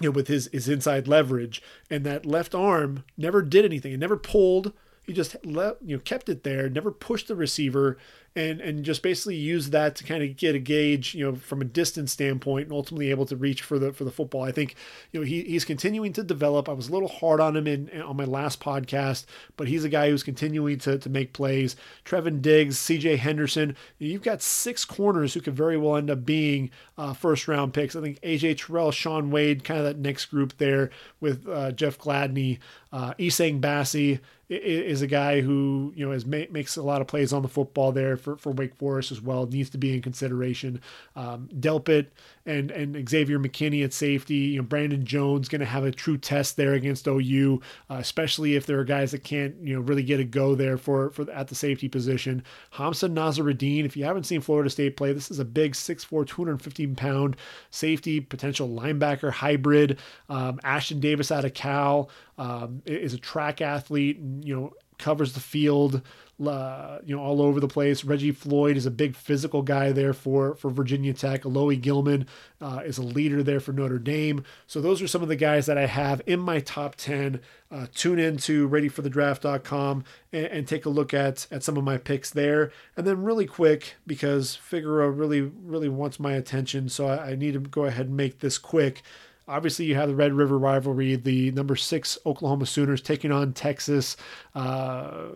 You 0.00 0.08
know, 0.08 0.12
with 0.12 0.28
his 0.28 0.48
his 0.52 0.68
inside 0.68 1.06
leverage, 1.06 1.62
and 1.88 2.04
that 2.04 2.26
left 2.26 2.54
arm 2.54 3.04
never 3.16 3.42
did 3.42 3.64
anything. 3.64 3.92
It 3.92 4.00
never 4.00 4.16
pulled. 4.16 4.72
He 5.06 5.12
just 5.12 5.36
let 5.44 5.76
you 5.82 5.96
know 5.96 6.02
kept 6.02 6.28
it 6.28 6.42
there, 6.42 6.68
never 6.68 6.90
pushed 6.90 7.28
the 7.28 7.36
receiver, 7.36 7.96
and 8.36 8.60
and 8.60 8.84
just 8.84 9.02
basically 9.02 9.36
use 9.36 9.70
that 9.70 9.94
to 9.96 10.04
kind 10.04 10.22
of 10.22 10.36
get 10.36 10.54
a 10.54 10.58
gauge, 10.58 11.14
you 11.14 11.24
know, 11.24 11.36
from 11.36 11.60
a 11.60 11.64
distance 11.64 12.12
standpoint, 12.12 12.64
and 12.64 12.72
ultimately 12.72 13.10
able 13.10 13.26
to 13.26 13.36
reach 13.36 13.62
for 13.62 13.78
the 13.78 13.92
for 13.92 14.04
the 14.04 14.10
football. 14.10 14.42
I 14.42 14.50
think 14.50 14.74
you 15.12 15.20
know 15.20 15.26
he, 15.26 15.42
he's 15.42 15.64
continuing 15.64 16.12
to 16.14 16.24
develop. 16.24 16.68
I 16.68 16.72
was 16.72 16.88
a 16.88 16.92
little 16.92 17.08
hard 17.08 17.40
on 17.40 17.56
him 17.56 17.66
in, 17.66 17.88
in 17.88 18.02
on 18.02 18.16
my 18.16 18.24
last 18.24 18.60
podcast, 18.60 19.26
but 19.56 19.68
he's 19.68 19.84
a 19.84 19.88
guy 19.88 20.10
who's 20.10 20.24
continuing 20.24 20.78
to 20.80 20.98
to 20.98 21.08
make 21.08 21.32
plays. 21.32 21.76
Trevon 22.04 22.42
Diggs, 22.42 22.78
C.J. 22.78 23.16
Henderson, 23.16 23.76
you've 23.98 24.22
got 24.22 24.42
six 24.42 24.84
corners 24.84 25.34
who 25.34 25.40
could 25.40 25.56
very 25.56 25.76
well 25.76 25.96
end 25.96 26.10
up 26.10 26.24
being 26.24 26.70
uh, 26.98 27.12
first 27.12 27.46
round 27.46 27.72
picks. 27.72 27.94
I 27.94 28.00
think 28.00 28.20
AJ 28.20 28.58
Terrell, 28.58 28.90
Shaun 28.90 29.30
Wade, 29.30 29.62
kind 29.62 29.78
of 29.78 29.86
that 29.86 29.98
next 29.98 30.26
group 30.26 30.58
there 30.58 30.90
with 31.20 31.48
uh, 31.48 31.70
Jeff 31.72 31.98
Gladney, 31.98 32.58
uh, 32.92 33.14
Essang 33.14 33.60
Bassey 33.60 34.20
is 34.48 35.02
a 35.02 35.06
guy 35.06 35.40
who 35.40 35.92
you 35.96 36.04
know 36.04 36.12
has 36.12 36.26
makes 36.26 36.76
a 36.76 36.82
lot 36.82 37.00
of 37.00 37.06
plays 37.06 37.32
on 37.32 37.42
the 37.42 37.48
football 37.48 37.92
there 37.92 38.16
for, 38.16 38.36
for 38.36 38.50
Wake 38.50 38.74
Forest 38.74 39.10
as 39.12 39.20
well. 39.20 39.46
Needs 39.46 39.70
to 39.70 39.78
be 39.78 39.94
in 39.94 40.02
consideration. 40.02 40.80
Um, 41.16 41.48
Delpit 41.58 42.08
and 42.46 42.70
and 42.70 43.08
Xavier 43.08 43.38
McKinney 43.38 43.84
at 43.84 43.92
safety. 43.92 44.34
You 44.34 44.58
know, 44.58 44.64
Brandon 44.64 45.04
Jones 45.04 45.48
going 45.48 45.60
to 45.60 45.66
have 45.66 45.84
a 45.84 45.90
true 45.90 46.18
test 46.18 46.56
there 46.56 46.74
against 46.74 47.06
OU, 47.08 47.60
uh, 47.90 47.94
especially 47.94 48.54
if 48.54 48.66
there 48.66 48.78
are 48.78 48.84
guys 48.84 49.12
that 49.12 49.24
can't 49.24 49.54
you 49.62 49.74
know 49.74 49.80
really 49.80 50.02
get 50.02 50.20
a 50.20 50.24
go 50.24 50.54
there 50.54 50.76
for 50.76 51.10
for 51.10 51.30
at 51.30 51.48
the 51.48 51.54
safety 51.54 51.88
position. 51.88 52.42
Hamsah 52.74 53.12
Nasirildeen, 53.12 53.84
if 53.84 53.96
you 53.96 54.04
haven't 54.04 54.24
seen 54.24 54.40
Florida 54.40 54.68
State 54.68 54.96
play, 54.96 55.12
this 55.12 55.30
is 55.30 55.38
a 55.38 55.44
big 55.44 55.72
6'4", 55.72 56.26
215 56.26 56.94
pound 56.96 57.36
safety, 57.70 58.20
potential 58.20 58.68
linebacker 58.68 59.30
hybrid. 59.30 59.98
Um, 60.28 60.58
Ashtyn 60.64 61.00
Davis 61.00 61.30
out 61.30 61.44
of 61.44 61.54
Cal 61.54 62.10
um, 62.38 62.82
is 62.86 63.14
a 63.14 63.18
track 63.18 63.60
athlete, 63.60 64.18
you 64.42 64.54
know 64.54 64.72
covers 64.98 65.32
the 65.32 65.40
field 65.40 66.02
uh, 66.44 66.98
you 67.04 67.14
know, 67.14 67.22
all 67.22 67.40
over 67.40 67.60
the 67.60 67.68
place. 67.68 68.02
Reggie 68.02 68.32
Floyd 68.32 68.76
is 68.76 68.86
a 68.86 68.90
big 68.90 69.14
physical 69.14 69.62
guy 69.62 69.92
there 69.92 70.12
for 70.12 70.56
for 70.56 70.68
Virginia 70.68 71.12
Tech. 71.12 71.42
Alohi 71.42 71.80
Gilman 71.80 72.26
uh, 72.60 72.82
is 72.84 72.98
a 72.98 73.02
leader 73.02 73.42
there 73.42 73.60
for 73.60 73.72
Notre 73.72 74.00
Dame. 74.00 74.42
So 74.66 74.80
those 74.80 75.00
are 75.00 75.06
some 75.06 75.22
of 75.22 75.28
the 75.28 75.36
guys 75.36 75.66
that 75.66 75.78
I 75.78 75.86
have 75.86 76.20
in 76.26 76.40
my 76.40 76.58
top 76.58 76.96
ten. 76.96 77.40
Uh, 77.70 77.86
tune 77.94 78.18
in 78.18 78.36
to 78.38 78.68
readyforthedraft.com 78.68 80.04
and, 80.32 80.46
and 80.46 80.68
take 80.68 80.84
a 80.86 80.90
look 80.90 81.14
at 81.14 81.46
at 81.52 81.62
some 81.62 81.76
of 81.76 81.84
my 81.84 81.98
picks 81.98 82.30
there. 82.30 82.72
And 82.96 83.06
then 83.06 83.22
really 83.22 83.46
quick 83.46 83.94
because 84.04 84.56
Figueroa 84.56 85.10
really 85.10 85.40
really 85.40 85.88
wants 85.88 86.18
my 86.18 86.32
attention, 86.32 86.88
so 86.88 87.06
I, 87.06 87.30
I 87.30 87.34
need 87.36 87.52
to 87.52 87.60
go 87.60 87.84
ahead 87.84 88.06
and 88.06 88.16
make 88.16 88.40
this 88.40 88.58
quick. 88.58 89.02
Obviously, 89.46 89.84
you 89.84 89.94
have 89.94 90.08
the 90.08 90.14
Red 90.14 90.32
River 90.32 90.58
rivalry, 90.58 91.16
the 91.16 91.50
number 91.52 91.76
six 91.76 92.16
Oklahoma 92.24 92.66
Sooners 92.66 93.02
taking 93.02 93.30
on 93.30 93.52
Texas. 93.52 94.16
Uh, 94.54 95.26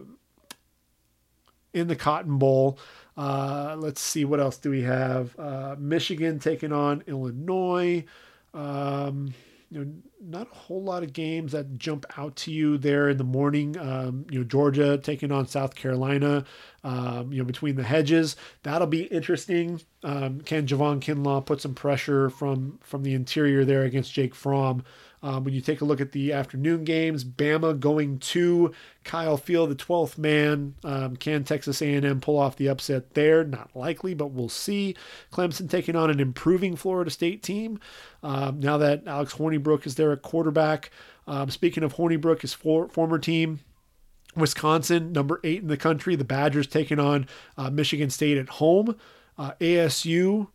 in 1.72 1.88
the 1.88 1.96
Cotton 1.96 2.38
Bowl. 2.38 2.78
Uh, 3.16 3.76
let's 3.78 4.00
see, 4.00 4.24
what 4.24 4.40
else 4.40 4.58
do 4.58 4.70
we 4.70 4.82
have? 4.82 5.38
Uh, 5.38 5.76
Michigan 5.78 6.38
taking 6.38 6.72
on 6.72 7.02
Illinois. 7.06 8.04
Um, 8.54 9.34
you 9.70 9.84
know, 9.84 9.92
not 10.22 10.48
a 10.50 10.54
whole 10.54 10.82
lot 10.82 11.02
of 11.02 11.12
games 11.12 11.52
that 11.52 11.78
jump 11.78 12.06
out 12.16 12.36
to 12.36 12.50
you 12.50 12.78
there 12.78 13.08
in 13.08 13.18
the 13.18 13.24
morning. 13.24 13.76
Um, 13.76 14.26
you 14.30 14.38
know, 14.38 14.44
Georgia 14.44 14.96
taking 14.98 15.30
on 15.30 15.46
South 15.46 15.74
Carolina. 15.74 16.44
Um, 16.84 17.32
you 17.32 17.38
know, 17.38 17.44
between 17.44 17.76
the 17.76 17.82
hedges, 17.82 18.36
that'll 18.62 18.86
be 18.86 19.02
interesting. 19.04 19.82
Um, 20.02 20.40
can 20.40 20.66
Javon 20.66 21.00
Kinlaw 21.00 21.44
put 21.44 21.60
some 21.60 21.74
pressure 21.74 22.30
from 22.30 22.78
from 22.82 23.02
the 23.02 23.14
interior 23.14 23.64
there 23.64 23.82
against 23.82 24.12
Jake 24.12 24.34
Fromm? 24.34 24.84
Um, 25.22 25.44
when 25.44 25.54
you 25.54 25.60
take 25.60 25.80
a 25.80 25.84
look 25.84 26.00
at 26.00 26.12
the 26.12 26.32
afternoon 26.32 26.84
games, 26.84 27.24
Bama 27.24 27.78
going 27.78 28.18
to 28.20 28.72
Kyle 29.04 29.36
Field, 29.36 29.70
the 29.70 29.74
12th 29.74 30.16
man. 30.16 30.74
Um, 30.84 31.16
can 31.16 31.44
Texas 31.44 31.82
A&M 31.82 32.20
pull 32.20 32.38
off 32.38 32.56
the 32.56 32.68
upset 32.68 33.14
there? 33.14 33.42
Not 33.44 33.74
likely, 33.74 34.14
but 34.14 34.28
we'll 34.28 34.48
see. 34.48 34.94
Clemson 35.32 35.68
taking 35.68 35.96
on 35.96 36.10
an 36.10 36.20
improving 36.20 36.76
Florida 36.76 37.10
State 37.10 37.42
team. 37.42 37.80
Um, 38.22 38.60
now 38.60 38.78
that 38.78 39.06
Alex 39.06 39.34
Hornibrook 39.34 39.86
is 39.86 39.96
there 39.96 40.12
at 40.12 40.22
quarterback. 40.22 40.90
Um, 41.26 41.50
speaking 41.50 41.82
of 41.82 41.96
Hornibrook, 41.96 42.42
his 42.42 42.54
for, 42.54 42.88
former 42.88 43.18
team, 43.18 43.60
Wisconsin, 44.36 45.12
number 45.12 45.40
eight 45.42 45.62
in 45.62 45.68
the 45.68 45.76
country. 45.76 46.16
The 46.16 46.24
Badgers 46.24 46.66
taking 46.66 47.00
on 47.00 47.26
uh, 47.56 47.70
Michigan 47.70 48.10
State 48.10 48.38
at 48.38 48.48
home. 48.48 48.96
Uh, 49.36 49.52
ASU 49.60 50.48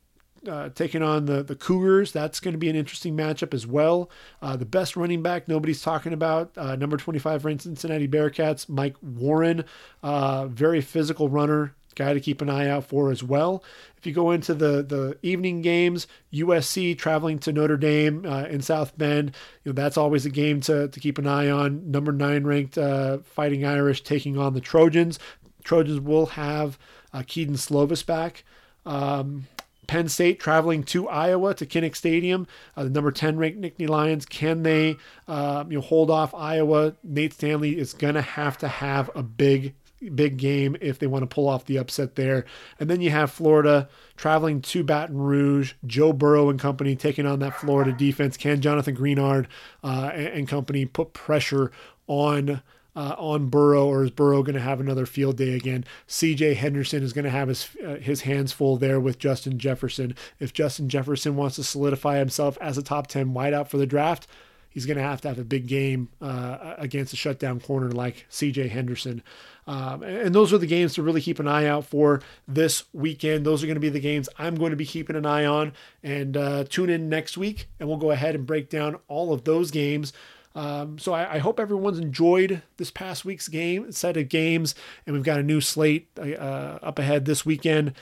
uh, 0.47 0.69
taking 0.69 1.01
on 1.01 1.25
the, 1.25 1.43
the 1.43 1.55
Cougars. 1.55 2.11
That's 2.11 2.39
going 2.39 2.53
to 2.53 2.57
be 2.57 2.69
an 2.69 2.75
interesting 2.75 3.15
matchup 3.15 3.53
as 3.53 3.65
well. 3.65 4.09
Uh, 4.41 4.55
the 4.55 4.65
best 4.65 4.95
running 4.95 5.21
back 5.21 5.47
nobody's 5.47 5.81
talking 5.81 6.13
about, 6.13 6.51
uh, 6.57 6.75
number 6.75 6.97
25 6.97 7.41
for 7.41 7.57
Cincinnati 7.57 8.07
Bearcats, 8.07 8.67
Mike 8.67 8.95
Warren, 9.01 9.65
uh, 10.01 10.47
very 10.47 10.81
physical 10.81 11.29
runner, 11.29 11.75
guy 11.95 12.13
to 12.13 12.19
keep 12.19 12.41
an 12.41 12.49
eye 12.49 12.67
out 12.67 12.85
for 12.85 13.11
as 13.11 13.23
well. 13.23 13.63
If 13.97 14.05
you 14.05 14.13
go 14.13 14.31
into 14.31 14.53
the 14.53 14.83
the 14.83 15.17
evening 15.21 15.61
games, 15.61 16.07
USC 16.33 16.97
traveling 16.97 17.39
to 17.39 17.53
Notre 17.53 17.77
Dame 17.77 18.25
uh, 18.25 18.45
in 18.45 18.61
South 18.61 18.97
Bend, 18.97 19.35
you 19.63 19.71
know 19.71 19.73
that's 19.73 19.97
always 19.97 20.25
a 20.25 20.29
game 20.29 20.59
to, 20.61 20.87
to 20.87 20.99
keep 20.99 21.17
an 21.17 21.27
eye 21.27 21.49
on. 21.49 21.89
Number 21.91 22.11
nine 22.11 22.43
ranked 22.43 22.77
uh, 22.77 23.19
Fighting 23.19 23.65
Irish 23.65 24.03
taking 24.03 24.37
on 24.37 24.53
the 24.53 24.61
Trojans. 24.61 25.19
Trojans 25.63 25.99
will 25.99 26.25
have 26.27 26.77
uh, 27.13 27.23
Kedon 27.25 27.55
Slovis 27.55 28.05
back. 28.05 28.43
Um, 28.85 29.47
Penn 29.87 30.09
State 30.09 30.39
traveling 30.39 30.83
to 30.83 31.07
Iowa 31.07 31.53
to 31.55 31.65
Kinnick 31.65 31.95
Stadium. 31.95 32.47
Uh, 32.75 32.83
the 32.83 32.89
number 32.89 33.11
10 33.11 33.37
ranked 33.37 33.61
Nittany 33.61 33.87
Lions. 33.87 34.25
Can 34.25 34.63
they 34.63 34.97
uh, 35.27 35.63
you 35.67 35.75
know, 35.75 35.81
hold 35.81 36.09
off 36.09 36.33
Iowa? 36.33 36.95
Nate 37.03 37.33
Stanley 37.33 37.77
is 37.77 37.93
going 37.93 38.15
to 38.15 38.21
have 38.21 38.57
to 38.59 38.67
have 38.67 39.09
a 39.15 39.23
big 39.23 39.75
big 40.15 40.35
game 40.35 40.75
if 40.81 40.99
they 40.99 41.07
want 41.07 41.23
to 41.23 41.33
pull 41.33 41.47
off 41.47 41.65
the 41.65 41.77
upset 41.77 42.15
there. 42.15 42.45
And 42.77 42.89
then 42.89 42.99
you 42.99 43.09
have 43.11 43.31
Florida 43.31 43.87
traveling 44.17 44.61
to 44.63 44.83
Baton 44.83 45.17
Rouge, 45.17 45.73
Joe 45.85 46.11
Burrow 46.11 46.49
and 46.49 46.59
company 46.59 46.95
taking 46.95 47.25
on 47.25 47.39
that 47.39 47.55
Florida 47.55 47.93
defense. 47.93 48.35
Can 48.35 48.59
Jonathan 48.59 48.97
Greenard 48.97 49.47
uh, 49.81 50.11
and, 50.13 50.27
and, 50.27 50.47
company 50.47 50.85
put 50.85 51.13
pressure 51.13 51.71
on? 52.07 52.61
Uh, 52.95 53.15
on 53.17 53.47
Burrow, 53.49 53.87
or 53.87 54.03
is 54.03 54.11
Burrow 54.11 54.43
going 54.43 54.53
to 54.53 54.61
have 54.61 54.79
another 54.79 55.07
field 55.07 55.35
day 55.35 55.55
again? 55.55 55.83
C.J. 56.05 56.53
Henderson 56.53 57.01
is 57.01 57.11
going 57.11 57.25
to 57.25 57.31
have 57.31 57.47
his 57.47 57.67
uh, 57.83 57.95
his 57.95 58.21
hands 58.21 58.51
full 58.51 58.77
there 58.77 58.99
with 58.99 59.17
Justin 59.17 59.57
Jefferson. 59.57 60.15
If 60.39 60.53
Justin 60.53 60.89
Jefferson 60.89 61.35
wants 61.35 61.55
to 61.55 61.63
solidify 61.63 62.19
himself 62.19 62.55
as 62.61 62.77
a 62.77 62.83
top 62.83 63.07
ten 63.07 63.33
wideout 63.33 63.67
for 63.67 63.77
the 63.77 63.87
draft, 63.87 64.27
he's 64.73 64.85
going 64.85 64.97
to 64.97 65.03
have 65.03 65.21
to 65.21 65.27
have 65.27 65.39
a 65.39 65.43
big 65.43 65.67
game 65.67 66.09
uh, 66.21 66.75
against 66.77 67.13
a 67.13 67.15
shutdown 67.15 67.59
corner 67.59 67.91
like 67.91 68.25
C.J. 68.29 68.67
Henderson. 68.67 69.23
Um, 69.65 70.03
and 70.03 70.35
those 70.35 70.51
are 70.51 70.57
the 70.57 70.67
games 70.67 70.93
to 70.95 71.03
really 71.03 71.21
keep 71.21 71.39
an 71.39 71.47
eye 71.47 71.65
out 71.65 71.85
for 71.85 72.21
this 72.47 72.83
weekend. 72.91 73.45
Those 73.45 73.63
are 73.63 73.67
going 73.67 73.75
to 73.75 73.81
be 73.81 73.89
the 73.89 73.99
games 73.99 74.27
I'm 74.37 74.55
going 74.55 74.71
to 74.71 74.77
be 74.77 74.85
keeping 74.85 75.15
an 75.15 75.25
eye 75.25 75.45
on. 75.45 75.73
And 76.01 76.35
uh, 76.35 76.65
tune 76.65 76.89
in 76.89 77.07
next 77.07 77.37
week, 77.37 77.69
and 77.79 77.87
we'll 77.87 77.97
go 77.97 78.11
ahead 78.11 78.35
and 78.35 78.45
break 78.45 78.69
down 78.69 78.99
all 79.07 79.31
of 79.31 79.45
those 79.45 79.71
games. 79.71 80.11
Um, 80.55 80.99
so 80.99 81.13
I, 81.13 81.35
I, 81.35 81.37
hope 81.39 81.59
everyone's 81.59 81.97
enjoyed 81.97 82.61
this 82.77 82.91
past 82.91 83.25
week's 83.25 83.47
game 83.47 83.91
set 83.91 84.17
of 84.17 84.29
games, 84.29 84.75
and 85.05 85.15
we've 85.15 85.23
got 85.23 85.39
a 85.39 85.43
new 85.43 85.59
slate 85.59 86.09
uh, 86.15 86.77
up 86.81 86.99
ahead 86.99 87.25
this 87.25 87.43
weekend. 87.43 87.93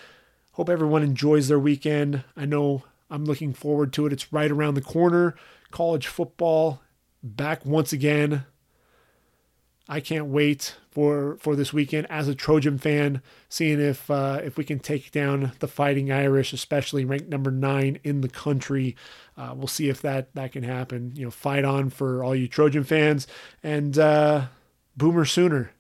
Hope 0.54 0.70
everyone 0.70 1.02
enjoys 1.02 1.48
their 1.48 1.60
weekend. 1.60 2.26
I 2.36 2.46
know 2.46 2.84
I'm 3.10 3.24
looking 3.24 3.54
forward 3.54 3.94
to 3.94 4.06
it. 4.06 4.12
It's 4.12 4.34
right 4.34 4.52
around 4.52 4.74
the 4.74 4.82
corner 4.82 5.36
college 5.72 6.08
football 6.08 6.82
back 7.24 7.66
once 7.66 7.94
again. 7.94 8.46
I 9.90 10.00
can't 10.00 10.28
wait 10.28 10.78
for 10.92 11.38
for 11.38 11.56
this 11.56 11.74
weekend 11.74 12.08
as 12.10 12.28
a 12.28 12.36
Trojan 12.36 12.78
fan, 12.78 13.22
seeing 13.50 13.82
if 13.82 14.10
uh, 14.10 14.40
if 14.44 14.58
we 14.58 14.64
can 14.64 14.80
take 14.80 15.12
down 15.12 15.54
the 15.60 15.68
Fighting 15.68 16.12
Irish, 16.12 16.54
especially 16.54 17.04
ranked 17.04 17.30
number 17.30 17.52
nine 17.52 18.00
in 18.04 18.22
the 18.22 18.30
country. 18.30 18.96
Uh, 19.42 19.56
we'll 19.56 19.66
see 19.66 19.90
if 19.90 20.04
that 20.04 20.34
that 20.36 20.52
can 20.52 20.62
happen. 20.62 21.14
You 21.16 21.26
know, 21.26 21.32
fight 21.32 21.66
on 21.66 21.90
for 21.90 22.24
all 22.24 22.36
you 22.36 22.48
Trojan 22.48 22.84
fans 22.84 23.26
and 23.64 23.98
uh, 23.98 24.46
Boomer 24.96 25.26
Sooner. 25.26 25.72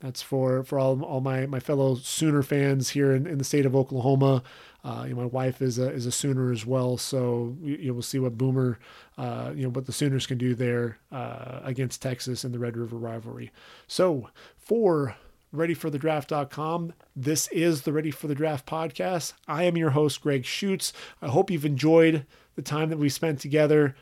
That's 0.00 0.22
for 0.22 0.64
for 0.64 0.78
all 0.78 1.02
all 1.04 1.20
my 1.20 1.44
my 1.44 1.60
fellow 1.60 1.96
Sooner 1.96 2.42
fans 2.42 2.90
here 2.90 3.14
in, 3.14 3.26
in 3.26 3.36
the 3.36 3.44
state 3.44 3.66
of 3.66 3.76
Oklahoma. 3.76 4.42
Uh, 4.82 5.04
you 5.06 5.14
know, 5.14 5.20
my 5.20 5.26
wife 5.26 5.60
is 5.60 5.78
a 5.78 5.90
is 5.90 6.06
a 6.06 6.12
Sooner 6.12 6.50
as 6.50 6.64
well, 6.64 6.96
so 6.96 7.54
you, 7.60 7.76
you 7.76 7.94
will 7.94 8.02
see 8.02 8.18
what 8.18 8.38
Boomer, 8.38 8.78
uh, 9.18 9.52
you 9.54 9.64
know, 9.64 9.68
what 9.68 9.84
the 9.84 9.92
Sooners 9.92 10.26
can 10.26 10.38
do 10.38 10.54
there 10.54 10.98
uh, 11.12 11.60
against 11.62 12.00
Texas 12.00 12.42
in 12.42 12.52
the 12.52 12.58
Red 12.58 12.78
River 12.78 12.96
rivalry. 12.96 13.52
So 13.86 14.30
for 14.56 15.14
readyforthedraft.com. 15.54 16.94
This 17.14 17.48
is 17.48 17.82
the 17.82 17.92
Ready 17.92 18.10
for 18.10 18.26
the 18.26 18.34
Draft 18.34 18.66
podcast. 18.66 19.34
I 19.46 19.64
am 19.64 19.76
your 19.76 19.90
host, 19.90 20.20
Greg 20.20 20.44
Schutz. 20.44 20.92
I 21.20 21.28
hope 21.28 21.50
you've 21.50 21.66
enjoyed 21.66 22.26
the 22.54 22.62
time 22.62 22.90
that 22.90 22.98
we 22.98 23.08
spent 23.08 23.40
together. 23.40 23.94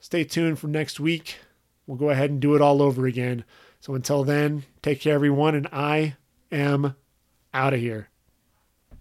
Stay 0.00 0.24
tuned 0.24 0.58
for 0.58 0.66
next 0.66 0.98
week. 0.98 1.38
We'll 1.86 1.96
go 1.96 2.10
ahead 2.10 2.30
and 2.30 2.40
do 2.40 2.54
it 2.54 2.62
all 2.62 2.82
over 2.82 3.06
again. 3.06 3.44
So 3.80 3.94
until 3.94 4.24
then, 4.24 4.64
take 4.82 5.00
care, 5.00 5.14
everyone, 5.14 5.54
and 5.54 5.68
I 5.72 6.16
am 6.50 6.96
out 7.54 7.74
of 7.74 7.80
here. 7.80 8.08